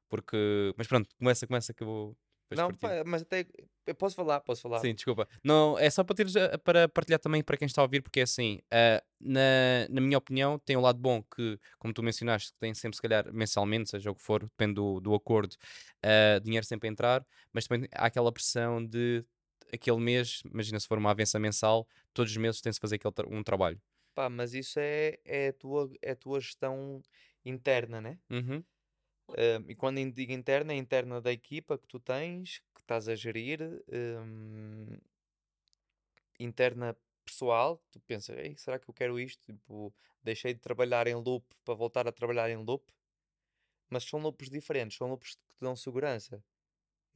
Porque, 0.10 0.74
mas 0.78 0.88
pronto, 0.88 1.10
começa, 1.18 1.46
começa 1.48 1.74
que 1.74 1.84
eu 1.84 1.88
vou. 1.88 2.18
Depois 2.50 2.60
Não, 2.60 2.72
partilho. 2.74 3.06
mas 3.06 3.22
até, 3.22 3.46
eu 3.86 3.96
posso 3.96 4.16
falar, 4.16 4.40
posso 4.42 4.62
falar. 4.62 4.80
Sim, 4.80 4.94
desculpa. 4.94 5.28
Não, 5.44 5.78
é 5.78 5.90
só 5.90 6.04
para, 6.04 6.16
teres, 6.16 6.34
para 6.64 6.88
partilhar 6.88 7.20
também 7.20 7.44
para 7.44 7.58
quem 7.58 7.66
está 7.66 7.82
a 7.82 7.84
ouvir, 7.86 8.02
porque 8.02 8.20
é 8.22 8.24
assim, 8.24 8.60
ah, 8.72 9.04
na, 9.20 9.88
na 9.90 10.02
minha 10.02 10.18
opinião, 10.18 10.58
tem 10.60 10.76
o 10.78 10.82
lado 10.82 11.00
bom 11.00 11.22
que, 11.24 11.60
como 11.78 11.94
tu 11.94 12.02
mencionaste, 12.04 12.52
que 12.54 12.58
tem 12.60 12.74
sempre, 12.74 12.96
se 12.96 13.02
calhar, 13.02 13.32
mensalmente, 13.34 13.90
seja 13.90 14.10
o 14.12 14.16
que 14.16 14.22
for, 14.22 14.44
depende 14.44 14.76
do, 14.76 15.00
do 15.00 15.14
acordo, 15.14 15.56
ah, 16.04 16.40
dinheiro 16.40 16.66
sempre 16.66 16.88
a 16.88 16.92
entrar, 16.92 17.26
mas 17.52 17.68
também 17.68 17.88
há 17.94 18.06
aquela 18.06 18.32
pressão 18.32 18.86
de 18.86 19.24
aquele 19.74 19.98
mês, 20.00 20.42
imagina 20.46 20.80
se 20.80 20.88
for 20.88 20.98
uma 20.98 21.12
avença 21.12 21.38
mensal, 21.40 21.88
todos 22.14 22.32
os 22.32 22.38
meses 22.38 22.62
tem-se 22.62 22.80
fazer 22.80 22.96
aquele 22.96 23.14
tra- 23.14 23.28
um 23.28 23.44
trabalho. 23.44 23.82
Pá, 24.16 24.30
mas 24.30 24.54
isso 24.54 24.80
é, 24.80 25.18
é, 25.26 25.48
a 25.50 25.54
tua, 25.54 25.92
é 26.02 26.12
a 26.12 26.16
tua 26.16 26.40
gestão 26.40 27.02
interna, 27.46 28.02
né? 28.02 28.18
Uhum, 28.30 28.64
Um, 29.30 29.70
e 29.70 29.76
quando 29.76 29.98
digo 30.12 30.32
interna, 30.32 30.74
é 30.74 30.78
interna 30.78 31.22
da 31.22 31.32
equipa 31.32 31.78
que 31.78 31.88
tu 31.88 32.00
tens, 32.00 32.60
que 32.74 32.82
estás 32.82 33.08
a 33.10 33.16
gerir, 33.16 33.60
um, 33.92 34.98
interna 36.40 36.96
pessoal, 37.26 37.82
tu 37.92 38.00
pensas, 38.02 38.38
Ei, 38.38 38.56
será 38.58 38.80
que 38.80 38.90
eu 38.90 38.94
quero 38.94 39.20
isto? 39.20 39.42
Tipo, 39.46 39.94
deixei 40.24 40.54
de 40.54 40.60
trabalhar 40.60 41.08
em 41.08 41.16
loop 41.16 41.46
para 41.66 41.74
voltar 41.74 42.08
a 42.08 42.12
trabalhar 42.12 42.50
em 42.50 42.58
loop, 42.58 42.86
mas 43.90 44.04
são 44.04 44.20
loops 44.20 44.50
diferentes, 44.50 44.98
são 44.98 45.10
loops 45.10 45.36
que 45.36 45.56
te 45.56 45.60
dão 45.62 45.76
segurança, 45.76 46.44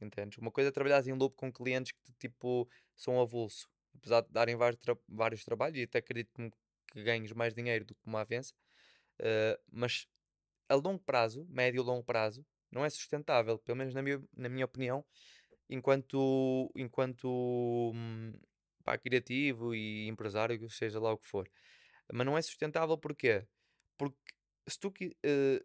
entendes? 0.00 0.38
Uma 0.38 0.52
coisa 0.52 0.68
é 0.70 0.72
trabalhar 0.72 1.06
em 1.06 1.12
loop 1.14 1.36
com 1.36 1.52
clientes 1.52 1.92
que 1.92 2.12
tipo 2.18 2.68
são 2.96 3.20
avulso, 3.20 3.68
apesar 3.96 4.22
de 4.22 4.30
darem 4.30 4.56
vários, 4.56 4.80
tra- 4.80 4.98
vários 5.08 5.44
trabalhos, 5.44 5.78
e 5.78 5.84
até 5.84 5.98
acredito 5.98 6.32
que 6.34 6.50
que 6.92 7.02
ganhes 7.02 7.32
mais 7.32 7.54
dinheiro 7.54 7.84
do 7.86 7.94
que 7.94 8.06
uma 8.06 8.20
avença, 8.22 8.54
uh, 9.20 9.58
mas 9.70 10.06
a 10.68 10.74
longo 10.74 11.00
prazo, 11.00 11.46
médio 11.48 11.82
e 11.82 11.84
longo 11.84 12.04
prazo, 12.04 12.44
não 12.70 12.84
é 12.84 12.90
sustentável, 12.90 13.58
pelo 13.58 13.78
menos 13.78 13.94
na 13.94 14.02
minha, 14.02 14.22
na 14.36 14.48
minha 14.48 14.64
opinião, 14.64 15.04
enquanto, 15.68 16.72
enquanto 16.76 17.92
hum, 17.94 18.32
pá, 18.84 18.98
criativo 18.98 19.74
e 19.74 20.08
empresário, 20.08 20.68
seja 20.70 21.00
lá 21.00 21.12
o 21.12 21.18
que 21.18 21.26
for. 21.26 21.48
Mas 22.12 22.26
não 22.26 22.36
é 22.38 22.42
sustentável 22.42 22.98
porquê? 22.98 23.46
Porque 23.98 24.18
se 24.68 24.78
tu 24.78 24.92
eh, 25.24 25.64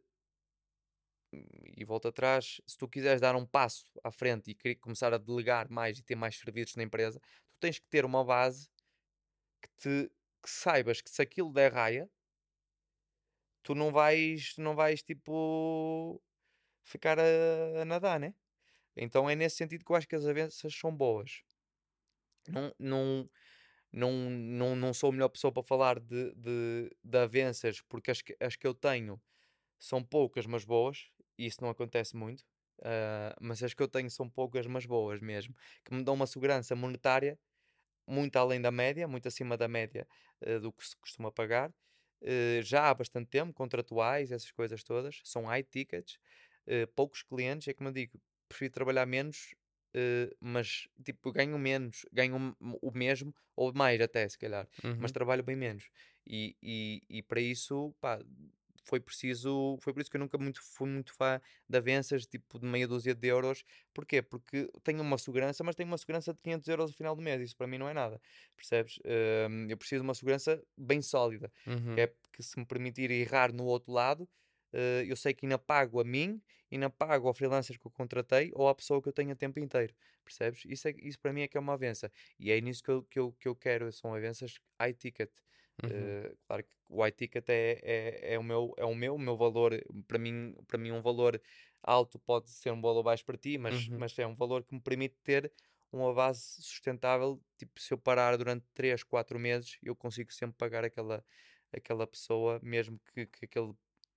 e 1.76 1.84
volta 1.86 2.10
atrás, 2.10 2.62
se 2.66 2.78
tu 2.78 2.88
quiseres 2.88 3.22
dar 3.22 3.36
um 3.36 3.46
passo 3.46 3.86
à 4.04 4.12
frente 4.12 4.56
e 4.64 4.76
começar 4.76 5.14
a 5.14 5.18
delegar 5.18 5.70
mais 5.70 6.00
e 6.00 6.04
ter 6.04 6.16
mais 6.16 6.38
serviços 6.38 6.76
na 6.76 6.84
empresa, 6.84 7.20
tu 7.20 7.60
tens 7.60 7.80
que 7.80 7.88
ter 7.88 8.06
uma 8.06 8.24
base 8.24 8.70
que 9.62 9.70
te 9.78 10.12
que 10.44 10.50
saibas 10.50 11.02
que 11.02 11.10
se 11.10 11.22
aquilo 11.22 11.52
der 11.52 11.74
raia, 11.74 12.10
tu 13.68 13.76
não 13.76 13.92
vais, 13.92 14.56
não 14.58 14.76
vais 14.76 15.04
tipo 15.04 16.22
ficar 16.84 17.20
a, 17.20 17.82
a 17.82 17.86
nadar, 17.86 18.20
né? 18.20 18.36
Então 18.98 19.30
é 19.30 19.36
nesse 19.36 19.58
sentido 19.58 19.86
que 19.86 19.92
eu 19.92 19.98
acho 19.98 20.08
que 20.08 20.16
as 20.16 20.26
avanças 20.28 20.76
são 20.76 20.96
boas. 20.96 21.44
não, 22.48 22.74
não, 22.80 23.30
não, 23.92 24.12
não, 24.32 24.76
não 24.76 24.94
sou 24.94 25.10
a 25.10 25.14
melhor 25.14 25.30
pessoa 25.30 25.52
para 25.54 25.64
falar 25.64 26.00
de, 26.00 26.34
de, 26.36 26.92
de 27.04 27.18
avanças, 27.18 27.82
porque 27.82 28.12
as 28.12 28.22
que, 28.22 28.36
as 28.40 28.56
que 28.56 28.68
eu 28.68 28.74
tenho 28.74 29.22
são 29.80 30.04
poucas, 30.04 30.46
mas 30.48 30.66
boas, 30.66 31.12
e 31.38 31.48
isso 31.48 31.62
não 31.64 31.70
acontece 31.70 32.16
muito. 32.18 32.46
ah, 32.84 33.36
mas 33.42 33.64
as 33.64 33.74
que 33.74 33.84
eu 33.84 33.88
tenho 33.90 34.12
são 34.12 34.30
poucas, 34.30 34.68
mas 34.68 34.86
boas 34.86 35.22
mesmo, 35.22 35.56
que 35.86 35.94
me 35.96 36.04
dão 36.04 36.16
uma 36.16 36.28
segurança 36.28 36.76
monetária 36.76 37.40
muito 38.08 38.38
além 38.38 38.62
da 38.62 38.72
média, 38.72 39.08
muito 39.08 39.28
acima 39.28 39.58
da 39.58 39.68
média 39.68 40.08
eh, 40.42 40.60
do 40.60 40.72
que 40.74 40.86
se 40.88 40.98
costuma 40.98 41.32
pagar. 41.32 41.74
Eh, 42.22 42.62
já 42.64 42.90
há 42.90 42.94
bastante 42.94 43.30
tempo, 43.30 43.54
contratuais, 43.54 44.32
essas 44.32 44.52
coisas 44.52 44.84
todas, 44.84 45.22
são 45.24 45.46
high 45.46 45.64
tickets, 45.64 46.18
eh, 46.66 46.86
poucos 46.88 47.24
clientes, 47.24 47.68
é 47.68 47.74
como 47.74 47.90
eu 47.90 47.94
digo, 47.94 48.20
prefiro 48.50 48.74
trabalhar 48.74 49.06
menos, 49.06 49.54
eh, 49.94 50.30
mas 50.40 50.88
tipo, 51.06 51.32
ganho 51.32 51.58
menos, 51.60 52.06
ganho 52.12 52.56
o 52.82 52.92
mesmo 52.92 53.34
ou 53.56 53.74
mais 53.74 54.02
até, 54.02 54.28
se 54.30 54.38
calhar, 54.38 54.68
mas 54.98 55.12
Uhum. 55.12 55.14
trabalho 55.14 55.44
bem 55.44 55.56
menos. 55.56 55.90
E, 56.26 56.56
e, 56.62 57.02
e 57.10 57.24
para 57.24 57.40
isso, 57.42 57.94
pá, 58.02 58.20
foi 58.88 59.00
preciso, 59.00 59.78
foi 59.82 59.94
por 59.94 60.02
isso 60.02 60.10
que 60.10 60.18
eu 60.18 60.20
nunca 60.22 60.38
muito, 60.38 60.62
fui 60.64 60.90
muito 60.90 61.14
fã 61.14 61.42
de 61.68 61.78
avanças, 61.78 62.26
tipo 62.26 62.60
de 62.60 62.66
meia 62.66 62.88
dúzia 62.88 63.14
de 63.16 63.28
euros. 63.28 63.64
Porquê? 63.94 64.22
Porque 64.22 64.70
tenho 64.84 65.02
uma 65.02 65.18
segurança, 65.18 65.64
mas 65.64 65.76
tenho 65.76 65.90
uma 65.90 65.98
segurança 65.98 66.34
de 66.34 66.42
500 66.42 66.68
euros 66.68 66.92
no 66.92 66.96
final 66.98 67.16
do 67.16 67.22
mês. 67.22 67.42
Isso 67.42 67.56
para 67.58 67.68
mim 67.68 67.78
não 67.78 67.90
é 67.90 67.94
nada, 67.94 68.20
percebes? 68.56 69.00
Hum, 69.50 69.68
eu 69.70 69.78
preciso 69.78 70.02
de 70.04 70.08
uma 70.08 70.16
segurança 70.16 70.62
bem 70.78 71.02
sólida, 71.02 71.52
que 71.92 72.02
Uhum. 72.02 72.02
é 72.02 72.14
que 72.34 72.44
se 72.44 72.60
me 72.60 72.66
permitir 72.66 73.12
errar 73.12 73.52
no 73.54 73.66
outro 73.66 73.92
lado, 73.92 74.30
eh, 74.74 75.04
eu 75.08 75.16
sei 75.16 75.34
que 75.34 75.46
ainda 75.46 75.58
pago 75.60 76.00
a 76.00 76.04
mim, 76.04 76.42
ainda 76.72 76.90
pago 76.90 77.28
ao 77.28 77.34
freelancer 77.34 77.80
que 77.80 77.88
eu 77.88 77.92
contratei 77.92 78.52
ou 78.54 78.68
à 78.70 78.76
pessoa 78.76 79.02
que 79.02 79.10
eu 79.10 79.14
tenho 79.14 79.32
a 79.32 79.36
tempo 79.36 79.60
inteiro, 79.60 79.94
percebes? 80.24 80.64
Isso, 80.66 80.88
é, 80.88 80.94
isso 80.98 81.20
para 81.20 81.34
mim 81.34 81.42
é 81.42 81.48
que 81.48 81.58
é 81.58 81.60
uma 81.60 81.74
avança. 81.74 82.12
E 82.40 82.52
é 82.52 82.60
nisso 82.62 82.84
que 82.84 82.92
eu, 82.92 83.04
que 83.04 83.20
eu, 83.20 83.34
que 83.34 83.48
eu 83.48 83.56
quero, 83.56 83.92
são 83.92 84.14
avanças 84.14 84.56
high 84.80 84.94
ticket. 84.94 85.32
Uhum. 85.84 86.14
Eh, 86.14 86.36
claro 86.48 86.64
que 86.64 86.70
o 86.90 87.02
high 87.04 87.12
ticket 87.12 87.48
é, 87.50 87.80
é, 87.84 88.34
é 88.36 88.40
o 88.40 88.44
meu, 88.44 88.74
é 88.78 88.86
o 88.86 88.96
meu, 88.96 89.16
o 89.16 89.20
meu 89.20 89.38
valor, 89.38 89.72
para 90.08 90.18
mim, 90.20 90.54
para 90.68 90.78
mim 90.78 90.92
um 90.92 91.02
valor 91.02 91.42
alto 91.84 92.20
pode 92.20 92.50
ser 92.50 92.72
um 92.72 92.82
valor 92.82 93.04
baixo 93.04 93.26
para 93.26 93.38
ti, 93.38 93.58
mas, 93.58 93.90
Uhum. 93.90 93.98
mas 93.98 94.18
é 94.20 94.26
um 94.28 94.36
valor 94.36 94.64
que 94.66 94.74
me 94.76 94.82
permite 94.82 95.16
ter 95.24 95.54
uma 95.92 96.14
base 96.14 96.62
sustentável, 96.62 97.42
tipo, 97.58 97.80
se 97.82 97.94
eu 97.94 97.98
parar 97.98 98.38
durante 98.38 98.66
3, 98.74 99.04
4 99.04 99.40
meses, 99.40 99.78
eu 99.82 99.96
consigo 99.96 100.32
sempre 100.34 100.58
pagar 100.58 100.84
aquela, 100.84 101.24
aquela 101.72 102.06
pessoa, 102.08 102.60
mesmo 102.64 103.00
que, 103.14 103.26
que 103.28 103.46
aquele 103.46 103.74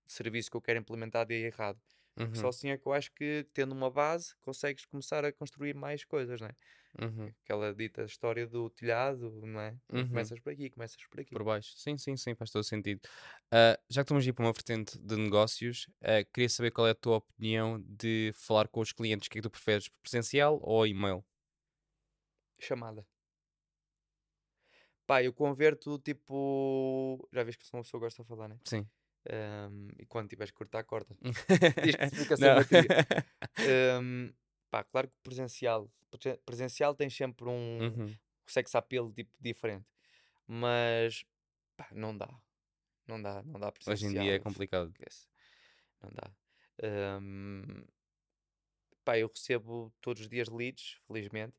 serviço 0.09 0.51
que 0.51 0.57
eu 0.57 0.63
quero 0.63 0.81
implementar 0.81 1.27
dê 1.27 1.47
errado. 1.47 1.81
Porque 2.25 2.39
só 2.39 2.45
Uhum. 2.45 2.51
assim 2.51 2.71
é 2.71 2.79
que 2.79 2.87
eu 2.87 2.93
acho 2.93 3.13
que, 3.13 3.47
tendo 3.53 3.73
uma 3.73 3.91
base, 3.91 4.35
consegues 4.41 4.85
começar 4.85 5.25
a 5.25 5.33
construir 5.33 5.75
mais 5.75 6.05
coisas, 6.05 6.41
não 6.41 6.49
é? 6.49 6.55
Uhum. 7.01 7.33
Aquela 7.45 7.73
dita 7.73 8.03
história 8.03 8.47
do 8.47 8.69
telhado, 8.69 9.31
não 9.47 9.61
é? 9.61 9.77
Uhum. 9.93 10.09
Começas 10.09 10.41
por 10.41 10.53
aqui, 10.53 10.69
começas 10.71 10.97
por 11.09 11.21
aqui. 11.21 11.31
Por 11.31 11.45
baixo. 11.45 11.73
Sim, 11.77 11.97
sim, 11.97 12.17
sim, 12.17 12.35
faz 12.35 12.51
todo 12.51 12.65
sentido. 12.65 13.01
Ah, 13.51 13.79
já 13.89 14.03
que 14.03 14.07
estamos 14.07 14.25
a 14.27 14.29
ir 14.29 14.33
para 14.33 14.45
uma 14.45 14.53
vertente 14.53 14.99
de 14.99 15.17
negócios, 15.17 15.87
ah, 16.03 16.25
queria 16.25 16.49
saber 16.49 16.73
qual 16.73 16.89
é 16.89 16.91
a 16.91 16.95
tua 16.95 17.19
opinião 17.19 17.81
de 17.81 18.33
falar 18.35 18.67
com 18.69 18.81
os 18.81 18.93
clientes. 18.93 19.29
O 19.29 19.31
que 19.31 19.39
é 19.39 19.41
que 19.41 19.49
tu 19.49 19.51
preferes, 19.51 19.89
presencial 20.03 20.59
ou 20.63 20.87
e-mail? 20.87 21.25
Chamada. 22.59 23.07
Pá, 25.07 25.23
eu 25.23 25.33
converto 25.33 25.99
tipo. 25.99 27.29
Já 27.33 27.43
vês 27.43 27.57
que 27.57 27.67
sou 27.67 27.79
uma 27.79 27.85
pessoa 27.85 28.01
que 28.01 28.07
gosta 28.07 28.23
de 28.23 28.29
falar, 28.29 28.49
né? 28.49 28.59
Sim. 28.65 28.87
Ahm, 29.29 29.89
e 29.99 30.07
quando 30.07 30.29
tiveres 30.29 30.51
que 30.51 30.57
cortar, 30.59 30.83
corta. 30.85 31.15
Diz 31.85 31.97
que 31.97 32.09
fica 32.17 32.37
sem 32.37 32.49
Não. 32.49 32.57
bateria. 32.57 32.89
Ahm, 33.99 34.33
pá, 34.71 34.83
claro 34.85 35.09
que 35.09 35.15
presencial. 35.23 35.91
presen- 36.11 36.39
Presencial 36.47 36.95
tem 36.95 37.11
sempre 37.11 37.47
um 37.49 37.79
Uhum. 37.81 38.17
sex 38.47 38.75
appeal 38.75 39.13
tipo, 39.13 39.31
diferente. 39.39 39.87
Mas 40.47 41.25
pá, 41.77 41.89
não 41.93 42.17
dá. 42.17 42.29
Não 43.07 43.21
dá, 43.21 43.43
não 43.43 43.61
dá 43.61 43.71
presencial. 43.73 43.95
Hoje 43.95 44.07
em 44.07 44.21
dia 44.23 44.35
é 44.37 44.39
complicado. 44.39 44.93
Não 46.03 46.11
dá. 46.15 46.31
Ahm, 46.83 47.85
pá, 49.05 49.19
eu 49.19 49.29
recebo 49.29 49.93
todos 50.01 50.23
os 50.23 50.29
dias 50.29 50.49
leads, 50.49 50.97
felizmente, 51.07 51.57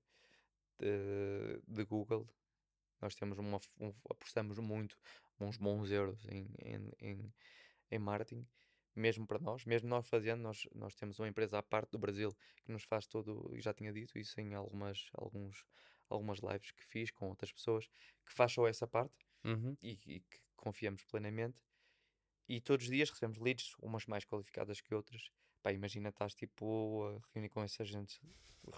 de, 0.79 1.61
de 1.67 1.83
Google. 1.85 2.27
Nós 3.01 3.15
temos 3.15 3.37
uma, 3.37 3.59
um- 3.79 3.93
apostamos 4.09 4.57
muito, 4.59 4.97
uns 5.47 5.57
bons 5.57 5.91
euros 5.91 6.25
em, 6.29 6.47
em, 6.59 6.91
em, 7.01 7.33
em 7.91 7.99
marketing, 7.99 8.47
mesmo 8.95 9.25
para 9.27 9.39
nós, 9.39 9.65
mesmo 9.65 9.89
nós 9.89 10.07
fazendo, 10.07 10.41
nós, 10.41 10.67
nós 10.75 10.95
temos 10.95 11.19
uma 11.19 11.27
empresa 11.27 11.59
à 11.59 11.63
parte 11.63 11.91
do 11.91 11.99
Brasil 11.99 12.35
que 12.63 12.71
nos 12.71 12.83
faz 12.83 13.07
todo, 13.07 13.51
e 13.55 13.61
já 13.61 13.73
tinha 13.73 13.91
dito 13.93 14.17
isso 14.19 14.39
em 14.41 14.53
algumas, 14.53 15.09
alguns, 15.13 15.65
algumas 16.09 16.39
lives 16.39 16.71
que 16.71 16.83
fiz 16.85 17.11
com 17.11 17.29
outras 17.29 17.51
pessoas, 17.53 17.87
que 18.25 18.33
faz 18.33 18.51
só 18.53 18.67
essa 18.67 18.87
parte 18.87 19.15
Uhum. 19.43 19.77
e, 19.81 19.99
e 20.07 20.19
que 20.21 20.39
confiamos 20.57 21.03
plenamente. 21.05 21.57
E 22.47 22.59
todos 22.59 22.85
os 22.85 22.91
dias 22.91 23.09
recebemos 23.09 23.37
leads, 23.39 23.73
umas 23.81 24.05
mais 24.05 24.25
qualificadas 24.25 24.81
que 24.81 24.93
outras. 24.93 25.29
Pá, 25.63 25.71
imagina, 25.71 26.09
estás 26.09 26.33
tipo 26.35 27.03
a 27.05 27.19
reunir 27.33 27.49
com 27.49 27.61
essa 27.63 27.85
gente, 27.85 28.19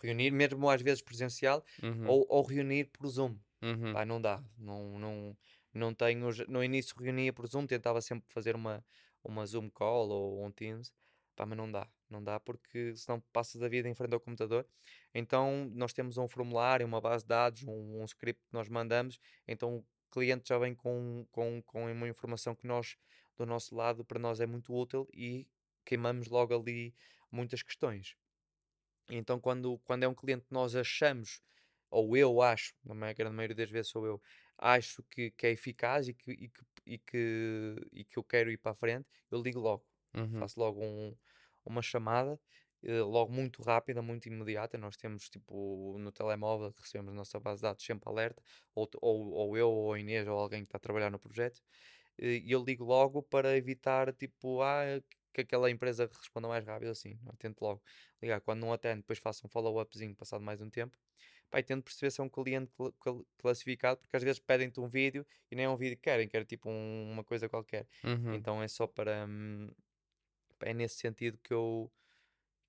reunir 0.01 0.31
mesmo 0.31 0.69
às 0.69 0.81
vezes 0.81 1.01
presencial 1.01 1.63
Uhum. 1.83 2.07
ou, 2.07 2.25
ou 2.29 2.43
reunir 2.43 2.85
por 2.91 3.07
Zoom. 3.07 3.39
Uhum. 3.61 3.95
Pá, 3.95 4.05
não 4.05 4.21
dá, 4.21 4.43
não, 4.57 4.99
não, 4.99 5.37
não 5.73 5.93
tenho, 5.93 6.29
no 6.47 6.63
início 6.63 6.95
reunia 6.99 7.33
por 7.33 7.47
Zoom, 7.47 7.65
tentava 7.65 8.01
sempre 8.01 8.29
fazer 8.31 8.55
uma, 8.55 8.85
uma 9.23 9.45
Zoom 9.45 9.69
call 9.69 10.09
ou 10.09 10.45
um 10.45 10.51
Teams, 10.51 10.93
pá, 11.35 11.45
mas 11.45 11.57
não 11.57 11.71
dá, 11.71 11.87
não 12.09 12.23
dá 12.23 12.39
porque 12.39 12.95
senão 12.95 13.19
passas 13.31 13.61
a 13.61 13.67
vida 13.67 13.89
em 13.89 13.93
frente 13.93 14.13
ao 14.13 14.19
computador. 14.19 14.67
Então 15.13 15.69
nós 15.73 15.93
temos 15.93 16.17
um 16.17 16.27
formulário, 16.27 16.85
uma 16.85 17.01
base 17.01 17.23
de 17.23 17.29
dados, 17.29 17.63
um, 17.63 18.01
um 18.01 18.05
script 18.05 18.41
que 18.45 18.53
nós 18.53 18.69
mandamos, 18.69 19.19
então 19.47 19.77
o 19.77 19.85
cliente 20.11 20.49
já 20.49 20.57
vem 20.57 20.75
com, 20.75 21.25
com, 21.31 21.61
com 21.63 21.91
uma 21.91 22.07
informação 22.07 22.53
que 22.53 22.67
nós, 22.67 22.97
do 23.35 23.45
nosso 23.45 23.75
lado, 23.75 24.05
para 24.05 24.19
nós 24.19 24.39
é 24.39 24.45
muito 24.45 24.73
útil 24.73 25.07
e 25.13 25.47
queimamos 25.83 26.27
logo 26.27 26.55
ali 26.55 26.93
muitas 27.31 27.63
questões. 27.63 28.15
Então, 29.09 29.39
quando, 29.39 29.79
quando 29.79 30.03
é 30.03 30.07
um 30.07 30.13
cliente 30.13 30.45
que 30.45 30.53
nós 30.53 30.75
achamos, 30.75 31.41
ou 31.89 32.15
eu 32.15 32.41
acho, 32.41 32.73
na 32.83 33.11
grande 33.13 33.35
maioria 33.35 33.55
das 33.55 33.69
vezes 33.69 33.91
sou 33.91 34.05
eu, 34.05 34.21
acho 34.63 35.03
que, 35.11 35.31
que 35.31 35.47
é 35.47 35.51
eficaz 35.51 36.07
e 36.07 36.13
que, 36.13 36.31
e, 36.31 36.49
que, 36.49 36.61
e, 36.85 36.97
que, 36.99 37.75
e 37.93 38.05
que 38.05 38.17
eu 38.19 38.23
quero 38.23 38.51
ir 38.51 38.57
para 38.57 38.71
a 38.73 38.75
frente, 38.75 39.07
eu 39.31 39.41
ligo 39.41 39.59
logo. 39.59 39.85
Uhum. 40.15 40.49
Faço 40.49 40.59
logo 40.59 40.81
um- 40.83 41.15
uma 41.65 41.81
chamada, 41.81 42.39
eh, 42.83 43.01
logo 43.01 43.31
muito 43.33 43.61
rápida, 43.63 44.01
muito 44.01 44.27
imediata. 44.27 44.77
Nós 44.77 44.97
temos, 44.97 45.29
tipo, 45.29 45.97
no 45.99 46.11
telemóvel 46.11 46.73
que 46.73 46.81
recebemos 46.81 47.13
a 47.13 47.15
nossa 47.15 47.39
base 47.39 47.59
de 47.59 47.63
dados 47.63 47.85
sempre 47.85 48.09
alerta, 48.09 48.43
ou, 48.75 48.89
ou, 49.01 49.31
ou 49.31 49.57
eu, 49.57 49.69
ou 49.71 49.93
a 49.93 49.99
Inês, 49.99 50.27
ou 50.27 50.37
alguém 50.37 50.61
que 50.63 50.67
está 50.67 50.77
a 50.77 50.81
trabalhar 50.81 51.09
no 51.11 51.19
projeto, 51.19 51.61
eh, 52.17 52.37
e 52.43 52.51
eu 52.51 52.63
ligo 52.63 52.83
logo 52.85 53.23
para 53.23 53.55
evitar, 53.57 54.13
tipo, 54.13 54.61
ah, 54.61 54.83
que 55.33 55.41
aquela 55.41 55.69
empresa 55.71 56.09
responda 56.13 56.47
mais 56.47 56.65
rápido 56.65 56.89
assim. 56.91 57.19
Eu 57.25 57.35
tento 57.37 57.61
logo 57.61 57.81
ligar. 58.21 58.41
Quando 58.41 58.61
não 58.61 58.73
atende, 58.73 58.97
depois 59.01 59.19
faço 59.19 59.45
um 59.47 59.49
follow-upzinho 59.49 60.15
passado 60.15 60.41
mais 60.43 60.61
um 60.61 60.69
tempo. 60.69 60.97
E 61.53 61.63
tento 61.63 61.83
perceber 61.83 62.11
se 62.11 62.21
é 62.21 62.23
um 62.23 62.29
cliente 62.29 62.71
cla- 62.99 63.23
classificado, 63.37 63.99
porque 64.01 64.15
às 64.17 64.23
vezes 64.23 64.39
pedem-te 64.39 64.79
um 64.79 64.87
vídeo 64.87 65.25
e 65.51 65.55
nem 65.55 65.65
é 65.65 65.69
um 65.69 65.77
vídeo 65.77 65.95
que 65.97 66.03
querem, 66.03 66.27
querem 66.27 66.45
tipo 66.47 66.69
um- 66.69 67.11
uma 67.11 67.23
coisa 67.23 67.49
qualquer. 67.49 67.87
Uhum. 68.03 68.33
Então 68.35 68.61
é 68.63 68.67
só 68.67 68.87
para. 68.87 69.25
hum, 69.27 69.69
é 70.61 70.73
nesse 70.73 70.97
sentido 70.97 71.37
que 71.43 71.53
eu, 71.53 71.91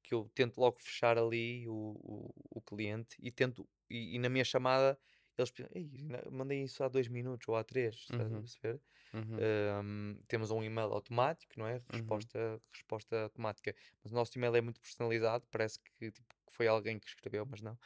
que 0.03 0.15
eu 0.15 0.31
tento 0.35 0.59
logo 0.61 0.79
fechar 0.81 1.19
ali 1.19 1.69
o, 1.69 1.75
o, 1.75 2.35
o 2.59 2.63
cliente 2.63 3.17
e 3.21 3.31
tento. 3.31 3.69
E, 3.91 4.17
e 4.17 4.19
na 4.19 4.29
minha 4.29 4.45
chamada 4.45 4.99
eles 5.39 5.51
pensam, 5.51 5.71
"Ei, 5.75 5.91
ainda 5.99 6.23
mandei 6.31 6.63
isso 6.63 6.83
há 6.85 6.89
dois 6.89 7.09
minutos 7.09 7.49
ou 7.49 7.57
há 7.57 7.65
três, 7.65 7.97
estás 7.97 8.33
a 8.33 8.37
Uhum. 8.37 8.41
perceber? 8.41 8.81
Uhum. 9.15 9.45
Um, 9.83 10.21
temos 10.29 10.51
um 10.51 10.63
e-mail 10.63 10.93
automático, 10.93 11.55
não 11.59 11.67
é? 11.67 11.83
Resposta, 11.91 12.63
resposta 12.73 13.25
automática. 13.25 13.75
Mas 14.03 14.13
o 14.13 14.15
nosso 14.15 14.37
e-mail 14.39 14.55
é 14.57 14.61
muito 14.61 14.81
personalizado, 14.81 15.47
parece 15.51 15.81
que, 15.81 16.11
tipo, 16.13 16.29
que 16.47 16.53
foi 16.53 16.69
alguém 16.69 16.99
que 17.01 17.09
escreveu, 17.09 17.45
mas 17.47 17.61
não. 17.61 17.79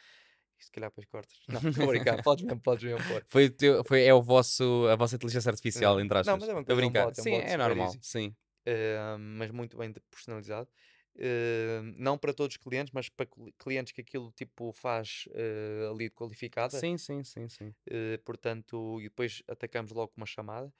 Se 0.58 0.70
calhar 0.72 0.90
depois 0.90 1.06
cortas. 1.06 1.36
Não, 1.48 1.60
estou 1.70 1.84
a 1.84 1.86
brincar, 1.88 2.22
podes 2.22 2.44
mesmo, 2.44 2.60
podes 2.60 2.84
mesmo 2.84 3.06
pôr. 3.06 3.24
Foi, 3.28 3.44
o 3.46 3.50
teu- 3.50 3.84
foi, 3.84 4.04
é 4.04 4.12
o 4.14 4.22
vosso, 4.22 4.86
a 4.90 4.96
vossa 4.96 5.16
inteligência 5.16 5.50
artificial, 5.50 5.98
É. 5.98 6.02
entre 6.02 6.14
Não, 6.14 6.20
aspas. 6.20 6.40
mas 6.40 6.48
é 6.48 6.52
uma 6.52 6.64
coisa, 6.64 6.72
é 6.80 6.84
um 6.84 6.90
brincar. 6.90 7.06
bot, 7.06 7.18
é 7.18 7.22
um 7.22 7.24
sim, 7.24 7.34
é 7.34 7.56
normal. 7.56 7.86
easy. 7.86 7.98
Sim. 8.02 8.36
Uh, 8.66 9.18
mas 9.18 9.50
muito 9.50 9.76
bem 9.78 9.90
de- 9.92 10.00
personalizado. 10.10 10.68
Uh, 11.16 11.82
não 11.96 12.16
para 12.18 12.32
todos 12.32 12.54
os 12.54 12.62
clientes, 12.62 12.92
mas 12.92 13.08
para 13.08 13.26
cli- 13.26 13.52
clientes 13.58 13.92
que 13.92 14.00
aquilo 14.00 14.30
tipo 14.32 14.72
faz 14.72 15.24
uh, 15.28 15.88
a 15.90 15.92
lead 15.94 16.10
qualificada. 16.14 16.78
Sim, 16.78 16.96
sim, 16.98 17.24
sim, 17.24 17.48
sim. 17.48 17.68
Uh, 17.88 18.18
portanto, 18.24 19.00
e 19.00 19.04
depois 19.04 19.42
atacamos 19.48 19.90
logo 19.90 20.08
com 20.08 20.20
uma 20.20 20.26
chamada. 20.26 20.72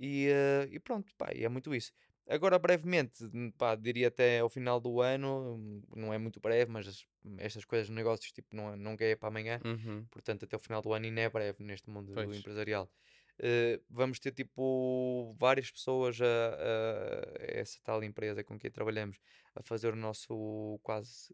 E, 0.00 0.28
uh, 0.28 0.68
e 0.72 0.78
pronto, 0.80 1.14
pá, 1.16 1.30
e 1.34 1.44
é 1.44 1.48
muito 1.48 1.74
isso. 1.74 1.92
Agora, 2.28 2.58
brevemente, 2.58 3.24
hum, 3.32 3.52
pá, 3.52 3.76
diria 3.76 4.08
até 4.08 4.40
ao 4.40 4.48
final 4.50 4.80
do 4.80 5.00
ano, 5.00 5.54
hum, 5.56 5.82
não 5.94 6.12
é 6.12 6.18
muito 6.18 6.40
breve, 6.40 6.70
mas 6.70 6.88
as- 6.88 7.06
estas 7.38 7.64
coisas 7.64 7.86
de 7.86 7.92
negócios 7.92 8.32
tipo, 8.32 8.54
não, 8.56 8.72
é- 8.72 8.76
nunca 8.76 9.04
é 9.04 9.14
para 9.16 9.28
amanhã. 9.28 9.62
Uhum. 9.64 10.08
Portanto, 10.10 10.44
até 10.44 10.56
o 10.56 10.58
final 10.58 10.82
do 10.82 10.92
ano 10.92 11.06
ainda 11.06 11.20
é 11.20 11.28
breve 11.30 11.62
neste 11.62 11.88
mundo 11.90 12.24
do 12.24 12.34
Pois. 12.34 12.34
empresarial. 12.34 12.90
Eh, 13.38 13.80
vamos 13.90 14.18
ter 14.18 14.32
tipo 14.32 15.34
várias 15.38 15.70
pessoas 15.70 16.18
a, 16.20 16.24
a- 16.26 17.34
essa 17.38 17.78
tal 17.84 18.02
empresa 18.02 18.42
com 18.44 18.58
quem 18.58 18.70
trabalhamos 18.70 19.18
a 19.54 19.62
fazer 19.62 19.92
o 19.92 19.96
nosso 19.96 20.80
quase 20.82 21.28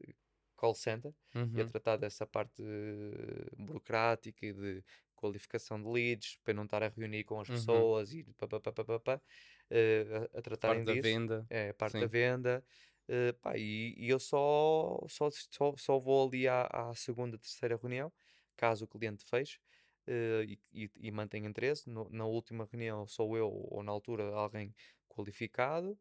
call 0.57 0.75
center 0.75 1.15
e 1.55 1.61
a 1.61 1.65
Uhum. 1.65 1.67
tratar 1.67 1.97
dessa 1.97 2.27
parte 2.27 2.63
eh, 2.63 3.51
burocrática 3.57 4.47
e 4.47 4.53
de 4.53 4.85
qualificação 5.23 5.81
de 5.83 5.89
leads, 5.89 6.39
para 6.45 6.55
não 6.55 6.65
estar 6.65 6.83
a 6.83 6.89
reunir 6.89 7.25
com 7.25 7.41
as 7.41 7.49
Uhum. 7.49 7.91
pessoas 7.91 8.13
e 8.15 8.25
pá, 8.37 8.49
pá, 8.49 8.61
pá, 8.61 8.73
pá, 8.73 8.85
pá, 8.85 9.01
pá, 9.01 9.23
eh, 9.71 10.29
a, 10.35 10.39
a 10.39 10.43
tratarem 10.43 10.85
Parte 10.85 10.87
da 10.87 10.95
disso. 10.95 11.07
venda. 11.07 11.49
É, 11.49 11.73
parte 11.73 11.99
da 11.99 12.07
Sim. 12.07 12.09
venda. 12.09 12.65
eh, 13.09 13.33
pá, 13.35 13.57
e, 13.59 13.95
e 13.99 14.09
eu 14.09 14.19
só, 14.21 14.99
só, 15.09 15.29
só, 15.31 15.75
só 15.77 15.99
vou 15.99 16.27
ali 16.29 16.49
à, 16.49 16.63
à 16.67 16.95
segunda, 16.95 17.39
terceira 17.39 17.77
reunião, 17.77 18.13
caso 18.57 18.85
o 18.85 18.89
cliente 18.89 19.25
feche 19.25 19.59
eh, 20.07 20.45
e, 20.73 20.85
e, 20.87 20.91
e 21.09 21.11
mantenha 21.13 21.49
interesse. 21.49 21.89
No- 21.91 22.09
na 22.11 22.27
última 22.27 22.67
reunião 22.71 23.07
sou 23.07 23.37
eu, 23.37 23.49
ou 23.51 23.83
na 23.83 23.93
altura 23.93 24.25
alguém 24.35 24.75
qualificado, 25.09 25.99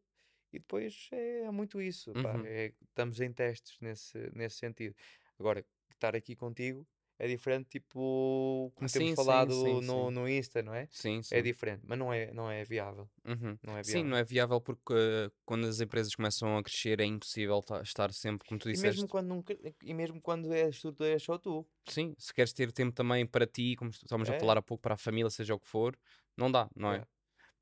e 0.52 0.58
depois 0.58 1.08
é 1.12 1.50
muito 1.50 1.80
isso. 1.80 2.16
pá, 2.18 2.38
Uhum. 2.38 2.46
é- 2.46 2.74
estamos 2.88 3.20
em 3.20 3.32
testes 3.32 3.78
nesse, 3.80 4.18
nesse 4.34 4.56
sentido. 4.58 4.94
Agora, 5.38 5.66
estar 5.94 6.14
aqui 6.16 6.36
contigo 6.36 6.86
é 7.24 7.28
diferente, 7.28 7.68
tipo, 7.70 8.70
como 8.74 8.88
Sim, 8.88 8.90
temos 8.90 9.12
sim, 9.16 9.50
falado 9.50 9.52
sim, 9.52 9.82
no, 9.82 10.10
sim. 10.10 10.10
no 10.10 10.28
Insta, 10.28 10.62
não 10.62 10.74
é? 10.74 10.88
Sim, 10.90 11.22
É 11.30 11.40
sim. 11.40 11.50
diferente, 11.50 11.84
mas 11.86 11.98
não 11.98 12.12
é, 12.12 12.32
não 12.32 12.50
é 12.50 12.64
viável. 12.64 13.10
Uhum. 13.24 13.56
Não 13.62 13.76
é 13.76 13.82
Sim, 13.82 14.02
viável. 14.02 14.04
não 14.04 14.16
é 14.16 14.24
viável 14.24 14.60
porque 14.60 14.92
uh, 14.92 15.32
quando 15.44 15.66
as 15.66 15.80
empresas 15.80 16.14
começam 16.14 16.56
a 16.56 16.62
crescer 16.62 17.00
é 17.00 17.04
impossível 17.04 17.60
ta- 17.62 17.82
estar 17.82 18.12
sempre, 18.12 18.46
como 18.46 18.58
tu 18.58 18.68
E 18.72 18.76
mesmo 18.76 19.06
disseste. 19.06 19.06
quando, 19.08 19.28
não 19.28 19.44
e 19.90 19.94
mesmo 19.94 20.20
quando 20.20 20.52
és 20.52 20.80
tu, 20.80 20.92
tu 20.92 21.04
és 21.04 21.22
só 21.22 21.38
tu. 21.38 21.54
Sim, 21.88 22.14
se 22.18 22.32
queres 22.32 22.52
ter 22.52 22.70
tempo 22.72 22.94
também 22.94 23.26
para 23.26 23.46
ti, 23.46 23.74
como 23.76 23.90
estávamos 23.90 24.30
a 24.30 24.34
É. 24.34 24.38
falar 24.38 24.56
há 24.58 24.62
pouco, 24.62 24.80
para 24.82 24.94
a 24.94 24.96
família, 24.96 25.28
seja 25.30 25.54
o 25.54 25.58
que 25.60 25.66
for, 25.68 25.98
não 26.36 26.50
dá, 26.50 26.68
não 26.76 26.92
é? 26.92 27.00
Yeah. 27.00 27.04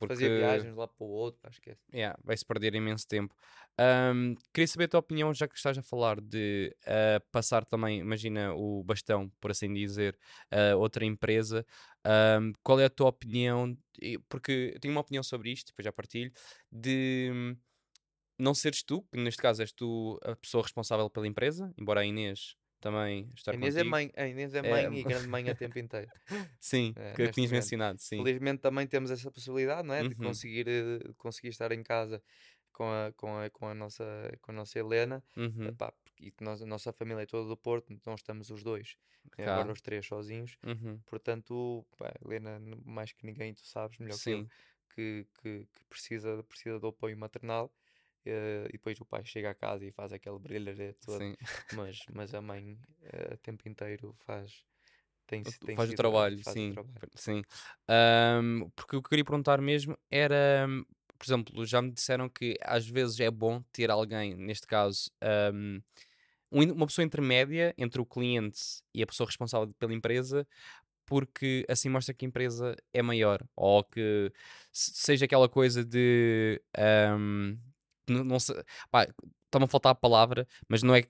Porque 0.00 0.08
Fazer 0.08 0.30
viagens 0.32 0.74
lá 0.76 0.88
para 0.88 1.04
o 1.06 1.10
outro, 1.10 1.40
pá, 1.40 1.48
esquece. 1.50 1.86
yeah, 1.92 2.16
vai-se 2.24 2.44
perder 2.44 2.74
imenso 2.74 3.06
tempo. 3.06 3.34
Ahm, 3.78 4.34
queria 4.54 4.68
saber 4.68 4.84
a 4.84 4.88
tua 4.88 5.00
opinião, 5.00 5.34
já 5.34 5.48
que 5.48 5.56
estás 5.56 5.76
a 5.78 5.82
falar 5.82 6.20
de 6.20 6.74
ah, 6.86 7.20
passar 7.32 7.64
também, 7.64 7.98
imagina, 8.00 8.54
o 8.54 8.82
bastão, 8.84 9.30
por 9.40 9.50
assim 9.50 9.72
dizer, 9.72 10.18
a 10.50 10.76
outra 10.76 11.04
empresa. 11.04 11.64
ahm, 12.04 12.52
qual 12.62 12.78
é 12.80 12.84
a 12.86 12.90
tua 12.90 13.08
opinião? 13.08 13.76
Porque 14.28 14.72
eu 14.74 14.80
tenho 14.80 14.92
uma 14.94 15.00
opinião 15.00 15.22
sobre 15.22 15.50
isto, 15.52 15.68
depois 15.68 15.84
já 15.84 15.92
partilho, 15.92 16.32
de 16.72 17.30
hum, 17.32 17.56
não 18.38 18.54
seres 18.54 18.82
tu, 18.82 19.02
que 19.12 19.18
neste 19.20 19.42
caso 19.42 19.62
és 19.62 19.72
tu 19.72 20.18
a 20.24 20.36
pessoa 20.36 20.62
responsável 20.62 21.10
pela 21.10 21.26
empresa, 21.26 21.72
embora 21.78 22.00
a 22.00 22.06
Inês 22.06 22.56
também 22.80 23.30
estar 23.36 23.52
A 23.52 23.56
Inês 23.56 23.76
é 23.76 23.84
contigo. 23.84 23.92
mãe, 23.92 24.10
a 24.16 24.26
Inês 24.28 24.54
é 24.54 24.62
É, 24.62 24.62
mãe 24.62 24.92
e 25.00 25.04
grande 25.04 25.28
mãe 25.28 25.48
a 25.50 25.54
tempo 25.54 25.78
inteiro. 25.78 26.10
Sim, 26.60 26.96
eh, 26.96 27.16
que 27.16 27.28
neste 27.28 27.28
tinhas 27.28 27.50
momento. 27.50 27.52
mencionado, 27.52 27.98
sim. 28.00 28.30
Felizmente 28.30 28.60
também 28.62 28.86
temos 28.86 29.10
essa 29.10 29.30
possibilidade, 29.30 29.86
não 29.86 29.94
é? 29.94 30.04
De 30.04 30.14
Uhum. 30.14 30.16
conseguir, 30.16 30.68
eh, 30.68 30.98
de 30.98 31.14
conseguir 31.14 31.48
estar 31.50 31.72
em 31.72 31.82
casa 31.82 32.22
com 32.72 32.84
a, 32.90 33.12
com 33.14 33.38
a, 33.38 33.50
com 33.50 33.68
a, 33.68 33.74
nossa, 33.74 34.04
com 34.42 34.52
a 34.52 34.54
nossa 34.54 34.78
Helena. 34.78 35.24
Uhum. 35.36 35.78
Epá, 35.78 35.92
e 36.20 36.30
que 36.32 36.44
nós, 36.44 36.62
a 36.62 36.66
nossa 36.66 36.92
família 36.92 37.22
é 37.22 37.26
toda 37.26 37.48
do 37.48 37.56
Porto, 37.56 37.92
então 37.92 38.14
estamos 38.14 38.50
os 38.50 38.62
dois. 38.64 38.96
né. 39.44 39.44
Agora 39.46 39.72
os 39.72 39.80
três 39.82 40.06
sozinhos. 40.06 40.56
Uhum. 40.64 41.04
Portanto, 41.06 41.86
pá, 41.98 42.12
Helena, 42.24 42.60
mais 42.84 43.12
que 43.12 43.26
ninguém, 43.26 43.54
tu 43.54 43.66
sabes 43.66 43.98
melhor 43.98 44.18
que 44.20 44.30
eu, 44.32 44.38
Sim, 44.38 44.50
que, 44.94 45.26
que, 45.42 45.66
que 45.66 45.84
precisa, 45.88 46.42
precisa 46.44 46.78
do 46.80 46.88
apoio 46.88 47.16
maternal. 47.18 47.72
Eh, 48.26 48.66
e 48.68 48.72
depois 48.72 49.00
o 49.00 49.06
pai 49.06 49.24
chega 49.24 49.50
a 49.50 49.54
casa 49.54 49.84
e 49.86 49.92
faz 49.92 50.12
aquele 50.12 50.38
brilharete 50.38 51.00
todo. 51.04 51.28
sim. 51.28 51.34
Mas, 51.70 52.06
mas 52.12 52.34
a 52.34 52.40
mãe, 52.42 52.78
eh, 53.02 53.34
a 53.34 53.36
tempo 53.38 53.68
inteiro, 53.68 54.14
faz. 54.20 54.64
Tem, 55.26 55.44
O- 55.44 55.52
tem 55.64 55.76
faz 55.76 55.90
o 55.90 55.94
trabalho, 55.94 56.42
faz 56.44 56.58
sim. 56.58 56.68
o 56.70 56.74
trabalho. 56.74 57.10
Sim. 57.14 57.42
Ahm, 57.88 58.68
porque 58.76 58.96
o 58.96 59.00
que 59.02 59.06
eu 59.06 59.10
queria 59.10 59.24
perguntar 59.24 59.60
mesmo 59.60 59.96
era, 60.10 60.66
por 61.18 61.24
exemplo, 61.26 61.64
já 61.66 61.80
me 61.82 61.90
disseram 61.92 62.28
que 62.28 62.56
às 62.62 62.86
vezes 62.88 63.18
é 63.20 63.30
bom 63.30 63.62
ter 63.72 63.90
alguém, 63.90 64.34
neste 64.36 64.66
caso, 64.66 65.10
um 66.52 66.62
uma 66.72 66.86
pessoa 66.86 67.04
intermédia 67.04 67.74
entre 67.78 68.00
o 68.00 68.06
cliente 68.06 68.60
e 68.94 69.02
a 69.02 69.06
pessoa 69.06 69.26
responsável 69.26 69.72
pela 69.78 69.94
empresa, 69.94 70.46
porque 71.06 71.66
assim 71.68 71.88
mostra 71.90 72.14
que 72.14 72.24
a 72.26 72.28
empresa 72.28 72.76
é 72.94 73.02
maior, 73.02 73.42
ou 73.56 73.84
que 73.84 74.32
se- 74.72 74.92
seja 74.94 75.26
aquela 75.26 75.48
coisa 75.48 75.84
de 75.84 76.62
ahm, 76.76 77.56
não, 78.10 78.24
não 78.24 78.40
sei, 78.40 78.56
pá, 78.90 79.06
está-me 79.46 79.64
a 79.64 79.68
faltar 79.68 79.92
a 79.92 79.94
palavra, 79.94 80.46
mas 80.68 80.82
não 80.82 80.94
é 80.94 81.02
que 81.02 81.08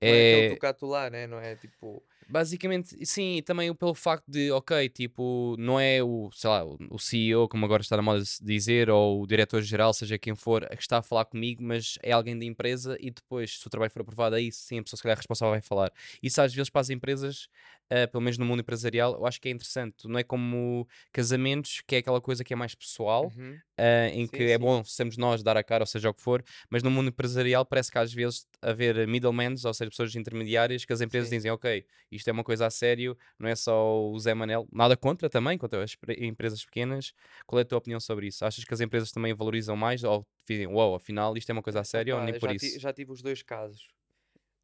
é 0.00 0.10
é, 0.10 1.10
né? 1.10 1.26
Não 1.26 1.38
é 1.38 1.56
tipo. 1.56 2.02
Basicamente, 2.28 3.06
sim, 3.06 3.36
e 3.36 3.42
também 3.42 3.72
pelo 3.72 3.94
facto 3.94 4.24
de, 4.26 4.50
ok, 4.50 4.88
tipo, 4.88 5.54
não 5.60 5.78
é 5.78 6.02
o, 6.02 6.28
sei 6.32 6.50
lá, 6.50 6.64
o 6.64 6.98
CEO, 6.98 7.48
como 7.48 7.64
agora 7.64 7.82
está 7.82 7.96
na 7.96 8.02
moda 8.02 8.20
dizer, 8.42 8.90
ou 8.90 9.22
o 9.22 9.26
diretor-geral, 9.28 9.94
seja 9.94 10.18
quem 10.18 10.34
for, 10.34 10.64
a 10.64 10.74
que 10.74 10.82
está 10.82 10.98
a 10.98 11.02
falar 11.02 11.24
comigo, 11.26 11.62
mas 11.62 11.96
é 12.02 12.10
alguém 12.10 12.36
da 12.36 12.44
empresa 12.44 12.96
e 12.98 13.12
depois, 13.12 13.60
se 13.60 13.66
o 13.68 13.70
trabalho 13.70 13.92
for 13.92 14.02
aprovado, 14.02 14.34
aí 14.34 14.50
sim 14.50 14.80
a 14.80 14.82
pessoa 14.82 14.96
se 14.98 15.04
calhar 15.04 15.16
responsável 15.16 15.52
vai 15.52 15.60
falar. 15.62 15.92
Isso 16.20 16.42
às 16.42 16.52
vezes 16.52 16.68
para 16.68 16.80
as 16.80 16.90
empresas, 16.90 17.48
ah, 17.90 18.06
pelo 18.08 18.22
menos 18.22 18.38
no 18.38 18.44
mundo 18.46 18.60
empresarial, 18.60 19.14
eu 19.14 19.26
acho 19.26 19.40
que 19.40 19.48
é 19.48 19.52
interessante. 19.52 20.06
Não 20.08 20.18
é 20.18 20.24
como 20.24 20.86
casamentos, 21.12 21.82
que 21.86 21.96
é 21.96 21.98
aquela 21.98 22.20
coisa 22.20 22.44
que 22.44 22.52
é 22.52 22.56
mais 22.56 22.74
pessoal, 22.74 23.34
Uhum. 23.36 23.62
ah, 23.78 24.08
em 24.08 24.26
que 24.26 24.42
Sim, 24.42 24.48
é 24.50 24.58
sim. 24.58 24.58
bom 24.58 24.82
sermos 24.84 25.16
nós 25.16 25.42
dar 25.42 25.56
a 25.56 25.62
cara, 25.62 25.82
ou 25.82 25.86
seja 25.86 26.08
o 26.10 26.14
que 26.14 26.22
for, 26.22 26.42
mas 26.70 26.82
no 26.82 26.90
mundo 26.90 27.08
empresarial 27.08 27.64
parece 27.64 27.90
que 27.90 27.98
às 27.98 28.12
vezes 28.12 28.46
haver 28.62 29.06
middlemen, 29.06 29.54
ou 29.64 29.74
seja, 29.74 29.90
pessoas 29.90 30.14
intermediárias, 30.16 30.84
que 30.84 30.92
as 30.92 31.00
empresas 31.00 31.28
Sim. 31.28 31.30
dizem, 31.30 31.50
ok, 31.50 31.84
isto 32.10 32.28
é 32.28 32.32
uma 32.32 32.44
coisa 32.44 32.66
a 32.66 32.70
sério, 32.70 33.16
não 33.38 33.48
é 33.48 33.54
só 33.56 34.00
o 34.10 34.18
Zé 34.18 34.34
Manel, 34.34 34.66
nada 34.72 34.96
contra 34.96 35.28
também, 35.30 35.58
contra 35.58 35.82
as 35.82 35.94
pre- 35.94 36.16
empresas 36.26 36.64
pequenas. 36.64 37.12
Qual 37.46 37.58
é 37.58 37.62
a 37.62 37.64
tua 37.66 37.78
opinião 37.78 38.00
sobre 38.00 38.26
isso? 38.28 38.44
Achas 38.44 38.64
que 38.64 38.74
as 38.74 38.80
empresas 38.80 39.10
também 39.12 39.34
valorizam 39.34 39.76
mais 39.76 40.02
ou 40.04 40.26
dizem, 40.48 40.66
uau, 40.66 40.94
afinal 40.94 41.36
isto 41.36 41.50
é 41.50 41.52
uma 41.52 41.62
coisa 41.62 41.80
a 41.80 41.84
sério 41.84 42.14
ou 42.16 42.20
Epá, 42.20 42.22
nem 42.22 42.34
por 42.34 42.50
já, 42.50 42.54
ti- 42.54 42.78
isso? 42.78 42.78
já 42.78 42.92
tive 42.92 43.12
os 43.12 43.22
dois 43.22 43.42
casos. 43.42 43.88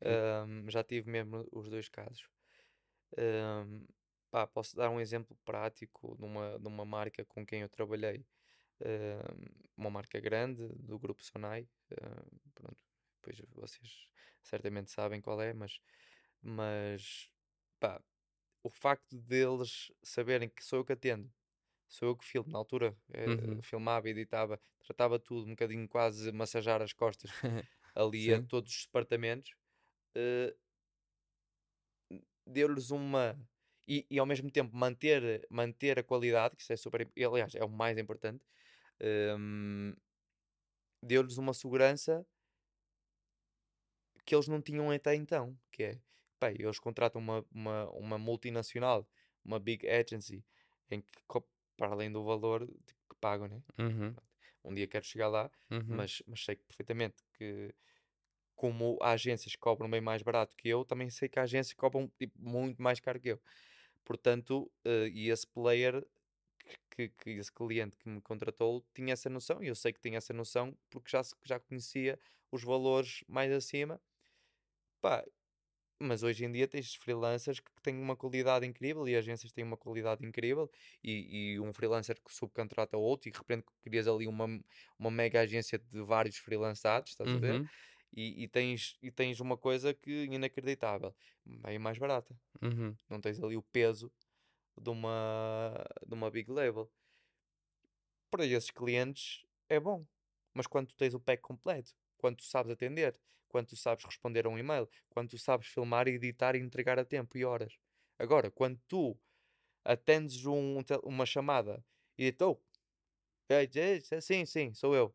Ahm, 0.04 0.68
já 0.70 0.84
tive 0.84 1.10
mesmo 1.10 1.46
os 1.52 1.70
dois 1.70 1.88
casos. 1.88 2.28
Ahm, 3.16 3.86
pá, 4.30 4.46
posso 4.46 4.76
dar 4.76 4.90
um 4.90 5.00
exemplo 5.00 5.36
prático 5.44 6.16
de 6.16 6.24
uma, 6.24 6.58
de 6.58 6.68
uma 6.68 6.84
marca 6.84 7.24
com 7.24 7.44
quem 7.46 7.60
eu 7.62 7.68
trabalhei. 7.68 8.26
Ahm, 8.82 9.46
uma 9.76 9.90
marca 9.90 10.20
grande 10.20 10.68
do 10.76 10.98
grupo 10.98 11.22
Sonai. 11.24 11.68
ahm, 11.92 12.38
pronto, 12.54 12.78
depois 13.22 13.40
vocês 13.50 14.08
certamente 14.42 14.90
sabem 14.90 15.20
qual 15.22 15.40
é, 15.42 15.52
mas, 15.54 15.80
mas 16.42 17.30
pá, 17.80 18.02
o 18.62 18.70
facto 18.70 19.18
deles 19.18 19.92
saberem 20.02 20.48
que 20.50 20.64
sou 20.64 20.80
eu 20.80 20.84
que 20.84 20.92
atendo, 20.92 21.32
sou 21.88 22.08
eu 22.10 22.16
que 22.16 22.24
filmo, 22.26 22.50
na 22.52 22.58
altura 22.58 22.96
eh, 23.14 23.26
Uhum. 23.26 23.62
filmava, 23.62 24.08
editava, 24.10 24.60
tratava 24.80 25.18
tudo, 25.20 25.46
um 25.48 25.50
bocadinho 25.52 25.88
quase 25.88 26.30
a 26.30 26.32
massajar 26.32 26.82
as 26.82 26.92
costas 26.92 27.30
ali 27.94 28.32
a 28.34 28.40
Sim. 28.40 28.48
todos 28.48 28.72
os 28.74 28.82
departamentos, 28.86 29.54
eh, 30.16 30.56
deu-lhes 32.46 32.90
uma. 32.90 33.36
E, 33.88 34.06
e 34.10 34.18
ao 34.18 34.26
mesmo 34.26 34.50
tempo 34.50 34.76
manter, 34.76 35.46
manter 35.50 35.98
a 35.98 36.02
qualidade, 36.04 36.56
que 36.56 36.62
isso 36.62 36.72
é 36.72 36.76
super. 36.76 37.10
Aliás, 37.16 37.54
é 37.54 37.64
o 37.64 37.68
mais 37.68 37.98
importante. 37.98 38.44
hum, 39.38 39.94
deu-lhes 41.02 41.38
uma 41.38 41.54
segurança 41.54 42.26
que 44.24 44.34
eles 44.34 44.48
não 44.48 44.60
tinham 44.62 44.90
até 44.90 45.14
então. 45.14 45.58
Que 45.70 45.82
é, 45.84 46.00
bem, 46.40 46.56
eles 46.58 46.78
contratam 46.78 47.20
uma, 47.20 47.44
uma, 47.52 47.90
uma 47.90 48.18
multinacional, 48.18 49.08
uma 49.44 49.58
big 49.58 49.88
agency, 49.88 50.44
em 50.90 51.00
que, 51.00 51.22
para 51.76 51.88
além 51.92 52.10
do 52.12 52.24
valor 52.24 52.66
tipo, 52.86 53.00
que 53.10 53.16
pagam, 53.20 53.48
né? 53.48 53.62
Uhum, 53.78 54.16
Um 54.64 54.74
dia 54.74 54.86
quero 54.86 55.04
chegar 55.04 55.28
lá, 55.28 55.50
uhum, 55.70 55.96
mas, 55.96 56.22
mas 56.26 56.44
sei 56.44 56.56
perfeitamente 56.56 57.22
que 57.34 57.74
como 58.62 58.96
há 59.02 59.10
agências 59.10 59.56
que 59.56 59.58
cobram 59.58 59.90
bem 59.90 60.00
mais 60.00 60.22
barato 60.22 60.56
que 60.56 60.68
eu, 60.68 60.84
também 60.84 61.10
sei 61.10 61.28
que 61.28 61.36
há 61.36 61.42
agências 61.42 61.72
que 61.72 61.80
cobram 61.80 62.08
tipo, 62.16 62.32
muito 62.38 62.80
mais 62.80 63.00
caro 63.00 63.18
que 63.18 63.30
eu. 63.30 63.40
Portanto, 64.04 64.70
eh, 64.84 65.08
e 65.12 65.30
esse 65.30 65.44
player, 65.48 66.06
que, 66.88 67.08
que, 67.08 67.30
esse 67.30 67.50
cliente 67.52 67.96
que 67.96 68.08
me 68.08 68.20
contratou, 68.20 68.86
tinha 68.94 69.14
essa 69.14 69.28
noção, 69.28 69.60
e 69.64 69.66
eu 69.66 69.74
sei 69.74 69.92
que 69.92 70.00
tinha 70.00 70.18
essa 70.18 70.32
noção 70.32 70.78
porque 70.90 71.10
já, 71.10 71.22
já 71.44 71.58
conhecia 71.58 72.16
os 72.52 72.62
valores 72.62 73.24
mais 73.26 73.50
acima. 73.50 74.00
Pá, 75.00 75.24
mas 75.98 76.22
hoje 76.22 76.44
em 76.44 76.52
dia 76.52 76.68
tens 76.68 76.94
freelancers 76.94 77.58
que 77.58 77.70
têm 77.82 77.96
uma 77.98 78.16
qualidade 78.16 78.66
incrível 78.66 79.08
e 79.08 79.16
agências 79.16 79.52
têm 79.52 79.64
uma 79.64 79.76
qualidade 79.76 80.24
incrível 80.24 80.70
e, 81.02 81.54
e 81.54 81.60
um 81.60 81.72
freelancer 81.72 82.16
que 82.22 82.32
subcontrata 82.32 82.96
outro 82.96 83.28
e 83.28 83.32
de 83.32 83.38
repente 83.38 83.66
crias 83.82 84.06
ali 84.06 84.28
uma, 84.28 84.46
uma 84.98 85.10
mega 85.10 85.40
agência 85.40 85.78
de 85.78 86.00
vários 86.02 86.36
freelançados, 86.36 87.10
estás 87.10 87.28
a 87.28 87.38
ver? 87.38 87.68
E, 88.14 88.44
e 88.44 88.48
tens, 88.48 88.98
e 89.02 89.10
tens 89.10 89.40
uma 89.40 89.56
coisa 89.56 89.94
que 89.94 90.24
inacreditável, 90.24 91.14
bem 91.44 91.78
mais 91.78 91.98
barata. 91.98 92.36
uhum. 92.60 92.94
Não 93.08 93.20
tens 93.20 93.42
ali 93.42 93.56
o 93.56 93.62
peso 93.62 94.12
de 94.80 94.90
uma, 94.90 95.72
de 96.06 96.14
uma 96.14 96.30
big 96.30 96.50
label. 96.50 96.90
Para 98.30 98.46
esses 98.46 98.70
clientes 98.70 99.44
é 99.68 99.80
bom, 99.80 100.06
mas 100.54 100.66
quando 100.66 100.88
tu 100.88 100.96
tens 100.96 101.14
o 101.14 101.20
pack 101.20 101.42
completo, 101.42 101.94
quando 102.18 102.36
tu 102.36 102.44
sabes 102.44 102.72
atender, 102.72 103.16
quando 103.48 103.68
tu 103.68 103.76
sabes 103.76 104.04
responder 104.04 104.46
a 104.46 104.48
um 104.48 104.58
e-mail, 104.58 104.88
quando 105.10 105.30
tu 105.30 105.38
sabes 105.38 105.68
filmar, 105.68 106.08
editar 106.08 106.54
e 106.54 106.60
entregar 106.60 106.98
a 106.98 107.04
tempo 107.04 107.36
e 107.36 107.44
horas. 107.44 107.76
Agora, 108.18 108.50
quando 108.50 108.80
tu 108.88 109.18
atendes 109.84 110.46
um 110.46 110.78
uma 111.02 111.26
chamada 111.26 111.84
e 112.16 112.24
estou, 112.26 112.62
sim, 114.20 114.44
sim, 114.46 114.72
sou 114.72 114.94
eu. 114.94 115.14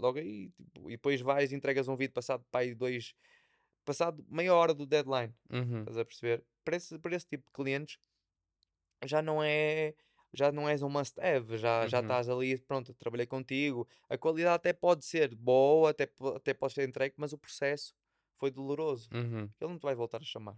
Logo 0.00 0.18
aí, 0.18 0.50
tipo, 0.50 0.88
e 0.90 0.94
depois 0.94 1.20
vais 1.20 1.52
e 1.52 1.54
entregas 1.54 1.86
um 1.88 1.96
vídeo 1.96 2.12
passado 2.14 2.44
para 2.50 2.60
aí 2.60 2.74
dois, 2.74 3.14
passado 3.84 4.24
meia 4.28 4.54
hora 4.54 4.72
do 4.74 4.86
deadline. 4.86 5.34
Uhum. 5.52 5.80
Estás 5.80 5.98
a 5.98 6.04
perceber? 6.04 6.44
Para 6.64 6.76
esse, 6.76 6.98
para 6.98 7.14
esse 7.16 7.26
tipo 7.26 7.44
de 7.46 7.52
clientes 7.52 7.98
já 9.04 9.22
não 9.22 9.42
é 9.42 9.94
já 10.32 10.52
não 10.52 10.68
és 10.68 10.80
um 10.80 10.88
must-have, 10.88 11.58
já, 11.58 11.88
já 11.88 11.98
Uhum. 11.98 12.04
estás 12.04 12.28
ali, 12.28 12.56
pronto, 12.60 12.94
trabalhei 12.94 13.26
contigo. 13.26 13.88
A 14.08 14.16
qualidade 14.16 14.54
até 14.54 14.72
pode 14.72 15.04
ser 15.04 15.34
boa, 15.34 15.90
até, 15.90 16.08
até 16.36 16.54
pode 16.54 16.72
ser 16.74 16.88
entregue, 16.88 17.16
mas 17.18 17.32
o 17.32 17.38
processo 17.38 17.92
foi 18.36 18.48
doloroso. 18.48 19.08
Uhum. 19.12 19.50
Ele 19.60 19.70
não 19.70 19.76
te 19.78 19.82
vai 19.82 19.94
voltar 19.96 20.18
a 20.18 20.24
chamar. 20.24 20.56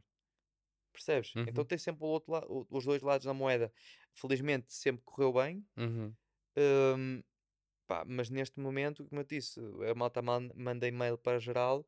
Percebes? 0.93 1.33
Então 1.35 1.63
Uhum. 1.63 1.69
tem 1.69 1.79
sempre 1.79 2.05
o 2.05 2.07
outro 2.09 2.33
la- 2.33 2.45
o- 2.47 2.67
os 2.69 2.85
dois 2.85 3.01
lados 3.01 3.25
da 3.25 3.33
moeda. 3.33 3.73
Felizmente 4.13 4.75
sempre 4.75 5.03
correu 5.07 5.33
bem, 5.33 5.67
Uhum. 5.75 6.13
Pá, 7.87 8.05
mas 8.07 8.31
neste 8.31 8.61
momento, 8.61 9.05
como 9.05 9.21
eu 9.21 9.25
disse, 9.25 9.61
a 9.91 9.95
malta 9.95 10.23
man- 10.23 10.51
manda 10.55 10.87
e-mail 10.89 11.19
para 11.19 11.39
geral, 11.39 11.87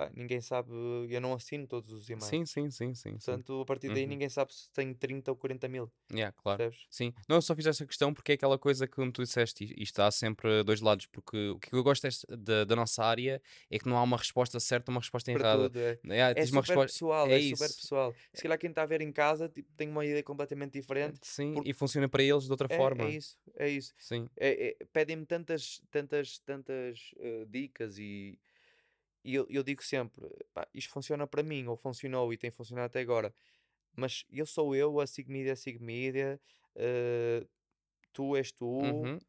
pá, 0.00 0.10
ninguém 0.14 0.40
sabe, 0.40 0.70
eu 1.08 1.20
não 1.20 1.34
assino 1.34 1.66
todos 1.66 1.92
os 1.92 2.08
e-mails. 2.08 2.26
Sim, 2.28 2.46
sim, 2.46 2.70
sim, 2.70 2.94
sim. 2.94 2.94
sim. 2.94 3.10
Portanto, 3.12 3.60
a 3.60 3.64
partir 3.66 3.88
daí 3.92 4.02
Uhum. 4.04 4.08
ninguém 4.08 4.28
sabe 4.28 4.54
se 4.54 4.70
tem 4.70 4.94
30 4.94 5.30
ou 5.30 5.36
40 5.36 5.68
mil, 5.68 5.90
Yeah, 6.12 6.34
claro. 6.40 6.58
percebes? 6.58 6.86
Sim, 6.90 7.12
não, 7.28 7.36
eu 7.36 7.42
só 7.42 7.54
fiz 7.54 7.66
essa 7.66 7.86
questão 7.86 8.12
porque 8.14 8.32
é 8.32 8.34
aquela 8.34 8.58
coisa 8.58 8.86
que, 8.86 8.94
como 8.94 9.12
tu 9.12 9.22
disseste, 9.22 9.64
e- 9.64 9.82
isto 9.82 10.00
há 10.00 10.10
sempre 10.10 10.62
dois 10.64 10.80
lados, 10.80 11.06
porque 11.06 11.50
o 11.50 11.58
que 11.58 11.72
eu 11.74 11.82
gosto 11.82 12.06
da, 12.28 12.64
da 12.64 12.76
nossa 12.76 13.04
área 13.04 13.40
é 13.70 13.78
que 13.78 13.88
não 13.88 13.96
há 13.98 14.02
uma 14.02 14.16
resposta 14.16 14.58
certa 14.58 14.90
uma 14.90 15.00
resposta 15.00 15.30
Para 15.32 15.40
errada. 15.40 15.62
tudo, 15.70 15.78
é. 15.78 15.98
É, 16.08 16.40
É 16.40 16.46
super 16.46 16.60
resposta. 16.60 16.86
pessoal, 16.92 17.26
é 17.28 17.36
é, 17.38 17.42
super 17.42 17.68
pessoal. 17.74 18.14
Se 18.32 18.42
calhar 18.42 18.58
quem 18.58 18.70
está 18.70 18.82
a 18.82 18.86
ver 18.86 19.00
em 19.02 19.12
casa 19.12 19.48
tipo, 19.48 19.68
tem 19.76 19.88
uma 19.88 20.04
ideia 20.04 20.22
completamente 20.22 20.72
diferente. 20.72 21.18
Sim, 21.22 21.52
porque- 21.54 21.70
e 21.70 21.74
funciona 21.74 22.08
para 22.08 22.22
eles 22.22 22.44
de 22.44 22.50
outra 22.50 22.68
É, 22.70 22.76
forma. 22.76 23.04
é 23.04 23.10
isso, 23.10 23.38
é 23.56 23.68
isso. 23.68 23.92
Sim. 23.98 24.28
É- 24.36 24.68
é- 24.70 24.76
Pedem-me 24.92 25.26
tantas, 25.26 25.80
tantas, 25.90 26.38
tantas 26.40 27.10
eh, 27.18 27.44
dicas 27.48 27.98
e, 27.98 28.38
e 29.24 29.34
eu, 29.34 29.46
eu 29.50 29.62
digo 29.62 29.82
sempre, 29.82 30.28
pá, 30.54 30.66
isto 30.74 30.92
funciona 30.92 31.26
para 31.26 31.42
mim, 31.42 31.66
ou 31.66 31.76
funcionou 31.76 32.32
e 32.32 32.38
tem 32.38 32.50
funcionado 32.50 32.86
até 32.86 33.00
agora. 33.00 33.34
Mas 33.96 34.24
eu 34.30 34.46
sou 34.46 34.74
eu, 34.76 35.00
a 35.00 35.06
Sigmedia 35.06 35.52
é 35.52 35.56
Sigmedia, 35.56 36.40
eh, 36.76 37.46
tu 38.12 38.36
és 38.36 38.52
tu, 38.52 38.70
Uhum. 38.82 39.20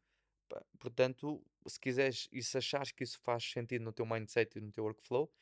pá, 0.48 0.64
portanto, 0.80 1.44
se 1.68 1.80
quiseres 1.80 2.28
e 2.32 2.42
se 2.42 2.58
achares 2.58 2.92
que 2.92 3.04
isso 3.04 3.20
faz 3.22 3.44
sentido 3.50 3.84
no 3.84 3.92
teu 3.92 4.06
mindset 4.06 4.58
e 4.58 4.62
no 4.62 4.72
teu 4.72 4.84
workflow, 4.84 5.32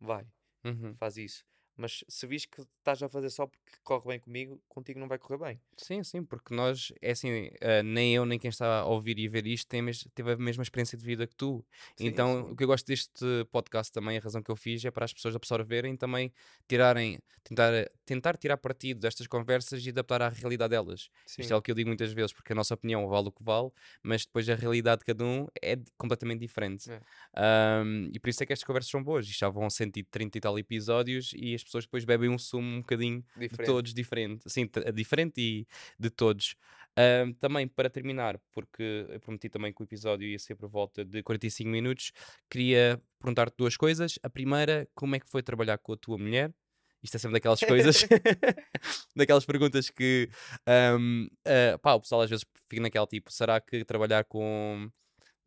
vai, 0.00 0.26
Uhum. 0.64 1.00
faz 1.00 1.16
isso. 1.18 1.44
Mas 1.78 2.04
se 2.08 2.26
vis 2.26 2.44
que 2.44 2.60
estás 2.60 3.02
a 3.02 3.08
fazer 3.08 3.30
só 3.30 3.46
porque 3.46 3.62
corre 3.84 4.08
bem 4.08 4.18
comigo, 4.20 4.60
contigo 4.68 4.98
não 4.98 5.06
vai 5.08 5.16
correr 5.18 5.38
bem. 5.38 5.60
Sim, 5.76 6.02
sim, 6.02 6.24
porque 6.24 6.52
nós, 6.54 6.92
é 7.00 7.12
assim, 7.12 7.50
eh, 7.60 7.82
nem 7.84 8.14
eu 8.14 8.26
nem 8.26 8.38
quem 8.38 8.48
está 8.50 8.80
a 8.80 8.84
ouvir 8.84 9.18
e 9.18 9.28
ver 9.28 9.46
isto 9.46 9.68
tem 9.68 9.80
mes- 9.80 10.06
teve 10.14 10.32
a 10.32 10.36
mesma 10.36 10.62
experiência 10.64 10.98
de 10.98 11.04
vida 11.04 11.26
que 11.26 11.36
tu. 11.36 11.64
Sim, 11.96 12.06
então, 12.08 12.44
sim. 12.46 12.52
o 12.52 12.56
que 12.56 12.64
eu 12.64 12.66
gosto 12.66 12.84
deste 12.86 13.24
podcast 13.52 13.92
também, 13.92 14.18
a 14.18 14.20
razão 14.20 14.42
que 14.42 14.50
eu 14.50 14.56
fiz 14.56 14.84
é 14.84 14.90
para 14.90 15.04
as 15.04 15.12
pessoas 15.12 15.36
absorverem 15.36 15.96
também, 15.96 16.32
tirarem, 16.68 17.18
tentar, 17.44 17.72
tentar 18.04 18.36
tirar 18.36 18.56
partido 18.56 19.00
destas 19.00 19.26
conversas 19.28 19.84
e 19.86 19.90
adaptar 19.90 20.20
à 20.20 20.28
realidade 20.28 20.70
delas. 20.70 21.08
Isto 21.26 21.44
Sim. 21.44 21.52
é 21.52 21.56
o 21.56 21.62
que 21.62 21.70
eu 21.70 21.74
digo 21.76 21.88
muitas 21.88 22.12
vezes, 22.12 22.32
porque 22.32 22.52
a 22.52 22.56
nossa 22.56 22.74
opinião 22.74 23.06
vale 23.08 23.28
o 23.28 23.32
que 23.32 23.42
vale, 23.44 23.70
mas 24.02 24.26
depois 24.26 24.48
a 24.48 24.54
realidade 24.56 25.00
de 25.00 25.04
cada 25.06 25.24
um 25.24 25.46
é 25.62 25.76
completamente 25.96 26.40
diferente. 26.40 26.90
É. 26.90 27.00
Ahm, 27.34 28.10
e 28.12 28.18
por 28.18 28.28
isso 28.28 28.42
é 28.42 28.46
que 28.46 28.52
estas 28.52 28.66
conversas 28.66 28.90
são 28.90 29.02
boas. 29.02 29.26
Isto 29.26 29.40
já 29.40 29.48
vão 29.48 29.68
130 29.70 30.38
e 30.38 30.40
tal 30.40 30.58
episódios 30.58 31.32
e 31.36 31.54
as 31.54 31.62
pessoas 31.68 31.84
depois 31.84 32.04
bebem 32.04 32.28
um 32.28 32.38
sumo 32.38 32.66
um 32.76 32.80
bocadinho 32.80 33.20
de 33.20 33.48
Diferente. 33.48 33.66
todos 33.66 33.94
diferente, 33.94 34.42
assim, 34.46 34.66
t- 34.66 34.92
diferente 34.92 35.40
e 35.40 35.66
de 35.98 36.10
todos. 36.10 36.56
Também 37.40 37.68
para 37.68 37.88
terminar, 37.88 38.40
porque 38.52 39.06
eu 39.08 39.20
prometi 39.20 39.48
também 39.48 39.72
que 39.72 39.80
o 39.80 39.84
episódio 39.84 40.26
ia 40.26 40.38
ser 40.38 40.56
por 40.56 40.68
volta 40.68 41.04
de 41.04 41.22
45 41.22 41.70
minutos, 41.70 42.12
queria 42.50 43.00
perguntar-te 43.20 43.54
duas 43.56 43.76
coisas. 43.76 44.18
A 44.22 44.28
primeira, 44.28 44.88
como 44.94 45.14
é 45.14 45.20
que 45.20 45.28
foi 45.30 45.42
trabalhar 45.42 45.78
com 45.78 45.92
a 45.92 45.96
tua 45.96 46.18
mulher? 46.18 46.52
Isto 47.02 47.14
é 47.16 47.18
sempre 47.20 47.34
daquelas 47.34 47.60
coisas, 47.64 48.04
daquelas 49.14 49.44
perguntas 49.44 49.90
que 49.90 50.28
ahm, 50.66 51.28
ah, 51.46 51.78
pá, 51.78 51.94
o 51.94 52.00
pessoal 52.00 52.22
às 52.22 52.30
vezes 52.30 52.44
fica 52.68 52.82
naquela 52.82 53.06
tipo, 53.06 53.32
será 53.32 53.60
que 53.60 53.84
trabalhar 53.84 54.24
com. 54.24 54.90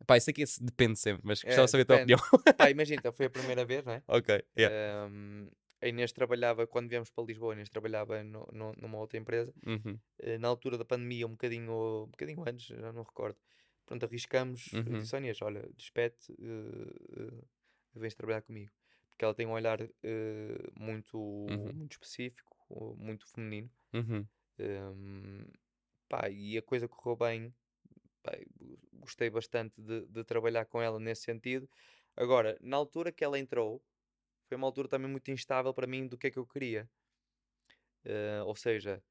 Pá, 0.06 0.16
isso 0.16 0.30
aqui 0.30 0.44
depende 0.60 0.98
sempre, 0.98 1.22
mas 1.24 1.42
gostava 1.44 1.64
É, 1.64 1.66
de 1.66 1.70
saber 1.70 1.82
a 1.82 1.86
tua 1.86 1.96
opinião. 1.96 2.18
Pá, 2.56 2.70
imagina, 2.70 2.98
então 2.98 3.12
foi 3.12 3.26
a 3.26 3.30
primeira 3.30 3.64
vez, 3.64 3.84
não 3.84 3.92
é? 3.92 4.02
ok, 4.08 4.42
yeah. 4.56 4.72
A 5.82 5.88
Inês 5.88 6.12
trabalhava, 6.12 6.66
quando 6.66 6.88
viemos 6.88 7.10
para 7.10 7.24
Lisboa, 7.24 7.52
a 7.52 7.56
Inês 7.56 7.68
trabalhava 7.70 8.22
no- 8.24 8.48
no- 8.52 8.72
numa 8.74 8.98
outra 8.98 9.18
empresa. 9.18 9.54
Uhum, 9.66 10.00
Eh, 10.20 10.38
na 10.38 10.48
altura 10.48 10.78
da 10.78 10.84
pandemia, 10.84 11.26
um 11.26 11.32
bocadinho, 11.32 12.04
um 12.04 12.10
bocadinho 12.10 12.44
antes, 12.48 12.66
já 12.66 12.92
não 12.92 13.02
recordo. 13.02 13.38
Pronto, 13.86 14.04
arriscamos. 14.06 14.72
Uhum. 14.72 14.84
disse, 15.00 15.14
"Ó 15.16 15.18
Inês, 15.18 15.42
olha, 15.42 15.68
despete, 15.76 16.32
uh, 16.32 17.38
uh, 17.38 17.48
vens 17.94 18.14
trabalhar 18.14 18.42
comigo. 18.42 18.72
Porque 19.10 19.24
ela 19.24 19.34
tem 19.34 19.46
um 19.46 19.52
olhar 19.52 19.80
eh, 19.82 20.70
muito, 20.78 21.18
Uhum. 21.48 21.74
muito 21.74 21.92
específico, 21.92 22.56
uh, 22.70 22.96
muito 22.96 23.26
feminino. 23.28 23.70
uhum, 23.92 24.28
Ahm, 24.58 25.46
pá, 26.08 26.28
e 26.30 26.58
a 26.58 26.62
coisa 26.62 26.88
correu 26.88 27.16
bem. 27.16 27.54
pá, 28.22 28.32
gostei 28.92 29.30
bastante 29.30 29.80
de, 29.82 30.06
de 30.06 30.24
trabalhar 30.24 30.66
com 30.66 30.80
ela 30.82 31.00
nesse 31.00 31.22
sentido. 31.24 31.68
Agora, 32.16 32.58
na 32.60 32.76
altura 32.76 33.12
que 33.12 33.24
ela 33.24 33.38
entrou, 33.38 33.84
foi 34.52 34.56
uma 34.58 34.66
altura 34.66 34.86
também 34.86 35.10
muito 35.10 35.30
instável 35.30 35.72
para 35.72 35.86
mim 35.86 36.06
do 36.06 36.18
que 36.18 36.26
é 36.26 36.30
que 36.30 36.38
eu 36.38 36.46
queria. 36.46 36.86
Ah, 38.04 38.42
ou 38.44 38.54
seja, 38.56 39.02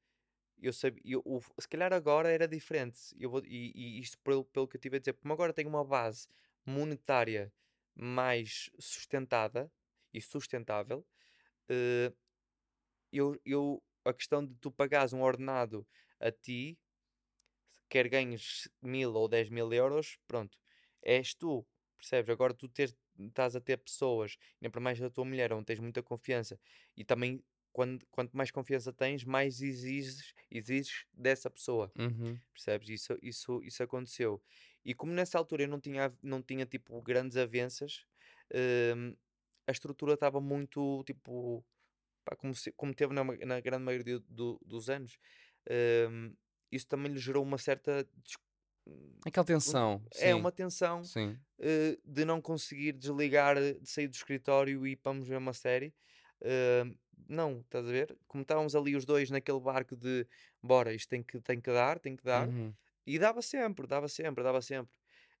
eu 0.58 0.72
sabia, 0.72 1.02
eu, 1.04 1.42
se 1.60 1.68
calhar 1.68 1.92
agora 1.92 2.30
era 2.30 2.48
diferente. 2.48 3.00
Eu 3.18 3.30
vou, 3.30 3.42
e, 3.44 3.72
e 3.74 4.00
isto 4.00 4.18
pelo, 4.20 4.44
pelo 4.46 4.68
que 4.68 4.76
eu 4.76 4.80
tive 4.80 4.96
a 4.96 5.00
dizer, 5.00 5.14
como 5.14 5.34
agora 5.34 5.52
tenho 5.52 5.68
uma 5.68 5.84
base 5.84 6.28
monetária 6.66 7.52
mais 7.94 8.70
sustentada 8.80 9.72
e 10.12 10.20
sustentável, 10.20 11.06
eh, 11.68 12.12
eu, 13.12 13.40
eu, 13.44 13.82
a 14.04 14.12
questão 14.12 14.44
de 14.46 14.54
tu 14.56 14.70
pagares 14.70 15.12
um 15.12 15.22
ordenado 15.22 15.86
a 16.20 16.30
ti, 16.32 16.78
quer 17.88 18.08
ganhes 18.08 18.68
mil 18.80 19.14
ou 19.14 19.28
dez 19.28 19.48
mil 19.50 19.72
euros, 19.72 20.18
pronto, 20.26 20.58
és 21.02 21.34
tu, 21.34 21.66
percebes? 21.96 22.30
Agora 22.30 22.54
tu 22.54 22.68
tens, 22.68 22.96
estás 23.28 23.56
a 23.56 23.60
ter 23.60 23.76
pessoas, 23.78 24.36
nem 24.60 24.70
para 24.70 24.80
mais 24.80 24.98
da 25.00 25.10
tua 25.10 25.24
mulher, 25.24 25.52
onde 25.52 25.66
tens 25.66 25.80
muita 25.80 26.02
confiança, 26.02 26.58
e 26.96 27.04
também 27.04 27.42
quando, 27.72 28.06
quanto 28.10 28.36
mais 28.36 28.50
confiança 28.50 28.92
tens, 28.92 29.24
mais 29.24 29.60
exiges, 29.62 30.34
exiges 30.50 31.06
dessa 31.12 31.50
pessoa, 31.50 31.92
uhum, 31.98 32.42
percebes? 32.54 32.88
Isso, 32.90 33.18
isso, 33.22 33.62
isso 33.62 33.82
aconteceu. 33.82 34.42
E 34.84 34.94
como 34.94 35.12
nessa 35.12 35.38
altura 35.38 35.64
eu 35.64 35.68
não 35.68 35.80
tinha, 35.80 36.16
não 36.22 36.42
tinha 36.42 36.66
tipo 36.66 37.00
grandes 37.02 37.36
avanças, 37.36 38.06
hum, 38.96 39.16
a 39.66 39.72
estrutura 39.72 40.14
estava 40.14 40.40
muito 40.40 41.02
tipo 41.04 41.64
pá, 42.24 42.36
como, 42.36 42.54
se- 42.54 42.72
como 42.72 42.94
teve 42.94 43.14
na, 43.14 43.24
na 43.24 43.60
grande 43.60 43.84
maioria 43.84 44.20
do- 44.20 44.60
dos 44.64 44.90
anos, 44.90 45.18
hum, 46.10 46.34
isso 46.70 46.86
também 46.88 47.12
lhe 47.12 47.18
gerou 47.18 47.42
uma 47.44 47.58
certa 47.58 48.08
Aquela 49.26 49.44
tensão. 49.46 50.04
é 50.14 50.34
sim, 50.34 50.34
uma 50.34 50.52
tensão 50.52 51.10
Sim. 51.10 51.44
eh, 51.58 51.98
de 52.04 52.24
não 52.24 52.40
conseguir 52.40 52.92
desligar, 52.92 53.56
eh, 53.56 53.74
de 53.74 53.88
sair 53.88 54.08
do 54.08 54.14
escritório 54.14 54.86
e 54.86 54.98
vamos 55.02 55.28
ver 55.28 55.36
uma 55.36 55.52
série. 55.52 55.94
Hum, 56.42 56.96
não, 57.28 57.60
estás 57.60 57.86
a 57.86 57.90
ver? 57.90 58.18
Como 58.26 58.42
estávamos 58.42 58.74
ali 58.74 58.96
os 58.96 59.04
dois 59.06 59.30
naquele 59.30 59.60
barco 59.60 59.96
de 59.96 60.26
bora, 60.62 60.92
isto 60.94 61.08
tem 61.08 61.22
que, 61.22 61.40
tem 61.40 61.60
que 61.60 61.70
dar, 61.72 61.98
tem 62.00 62.16
que 62.16 62.24
dar. 62.24 62.50
Uhum, 62.50 62.76
E 63.06 63.18
dava 63.18 63.42
sempre, 63.42 63.86
dava 63.86 64.08
sempre, 64.08 64.44
dava 64.44 64.62
sempre. 64.62 64.92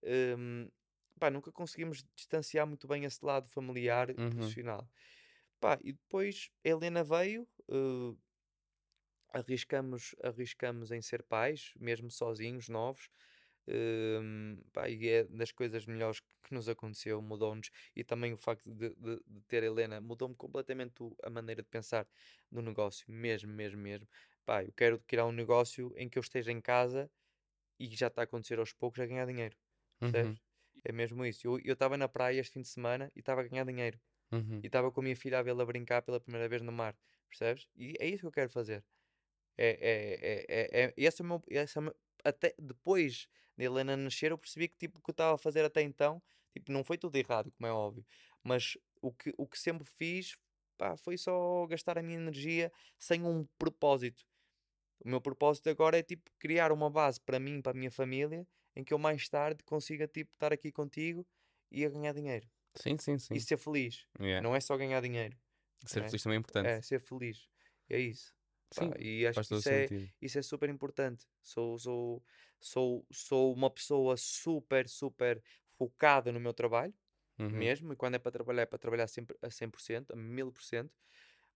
Hum, 0.04 0.68
pá, 1.20 1.30
nunca 1.30 1.52
conseguimos 1.52 2.04
distanciar 2.16 2.66
muito 2.66 2.86
bem 2.88 3.04
esse 3.04 3.24
lado 3.24 3.48
familiar 3.50 4.10
e 4.10 4.18
Uhum. 4.18 4.28
profissional. 4.28 4.88
Pá, 5.60 5.78
e 5.84 5.92
depois 5.94 6.50
a 6.64 6.68
Helena 6.70 7.04
veio, 7.04 7.48
eh, 7.70 8.16
arriscamos, 9.30 10.14
arriscamos 10.22 10.90
em 10.92 11.00
ser 11.02 11.22
pais, 11.22 11.72
mesmo 11.76 12.10
sozinhos, 12.10 12.68
novos. 12.68 13.08
Hum, 13.68 14.60
pá, 14.72 14.88
e 14.88 15.08
é 15.08 15.24
das 15.24 15.52
coisas 15.52 15.86
melhores 15.86 16.20
que 16.20 16.52
nos 16.54 16.68
aconteceu, 16.68 17.22
mudou-nos. 17.22 17.70
E 17.94 18.02
também 18.04 18.32
o 18.32 18.36
facto 18.36 18.70
de, 18.74 18.90
de- 18.96 19.22
de 19.26 19.40
ter 19.46 19.62
a 19.62 19.66
Helena 19.66 20.00
mudou-me 20.00 20.34
completamente 20.34 20.94
a 21.22 21.30
maneira 21.30 21.62
de 21.62 21.68
pensar 21.68 22.08
no 22.50 22.60
negócio, 22.62 23.04
mesmo, 23.10 23.52
mesmo, 23.52 23.80
mesmo. 23.80 24.08
Pá, 24.44 24.64
eu 24.64 24.72
quero 24.72 25.00
criar 25.06 25.26
um 25.26 25.32
negócio 25.32 25.92
em 25.96 26.08
que 26.08 26.18
eu 26.18 26.22
esteja 26.22 26.50
em 26.52 26.60
casa 26.60 27.10
e 27.78 27.86
já 27.96 28.08
está 28.08 28.22
a 28.22 28.24
acontecer 28.24 28.58
aos 28.58 28.72
poucos 28.72 29.00
a 29.00 29.06
ganhar 29.06 29.26
dinheiro. 29.26 29.56
uhum, 30.00 30.38
Percebes? 30.38 30.40
É 30.84 30.92
mesmo 30.92 31.24
isso. 31.26 31.58
Eu 31.64 31.74
estava 31.74 31.96
na 31.96 32.08
praia 32.08 32.40
este 32.40 32.54
fim 32.54 32.62
de 32.62 32.68
semana 32.68 33.10
e 33.16 33.20
estava 33.20 33.42
a 33.42 33.48
ganhar 33.48 33.64
dinheiro. 33.66 34.00
uhum. 34.32 34.64
E 34.64 34.68
estava 34.68 34.92
com 34.92 35.00
a 35.00 35.04
minha 35.04 35.16
filha 35.16 35.38
a 35.38 35.42
vê-la 35.42 35.64
brincar 35.66 36.02
pela 36.02 36.20
primeira 36.20 36.48
vez 36.48 36.62
no 36.62 36.72
mar. 36.72 36.96
Percebes? 37.28 37.68
E 37.76 37.94
é 38.00 38.06
isso 38.08 38.20
que 38.22 38.26
eu 38.26 38.32
quero 38.32 38.50
fazer. 38.50 38.84
É, 39.58 39.68
é, 39.70 40.44
é, 40.50 40.84
é, 40.84 40.84
é, 40.86 40.94
esse 40.96 41.22
é 41.22 41.24
meu, 41.26 41.42
esse 41.48 41.78
é 41.78 41.80
meu- 41.80 41.96
até 42.24 42.54
depois 42.58 43.28
da 43.62 43.66
Helena 43.66 43.96
nascer, 43.96 44.32
eu 44.32 44.38
percebi 44.38 44.68
que 44.68 44.76
tipo, 44.76 44.98
o 44.98 45.02
que 45.02 45.10
eu 45.10 45.12
estava 45.12 45.34
a 45.34 45.38
fazer 45.38 45.64
até 45.64 45.82
então, 45.82 46.20
tipo, 46.52 46.72
não 46.72 46.82
foi 46.82 46.98
tudo 46.98 47.16
errado, 47.16 47.52
como 47.52 47.66
é 47.66 47.72
óbvio. 47.72 48.04
Mas 48.42 48.76
o 49.00 49.12
que, 49.12 49.32
o 49.36 49.46
que 49.46 49.58
sempre 49.58 49.86
fiz 49.86 50.36
pá, 50.76 50.96
foi 50.96 51.16
só 51.16 51.66
gastar 51.66 51.98
a 51.98 52.02
minha 52.02 52.18
energia 52.18 52.72
sem 52.98 53.24
um 53.24 53.46
propósito. 53.58 54.24
O 55.04 55.08
meu 55.08 55.20
propósito 55.20 55.68
agora 55.68 55.98
é 55.98 56.02
tipo 56.02 56.30
criar 56.38 56.72
uma 56.72 56.90
base 56.90 57.20
para 57.20 57.38
mim, 57.38 57.60
para 57.60 57.72
a 57.72 57.74
minha 57.74 57.90
família, 57.90 58.46
em 58.74 58.84
que 58.84 58.92
eu 58.92 58.98
mais 58.98 59.28
tarde 59.28 59.62
consiga 59.64 60.06
tipo 60.06 60.32
estar 60.32 60.52
aqui 60.52 60.70
contigo 60.70 61.26
e 61.70 61.84
a 61.84 61.88
ganhar 61.88 62.12
dinheiro. 62.12 62.48
Sim, 62.74 62.96
sim, 62.98 63.18
sim. 63.18 63.34
e 63.34 63.40
ser 63.40 63.58
feliz. 63.58 64.06
Yeah. 64.18 64.40
Não 64.40 64.56
é 64.56 64.60
só 64.60 64.76
ganhar 64.76 65.00
dinheiro. 65.00 65.36
Ser 65.84 66.00
é. 66.00 66.06
feliz 66.06 66.22
também 66.22 66.36
é 66.36 66.40
importante. 66.40 66.68
É 66.68 66.80
ser 66.80 67.00
feliz. 67.00 67.48
É 67.88 67.98
isso. 67.98 68.34
Pá, 68.74 68.88
Sim, 68.88 68.94
e 68.98 69.26
acho 69.26 69.42
que 69.44 69.52
isso 69.54 69.68
é, 69.70 69.90
isso 70.20 70.38
é 70.38 70.42
super 70.42 70.68
importante. 70.70 71.26
Sou, 71.42 71.78
sou, 71.78 72.24
sou, 72.60 73.06
sou 73.12 73.52
uma 73.54 73.70
pessoa 73.70 74.16
super, 74.16 74.88
super 74.88 75.42
focada 75.76 76.32
no 76.32 76.40
meu 76.40 76.54
trabalho, 76.54 76.94
Uhum. 77.38 77.72
mesmo. 77.72 77.92
E 77.92 77.96
quando 77.96 78.14
é 78.16 78.18
para 78.18 78.32
trabalhar, 78.32 78.62
é 78.62 78.66
para 78.66 78.78
trabalhar 78.78 79.08
sempre 79.08 79.36
a 79.42 79.50
100%, 79.50 80.12
a 80.12 80.16
1000%. 80.16 80.92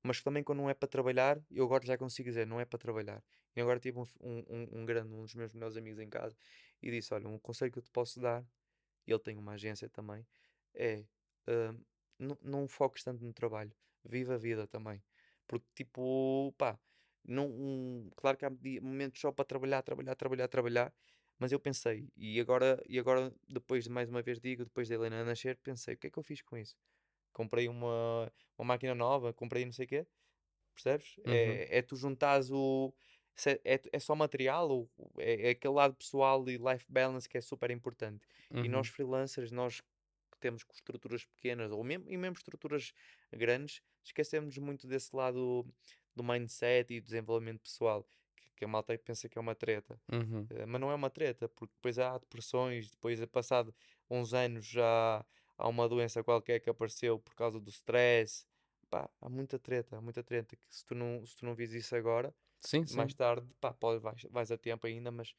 Mas 0.02 0.22
também 0.22 0.44
quando 0.44 0.58
não 0.60 0.70
é 0.70 0.74
para 0.74 0.88
trabalhar, 0.88 1.40
eu 1.50 1.64
agora 1.64 1.86
já 1.86 1.98
consigo 1.98 2.28
dizer, 2.28 2.46
não 2.46 2.60
é 2.60 2.64
para 2.66 2.78
trabalhar. 2.78 3.24
E 3.56 3.60
agora 3.60 3.80
tive 3.80 3.98
um, 3.98 4.04
um, 4.20 4.80
um, 4.82 4.86
grande, 4.86 5.12
um 5.14 5.22
dos 5.22 5.34
meus 5.34 5.52
melhores 5.54 5.76
amigos 5.76 5.98
em 6.00 6.08
casa, 6.10 6.36
e 6.82 6.90
disse: 6.90 7.12
Olha, 7.14 7.28
um 7.28 7.38
conselho 7.38 7.72
que 7.72 7.78
eu 7.78 7.82
te 7.82 7.90
posso 7.90 8.20
dar, 8.20 8.44
e 9.06 9.12
ele 9.12 9.20
tem 9.20 9.36
uma 9.38 9.54
agência 9.54 9.88
também, 9.90 10.26
é 10.74 11.06
não, 12.18 12.38
não 12.42 12.68
foques 12.68 13.02
tanto 13.04 13.24
no 13.24 13.32
trabalho, 13.32 13.72
viva 14.04 14.34
a 14.34 14.38
vida 14.38 14.66
também. 14.66 15.02
Porque, 15.46 15.66
tipo, 15.74 16.52
pá, 16.58 16.78
não, 17.26 17.48
um- 17.48 18.10
claro 18.16 18.36
que 18.36 18.44
há 18.44 18.50
momentos 18.82 19.20
só 19.20 19.32
para 19.32 19.44
trabalhar, 19.44 19.82
trabalhar, 19.82 20.14
trabalhar, 20.16 20.48
trabalhar, 20.48 20.94
mas 21.38 21.52
eu 21.52 21.60
pensei, 21.60 22.08
e 22.16 22.40
agora, 22.40 22.82
e 22.88 22.98
agora 22.98 23.34
depois 23.48 23.84
de 23.84 23.90
mais 23.90 24.08
uma 24.10 24.22
vez 24.22 24.40
digo, 24.40 24.64
depois 24.64 24.88
da 24.88 24.94
Helena 24.96 25.24
nascer, 25.24 25.58
pensei: 25.62 25.94
o 25.94 25.98
que 25.98 26.06
é 26.08 26.10
que 26.10 26.18
eu 26.18 26.22
fiz 26.22 26.42
com 26.42 26.56
isso? 26.56 26.76
Comprei 27.32 27.68
uma, 27.68 28.32
uma 28.58 28.66
máquina 28.66 28.94
nova, 28.94 29.32
comprei 29.34 29.64
não 29.64 29.72
sei 29.72 29.86
o 29.86 29.88
quê, 29.88 30.06
percebes? 30.74 31.16
Uhum. 31.24 31.66
É, 31.68 31.78
é 31.78 31.82
tu 31.82 31.96
juntares 31.96 32.50
o. 32.50 32.94
É, 33.46 33.74
é, 33.76 33.80
é 33.92 33.98
só 34.00 34.14
material, 34.16 34.70
o- 34.70 34.90
o- 34.96 35.20
é, 35.20 35.48
é 35.48 35.50
aquele 35.50 35.74
lado 35.74 35.94
pessoal 35.94 36.48
e 36.48 36.56
life 36.56 36.86
balance 36.88 37.28
que 37.28 37.36
é 37.38 37.40
super 37.40 37.70
importante. 37.70 38.26
E 38.62 38.68
Uhum. 38.68 38.68
nós 38.68 38.88
freelancers, 38.88 39.50
nós 39.52 39.80
que 39.80 40.38
temos 40.40 40.64
estruturas 40.72 41.24
pequenas 41.26 41.70
ou 41.72 41.84
mesmo, 41.84 42.10
e 42.10 42.16
mesmo 42.16 42.36
estruturas 42.36 42.92
grandes, 43.32 43.80
esquecemos 44.04 44.56
muito 44.58 44.86
desse 44.86 45.14
lado 45.14 45.66
do 46.16 46.24
mindset 46.24 46.92
e 46.94 47.00
desenvolvimento 47.00 47.60
pessoal, 47.62 48.08
que, 48.36 48.50
que 48.56 48.64
a 48.64 48.68
malta 48.68 48.96
pensa 48.98 49.28
que 49.28 49.38
é 49.38 49.40
uma 49.40 49.54
treta. 49.54 50.00
Uhum. 50.12 50.50
Eh, 50.50 50.66
mas 50.66 50.80
não 50.80 50.90
é 50.90 50.94
uma 50.94 51.10
treta, 51.10 51.48
porque 51.48 51.74
depois 51.74 51.98
há 51.98 52.16
depressões, 52.18 52.90
depois, 52.90 53.20
é 53.20 53.26
passado 53.26 53.74
uns 54.10 54.32
anos, 54.34 54.66
já 54.66 55.24
há 55.58 55.68
uma 55.68 55.88
doença 55.88 56.22
qualquer 56.24 56.60
que 56.60 56.70
apareceu 56.70 57.18
por 57.18 57.34
causa 57.34 57.60
do 57.60 57.70
stress. 57.70 58.46
Pá, 58.90 59.10
há 59.20 59.28
muita 59.28 59.58
treta, 59.58 59.96
há 59.98 60.00
muita 60.00 60.22
treta, 60.22 60.56
que 60.56 60.62
se 60.70 60.84
tu 60.84 60.94
não, 60.94 61.24
se 61.26 61.36
tu 61.36 61.44
não 61.44 61.54
vis 61.54 61.72
isso 61.72 61.96
agora, 61.96 62.34
Sim, 62.60 62.86
sim. 62.86 62.96
mais 62.96 63.14
tarde, 63.14 63.46
pá, 63.60 63.72
pode, 63.74 64.00
vais, 64.00 64.22
vais 64.30 64.50
a 64.52 64.58
tempo 64.58 64.86
ainda, 64.86 65.10
mas 65.10 65.34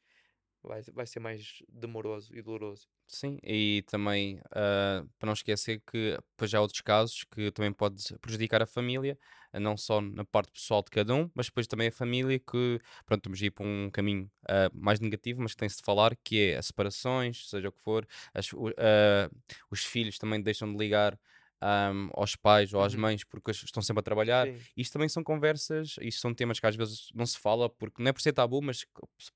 vai, 0.68 0.82
vai 0.92 1.06
ser 1.06 1.20
mais 1.20 1.62
demoroso 1.68 2.34
e 2.36 2.42
doloroso. 2.42 2.88
Sim, 3.10 3.38
e 3.42 3.82
também 3.86 4.38
ah, 4.54 5.02
para 5.18 5.26
não 5.28 5.32
esquecer 5.32 5.80
que 5.90 6.10
depois 6.32 6.52
há 6.52 6.60
outros 6.60 6.82
casos 6.82 7.24
que 7.24 7.50
também 7.52 7.72
pode 7.72 8.02
prejudicar 8.20 8.60
a 8.60 8.66
família, 8.66 9.18
não 9.54 9.78
só 9.78 9.98
na 10.02 10.26
parte 10.26 10.52
pessoal 10.52 10.82
de 10.82 10.90
cada 10.90 11.14
um, 11.14 11.30
mas 11.34 11.46
depois 11.46 11.66
também 11.66 11.88
a 11.88 11.92
família 11.92 12.38
que, 12.38 12.78
pronto, 13.06 13.20
estamos 13.20 13.40
a 13.42 13.46
ir 13.46 13.50
para 13.50 13.66
um 13.66 13.90
caminho 13.90 14.30
ah, 14.46 14.68
mais 14.74 15.00
negativo, 15.00 15.40
mas 15.40 15.52
que 15.52 15.56
tem-se 15.56 15.78
de 15.78 15.84
falar, 15.84 16.14
que 16.22 16.50
é 16.52 16.58
as 16.58 16.66
separações, 16.66 17.48
seja 17.48 17.70
o 17.70 17.72
que 17.72 17.80
for, 17.80 18.06
as- 18.34 18.50
ah, 18.76 19.30
os 19.70 19.82
filhos 19.86 20.18
também 20.18 20.42
deixam 20.42 20.70
de 20.70 20.76
ligar 20.78 21.18
ahm, 21.60 22.08
aos 22.14 22.36
pais 22.36 22.72
ou 22.72 22.82
às 22.82 22.94
Uhum. 22.94 23.00
mães 23.00 23.24
porque 23.24 23.50
estão 23.50 23.82
sempre 23.82 24.00
a 24.00 24.02
trabalhar. 24.02 24.46
Sim, 24.46 24.66
Isto 24.76 24.92
também 24.94 25.08
são 25.08 25.22
conversas, 25.24 25.96
isto 26.00 26.20
são 26.20 26.34
temas 26.34 26.60
que 26.60 26.66
às 26.66 26.76
vezes 26.76 27.08
não 27.14 27.26
se 27.26 27.38
fala, 27.38 27.68
porque 27.68 28.02
não 28.02 28.10
é 28.10 28.12
por 28.12 28.20
ser 28.20 28.32
tabu, 28.32 28.62
mas 28.62 28.84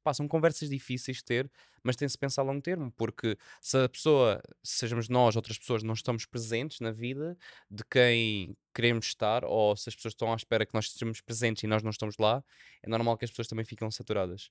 pá, 0.02 0.14
são 0.14 0.28
conversas 0.28 0.68
difíceis 0.70 1.18
de 1.18 1.24
ter, 1.24 1.50
mas 1.82 1.96
tem-se 1.96 2.16
pensar 2.16 2.42
a 2.42 2.44
longo 2.44 2.62
termo, 2.62 2.92
porque 2.96 3.36
se 3.60 3.76
a 3.78 3.88
pessoa, 3.88 4.40
sejamos 4.62 5.08
nós, 5.08 5.34
outras 5.36 5.58
pessoas, 5.58 5.82
não 5.82 5.94
estamos 5.94 6.24
presentes 6.26 6.80
na 6.80 6.90
vida 6.92 7.36
de 7.70 7.82
quem 7.90 8.56
queremos 8.74 9.06
estar, 9.06 9.44
ou 9.44 9.76
se 9.76 9.88
as 9.88 9.94
pessoas 9.96 10.12
estão 10.12 10.32
à 10.32 10.36
espera 10.36 10.64
que 10.64 10.74
nós 10.74 10.86
estejamos 10.86 11.20
presentes 11.20 11.62
e 11.62 11.66
nós 11.66 11.82
não 11.82 11.90
estamos 11.90 12.16
lá, 12.18 12.42
é 12.82 12.88
normal 12.88 13.16
que 13.18 13.24
as 13.24 13.30
pessoas 13.30 13.48
também 13.48 13.64
ficam 13.64 13.90
saturadas. 13.90 14.50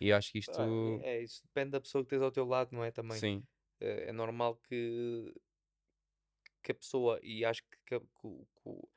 E 0.00 0.12
acho 0.12 0.32
que 0.32 0.38
isto. 0.38 0.52
Pá, 0.56 0.64
é, 0.64 1.18
é 1.18 1.22
isso, 1.22 1.42
depende 1.44 1.70
da 1.72 1.80
pessoa 1.80 2.04
que 2.04 2.10
tens 2.10 2.22
ao 2.22 2.30
teu 2.30 2.44
lado, 2.46 2.70
não 2.72 2.84
é? 2.84 2.90
Também. 2.90 3.18
Sim. 3.18 3.42
É, 3.80 4.08
é 4.08 4.12
normal 4.12 4.56
que, 4.68 5.32
que 6.68 6.72
a 6.72 6.74
pessoa, 6.74 7.18
e 7.22 7.44
acho 7.44 7.62
que, 7.64 7.78
que- 7.86 8.00
que 8.00 8.26
o- 8.26 8.46
que 8.56 8.62
o 8.68 8.88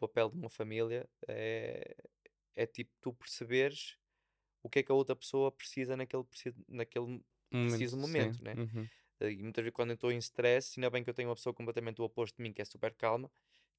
papel 0.00 0.30
de 0.30 0.36
uma 0.36 0.50
família 0.50 1.08
é, 1.28 1.96
é 2.56 2.66
tipo 2.66 2.92
tu 3.00 3.12
perceberes 3.14 3.98
o 4.62 4.68
que 4.70 4.80
é 4.80 4.82
que 4.82 4.92
a 4.92 4.94
outra 4.94 5.16
pessoa 5.16 5.52
precisa 5.52 5.96
naquele, 5.96 6.24
naquele 6.68 7.22
preciso 7.62 7.96
sim. 7.98 7.98
momento, 7.98 8.42
né? 8.44 8.58
Uhum. 8.58 8.90
Eh, 9.20 9.32
E 9.32 9.42
muitas 9.42 9.62
vezes 9.64 9.74
quando 9.74 9.90
eu 9.90 9.94
estou 9.94 10.12
em 10.12 10.18
stress, 10.18 10.78
ainda 10.78 10.90
bem 10.90 11.04
que 11.04 11.10
eu 11.10 11.14
tenho 11.14 11.28
uma 11.30 11.34
pessoa 11.36 11.54
completamente 11.54 12.00
o 12.00 12.04
oposto 12.04 12.36
de 12.36 12.42
mim, 12.42 12.52
que 12.52 12.62
é 12.62 12.64
super 12.64 12.94
calma, 12.94 13.30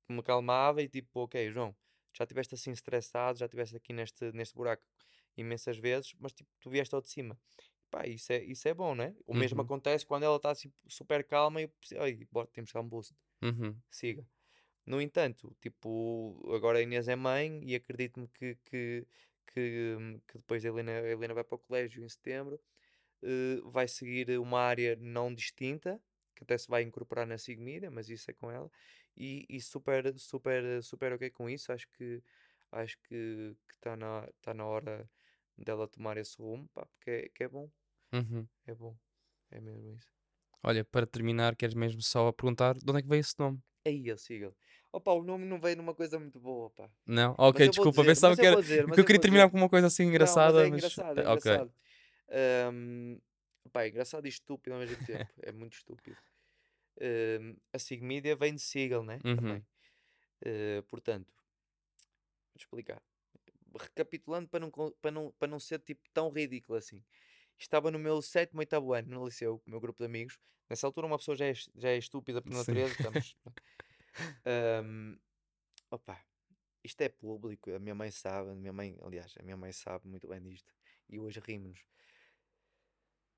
que 0.08 0.14
me 0.14 0.24
calmava 0.24 0.82
e 0.84 0.90
tipo, 0.90 1.22
ok, 1.22 1.52
João, 1.52 1.76
já 2.18 2.24
estiveste 2.26 2.56
assim 2.56 2.72
estressado, 2.72 3.40
já 3.40 3.46
estiveste 3.48 3.76
aqui 3.78 3.94
neste, 3.94 4.32
neste 4.34 4.56
buraco 4.56 4.84
imensas 5.38 5.78
vezes, 5.78 6.14
mas 6.20 6.34
tipo, 6.34 6.50
tu 6.60 6.70
vieste 6.70 6.96
ao 6.96 7.02
de 7.02 7.10
cima. 7.10 7.40
Pá, 7.92 8.08
isso 8.08 8.32
é, 8.34 8.44
isso 8.44 8.68
é 8.68 8.74
bom, 8.74 8.96
né? 8.96 9.16
O 9.26 9.34
mesmo 9.36 9.62
Uhum. 9.62 9.64
acontece 9.64 10.06
quando 10.06 10.24
ela 10.24 10.38
está 10.38 10.52
assim, 10.52 10.74
super 10.90 11.26
calma 11.26 11.62
e 11.62 11.66
eu 11.66 11.70
preciso, 11.70 12.02
ai, 12.02 12.20
bora, 12.32 12.48
temos 12.54 12.72
que 12.72 12.74
dar 12.76 12.82
um 12.82 12.90
boost, 12.90 13.16
Uhum. 13.42 13.84
siga. 13.90 14.28
No 14.86 15.02
entanto, 15.02 15.56
tipo, 15.62 16.42
agora 16.56 16.80
a 16.80 16.84
Inês 16.84 17.08
é 17.10 17.16
mãe 17.16 17.62
e 17.66 17.76
acredito-me 17.76 18.28
que, 18.30 18.56
que, 18.66 19.08
que, 19.48 19.96
hum, 20.00 20.22
que 20.28 20.38
depois 20.40 20.66
a 20.66 20.70
Helena, 20.70 20.92
a 20.94 21.10
Helena 21.10 21.34
vai 21.36 21.44
para 21.44 21.56
o 21.56 21.60
colégio 21.60 22.04
em 22.04 22.10
setembro, 22.10 22.62
eh, 23.24 23.62
vai 23.66 23.88
seguir 23.88 24.38
uma 24.40 24.60
área 24.62 24.96
não 24.98 25.34
distinta, 25.34 26.02
que 26.36 26.44
até 26.44 26.58
se 26.58 26.68
vai 26.70 26.84
incorporar 26.84 27.28
na 27.28 27.36
SIG 27.38 27.62
Media, 27.62 27.92
mas 27.92 28.10
isso 28.10 28.30
é 28.32 28.34
com 28.34 28.52
ela, 28.52 28.72
e, 29.18 29.46
e 29.50 29.62
super, 29.62 30.18
super, 30.20 30.84
super 30.84 31.14
ok 31.14 31.32
com 31.32 31.50
isso, 31.50 31.72
acho 31.74 31.88
que 31.94 32.24
acho 32.72 32.98
que 33.04 33.56
está 33.74 33.96
na, 33.98 34.28
tá 34.42 34.54
na 34.54 34.66
hora 34.66 35.10
dela 35.58 35.88
tomar 35.88 36.18
esse 36.18 36.38
rumo, 36.42 36.70
pá, 36.74 36.86
porque 36.88 37.10
é, 37.12 37.30
que 37.30 37.44
é 37.44 37.50
bom, 37.50 37.72
Uhum. 38.14 38.50
é 38.68 38.76
bom, 38.76 38.98
é 39.52 39.62
mesmo 39.62 39.92
isso. 39.94 40.15
Olha, 40.66 40.84
para 40.84 41.08
terminar, 41.08 41.56
queres 41.56 41.74
mesmo 41.76 42.02
só 42.02 42.30
perguntar 42.34 42.76
de 42.76 42.90
onde 42.90 43.00
é 43.00 43.02
que 43.04 43.08
veio 43.08 43.22
esse 43.22 43.36
nome? 43.40 43.62
Aí, 43.86 44.08
eu 44.08 44.18
sigo. 44.18 44.56
Opa, 44.92 45.12
o 45.14 45.24
nome 45.24 45.46
não 45.46 45.60
veio 45.60 45.78
numa 45.78 45.94
coisa 45.94 46.20
muito 46.20 46.40
boa, 46.40 46.70
pá. 46.72 46.90
Não? 47.08 47.36
Mas 47.52 47.64
Ok, 47.64 47.70
vou 47.74 47.86
desculpa, 47.86 48.04
dizer, 48.04 48.06
pensava 48.06 48.36
mas 48.36 48.38
que 48.38 48.46
eu 48.46 48.46
era. 48.46 48.58
dizer, 48.62 48.86
porque 48.86 49.00
mas 49.00 49.00
eu 49.00 49.06
eu 49.06 49.06
queria 49.06 49.20
terminar 49.22 49.50
com 49.50 49.58
uma 49.58 49.70
coisa 49.70 49.88
assim 49.88 50.04
Não, 50.18 50.40
engraçada, 50.44 50.44
mas 50.44 50.60
é 50.60 50.68
mas. 50.68 50.70
engraçado, 50.70 51.20
é 51.22 51.26
engraçado. 51.26 51.74
Ahm, 52.30 53.20
pá, 53.74 53.84
é 53.86 53.90
engraçado 53.90 54.26
e 54.28 54.30
estúpido 54.30 54.76
ao 54.76 54.82
mesmo 54.82 54.98
tempo. 54.98 55.32
É 55.44 55.52
muito 55.52 55.74
estúpido. 55.76 56.20
Ahm, 57.02 57.56
a 57.74 57.80
Sigmedia 57.80 58.36
vem 58.36 58.56
de 58.56 58.62
Siegel, 58.62 59.04
né? 59.04 59.24
Uhum. 59.26 59.36
Também. 59.36 59.66
Eh, 60.46 60.84
portanto, 60.90 61.34
vou 62.54 62.60
explicar. 62.60 63.02
Recapitulando 63.80 64.50
para 64.50 64.60
não, 64.62 64.72
para 64.72 65.12
não, 65.12 65.32
para 65.34 65.48
não 65.50 65.60
ser 65.60 65.80
tipo 65.80 66.04
tão 66.14 66.30
ridículo 66.32 66.78
assim. 66.78 67.04
Estava 67.58 67.90
no 67.92 67.98
meu 68.00 68.22
sétimo, 68.22 68.60
oitavo 68.60 68.94
ano 68.94 69.10
no 69.10 69.26
liceu, 69.26 69.60
com 69.60 69.68
o 69.68 69.72
meu 69.72 69.80
grupo 69.80 70.00
de 70.00 70.06
amigos. 70.06 70.38
Nessa 70.70 70.88
altura 70.88 71.08
uma 71.08 71.18
pessoa 71.18 71.36
já 71.36 71.46
é, 71.46 71.54
já 71.54 71.90
é 71.90 71.98
estúpida 71.98 72.42
por 72.42 72.52
natureza. 72.52 72.94
Estamos... 72.94 73.36
Ahm, 74.46 75.18
opa, 75.92 76.20
isto 76.84 77.02
é 77.02 77.10
público, 77.10 77.70
a 77.72 77.80
minha 77.80 77.94
mãe 77.96 78.10
sabe, 78.12 78.52
a 78.52 78.56
minha 78.56 78.72
mãe, 78.72 78.98
aliás, 79.02 79.34
a 79.38 79.44
minha 79.44 79.58
mãe 79.58 79.72
sabe 79.74 80.08
muito 80.08 80.28
bem 80.28 80.42
disto. 80.42 80.74
E 81.10 81.20
hoje 81.20 81.40
rimos. 81.40 81.86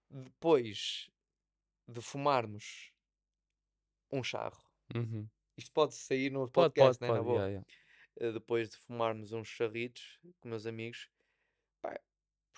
Depois 0.10 1.10
de 1.88 2.02
fumarmos 2.02 2.92
um 4.12 4.24
charro, 4.24 4.64
Uhum. 4.96 5.28
isto 5.58 5.72
pode 5.74 5.96
sair 5.96 6.30
no 6.32 6.50
Pode, 6.50 6.74
podcast, 6.74 7.00
pode, 7.00 7.12
né? 7.12 7.18
Na 7.18 7.24
pode. 7.24 7.26
boa. 7.26 7.40
yeah, 7.40 7.50
yeah. 7.50 7.68
eh, 8.22 8.32
depois 8.32 8.70
de 8.70 8.78
fumarmos 8.78 9.34
uns 9.34 9.48
charritos 9.50 10.18
com 10.40 10.48
meus 10.50 10.66
amigos, 10.66 11.10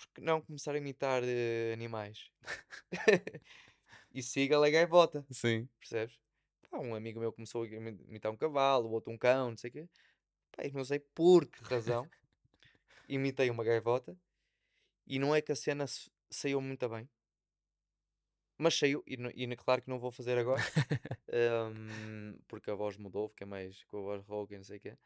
porque 0.06 0.20
não 0.20 0.40
começar 0.40 0.74
a 0.74 0.78
imitar 0.78 1.22
eh, 1.24 1.72
animais? 1.72 2.30
e 4.12 4.22
siga 4.22 4.58
a 4.64 4.70
gaivota, 4.70 5.26
Sim. 5.30 5.68
percebes? 5.78 6.18
Pá, 6.70 6.78
um 6.78 6.94
amigo 6.94 7.20
meu 7.20 7.32
começou 7.32 7.64
a 7.64 7.66
imi- 7.66 8.04
imitar 8.08 8.32
um 8.32 8.36
cavalo, 8.36 8.88
o 8.88 8.92
outro 8.92 9.12
um 9.12 9.18
cão, 9.18 9.50
não 9.50 9.56
sei 9.56 9.70
o 9.70 9.72
quê. 9.72 9.88
Pá, 10.52 10.62
não 10.72 10.84
sei 10.84 11.00
por 11.00 11.46
que 11.46 11.64
razão 11.64 12.08
imitei 13.08 13.50
uma 13.50 13.64
gaivota 13.64 14.16
e 15.06 15.18
não 15.18 15.34
é 15.34 15.40
que 15.42 15.52
a 15.52 15.56
cena 15.56 15.84
saiu 16.30 16.60
muito 16.60 16.88
bem. 16.88 17.08
Mas 18.58 18.74
saiu, 18.78 19.02
e, 19.06 19.14
e 19.42 19.56
claro 19.56 19.82
que 19.82 19.88
não 19.88 19.98
vou 19.98 20.10
fazer 20.10 20.36
agora, 20.38 20.60
hum, 21.74 22.38
porque 22.46 22.70
a 22.70 22.74
voz 22.74 22.96
mudou, 22.96 23.28
fiquei 23.28 23.46
mais 23.46 23.82
com 23.84 23.98
a 23.98 24.00
voz 24.02 24.24
rouca 24.26 24.54
e 24.54 24.58
não 24.58 24.64
sei 24.64 24.76
o 24.76 24.80
quê. 24.80 24.96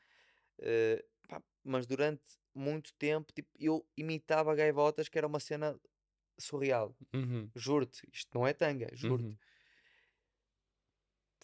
Eh, 0.58 1.04
pá, 1.28 1.42
mas 1.64 1.86
durante 1.86 2.22
muito 2.54 2.94
tempo 2.94 3.32
tipo, 3.32 3.50
eu 3.58 3.86
imitava 3.96 4.54
gaivotas, 4.54 5.08
que 5.08 5.18
era 5.18 5.26
uma 5.26 5.40
cena 5.40 5.78
surreal. 6.38 6.96
Uhum. 7.14 7.50
Juro-te, 7.56 8.08
isto 8.12 8.30
não 8.34 8.46
é 8.46 8.52
tanga, 8.52 8.88
juro-te. 8.94 9.28
Uhum. 9.28 9.38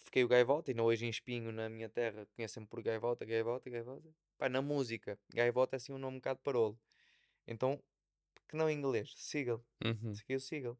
Fiquei 0.04 0.24
o 0.24 0.28
gaivota, 0.28 0.70
e 0.70 0.74
não 0.74 0.86
hoje 0.86 1.06
em 1.06 1.10
espinho 1.10 1.52
na 1.52 1.68
minha 1.68 1.88
terra, 1.88 2.26
conhecem-me 2.34 2.66
por 2.66 2.82
gaivota, 2.82 3.24
gaivota, 3.24 3.70
gaivota. 3.70 4.08
Pá, 4.38 4.48
na 4.48 4.60
música, 4.62 5.18
gaivota 5.32 5.76
é 5.76 5.78
assim 5.78 5.92
um 5.92 5.98
nome 5.98 6.16
um 6.16 6.20
bocado 6.20 6.40
parolo. 6.40 6.78
Então, 7.46 7.82
que 8.48 8.56
não 8.56 8.70
em 8.70 8.78
inglês, 8.78 9.14
Seagull, 9.16 9.64
Uhum. 9.84 10.14
segui 10.14 10.36
o 10.36 10.40
Seagull. 10.40 10.78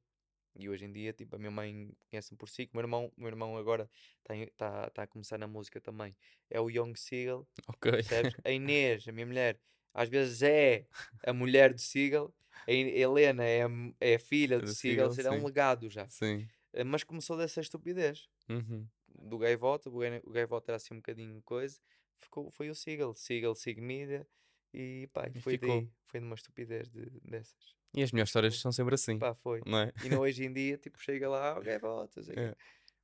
E 0.54 0.68
hoje 0.68 0.84
em 0.84 0.92
dia, 0.92 1.12
tipo, 1.12 1.36
a 1.36 1.38
minha 1.38 1.50
mãe 1.50 1.92
conhece-me 2.10 2.36
por 2.38 2.48
si, 2.48 2.64
o 2.72 2.76
meu 2.76 2.82
irmão, 2.82 3.12
o 3.16 3.20
meu 3.20 3.28
irmão 3.28 3.56
agora 3.56 3.88
está 4.28 4.34
tá, 4.56 4.90
tá 4.90 5.02
a 5.04 5.06
começar 5.06 5.38
na 5.38 5.46
música 5.46 5.80
também. 5.80 6.16
É 6.50 6.60
o 6.60 6.68
Young 6.70 6.94
Seagal, 6.96 7.46
Ok. 7.68 7.86
percebes? 7.94 8.36
A 8.44 8.50
Inês, 8.52 9.06
a 9.08 9.12
minha 9.12 9.26
mulher, 9.26 9.60
às 9.94 10.08
vezes 10.08 10.42
é 10.42 10.86
a 11.24 11.32
mulher 11.32 11.72
do 11.72 11.80
Seagal, 11.80 12.34
a 12.66 12.72
Helena 12.72 13.44
é 13.44 13.62
a, 13.64 13.68
é 14.00 14.14
a 14.16 14.18
filha 14.18 14.60
do 14.60 14.66
Do 14.66 14.74
Seagal, 14.74 15.10
seja, 15.10 15.28
é 15.28 15.32
um 15.32 15.44
legado 15.44 15.88
já. 15.88 16.08
Sim. 16.08 16.50
Eh, 16.72 16.84
Mas 16.84 17.04
começou 17.04 17.36
dessa 17.36 17.60
estupidez 17.60 18.28
Uhum. 18.48 18.90
do 19.08 19.38
gaivota, 19.38 19.88
o 19.90 19.98
gai- 19.98 20.20
o 20.24 20.30
gaivota 20.30 20.72
era 20.72 20.76
assim 20.76 20.94
um 20.94 20.98
bocadinho 20.98 21.42
coisa, 21.42 21.80
ficou, 22.18 22.50
foi 22.50 22.70
o 22.70 22.74
Seagal, 22.74 23.14
Seagal, 23.14 23.54
Sig 23.54 23.80
Media, 23.80 24.26
e 24.72 25.08
pá, 25.12 25.28
e 25.34 25.40
foi 25.40 25.54
ficou. 25.54 25.68
daí, 25.80 25.90
foi 26.06 26.20
numa 26.20 26.34
estupidez 26.34 26.88
de, 26.90 27.04
dessas. 27.24 27.74
E 27.94 28.02
as 28.02 28.12
melhores 28.12 28.28
histórias 28.28 28.58
são 28.60 28.70
sempre 28.70 28.94
assim, 28.94 29.18
Pá, 29.18 29.34
foi. 29.34 29.60
não 29.66 29.78
é? 29.80 29.92
E 30.04 30.08
não 30.08 30.20
hoje 30.20 30.44
em 30.44 30.52
dia, 30.52 30.76
tipo, 30.78 30.98
chega 31.02 31.28
lá, 31.28 31.56
o 31.58 31.62
gaivota, 31.62 32.22
sei 32.22 32.34
É. 32.38 32.54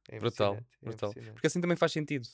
É 0.09 0.19
Brutal, 0.21 0.55
é 0.55 0.65
brutal. 0.81 1.13
Porque 1.33 1.49
assim 1.49 1.61
também 1.61 1.77
faz 1.77 1.91
sentido. 1.91 2.29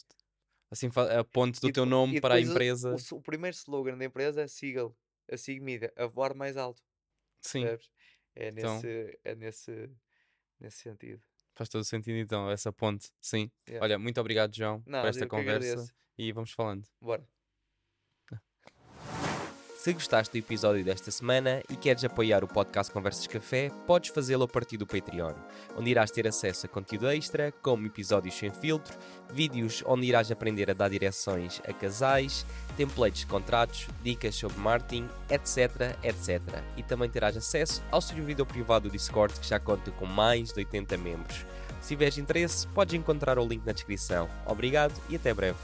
Assim 0.70 0.90
a 1.18 1.24
ponte 1.24 1.58
do 1.60 1.68
E 1.68 1.72
teu 1.72 1.86
nome 1.86 2.20
para 2.20 2.34
a 2.34 2.36
o- 2.36 2.40
empresa. 2.40 2.92
O, 2.92 2.94
s- 2.96 3.14
o 3.14 3.20
primeiro 3.22 3.56
slogan 3.56 3.96
da 3.96 4.04
empresa 4.04 4.42
é 4.42 4.46
Seagal, 4.46 4.94
a 5.30 5.36
Sig 5.38 5.58
Media, 5.60 5.90
a 5.96 6.06
voar 6.06 6.34
mais 6.34 6.56
alto, 6.58 6.82
Sim, 7.40 7.62
percebes? 7.62 7.90
É 8.34 8.48
Então- 8.48 8.74
nesse, 8.74 9.18
é 9.24 9.34
nesse, 9.34 9.90
nesse 10.60 10.76
sentido. 10.82 11.22
faz 11.54 11.68
todo 11.70 11.80
o 11.80 11.84
sentido 11.84 12.16
então, 12.18 12.50
essa 12.50 12.70
ponte. 12.72 13.10
Sim. 13.22 13.50
Yeah. 13.68 13.82
Olha, 13.84 13.98
muito 13.98 14.20
obrigado, 14.20 14.54
João, 14.54 14.82
Nada, 14.86 15.04
por 15.04 15.08
esta 15.08 15.26
conversa. 15.26 15.90
E 16.18 16.30
vamos 16.32 16.50
falando. 16.52 16.86
Bora. 17.00 17.26
Se 19.82 19.92
gostaste 19.92 20.30
do 20.30 20.38
episódio 20.38 20.84
desta 20.84 21.10
semana 21.10 21.60
e 21.68 21.74
queres 21.74 22.04
apoiar 22.04 22.44
o 22.44 22.46
podcast 22.46 22.92
Conversas 22.92 23.26
Café, 23.26 23.68
podes 23.84 24.10
fazê-lo 24.10 24.44
a 24.44 24.46
partir 24.48 24.76
do 24.76 24.86
Patreon, 24.86 25.34
onde 25.76 25.90
irás 25.90 26.08
ter 26.08 26.24
acesso 26.24 26.66
a 26.66 26.68
conteúdo 26.68 27.10
extra, 27.10 27.50
como 27.50 27.84
episódios 27.84 28.32
sem 28.36 28.52
filtro, 28.52 28.96
vídeos 29.32 29.82
onde 29.84 30.06
irás 30.06 30.30
aprender 30.30 30.70
a 30.70 30.72
dar 30.72 30.88
direções 30.88 31.60
a 31.66 31.72
casais, 31.72 32.46
templates 32.76 33.22
de 33.22 33.26
contratos, 33.26 33.88
dicas 34.04 34.36
sobre 34.36 34.56
marketing, 34.60 35.08
etc, 35.28 35.98
etc. 36.04 36.40
E 36.76 36.84
também 36.84 37.10
terás 37.10 37.36
acesso 37.36 37.82
ao 37.90 38.00
servidor 38.00 38.46
privado 38.46 38.88
do 38.88 38.92
Discord 38.92 39.34
que 39.40 39.48
já 39.48 39.58
conta 39.58 39.90
com 39.90 40.06
mais 40.06 40.52
de 40.52 40.60
80 40.60 40.96
membros. 40.96 41.44
Se 41.80 41.88
tiveres 41.88 42.18
interesse, 42.18 42.68
podes 42.68 42.94
encontrar 42.94 43.36
o 43.36 43.44
link 43.44 43.66
na 43.66 43.72
descrição. 43.72 44.30
Obrigado 44.46 44.94
e 45.10 45.16
até 45.16 45.34
breve. 45.34 45.58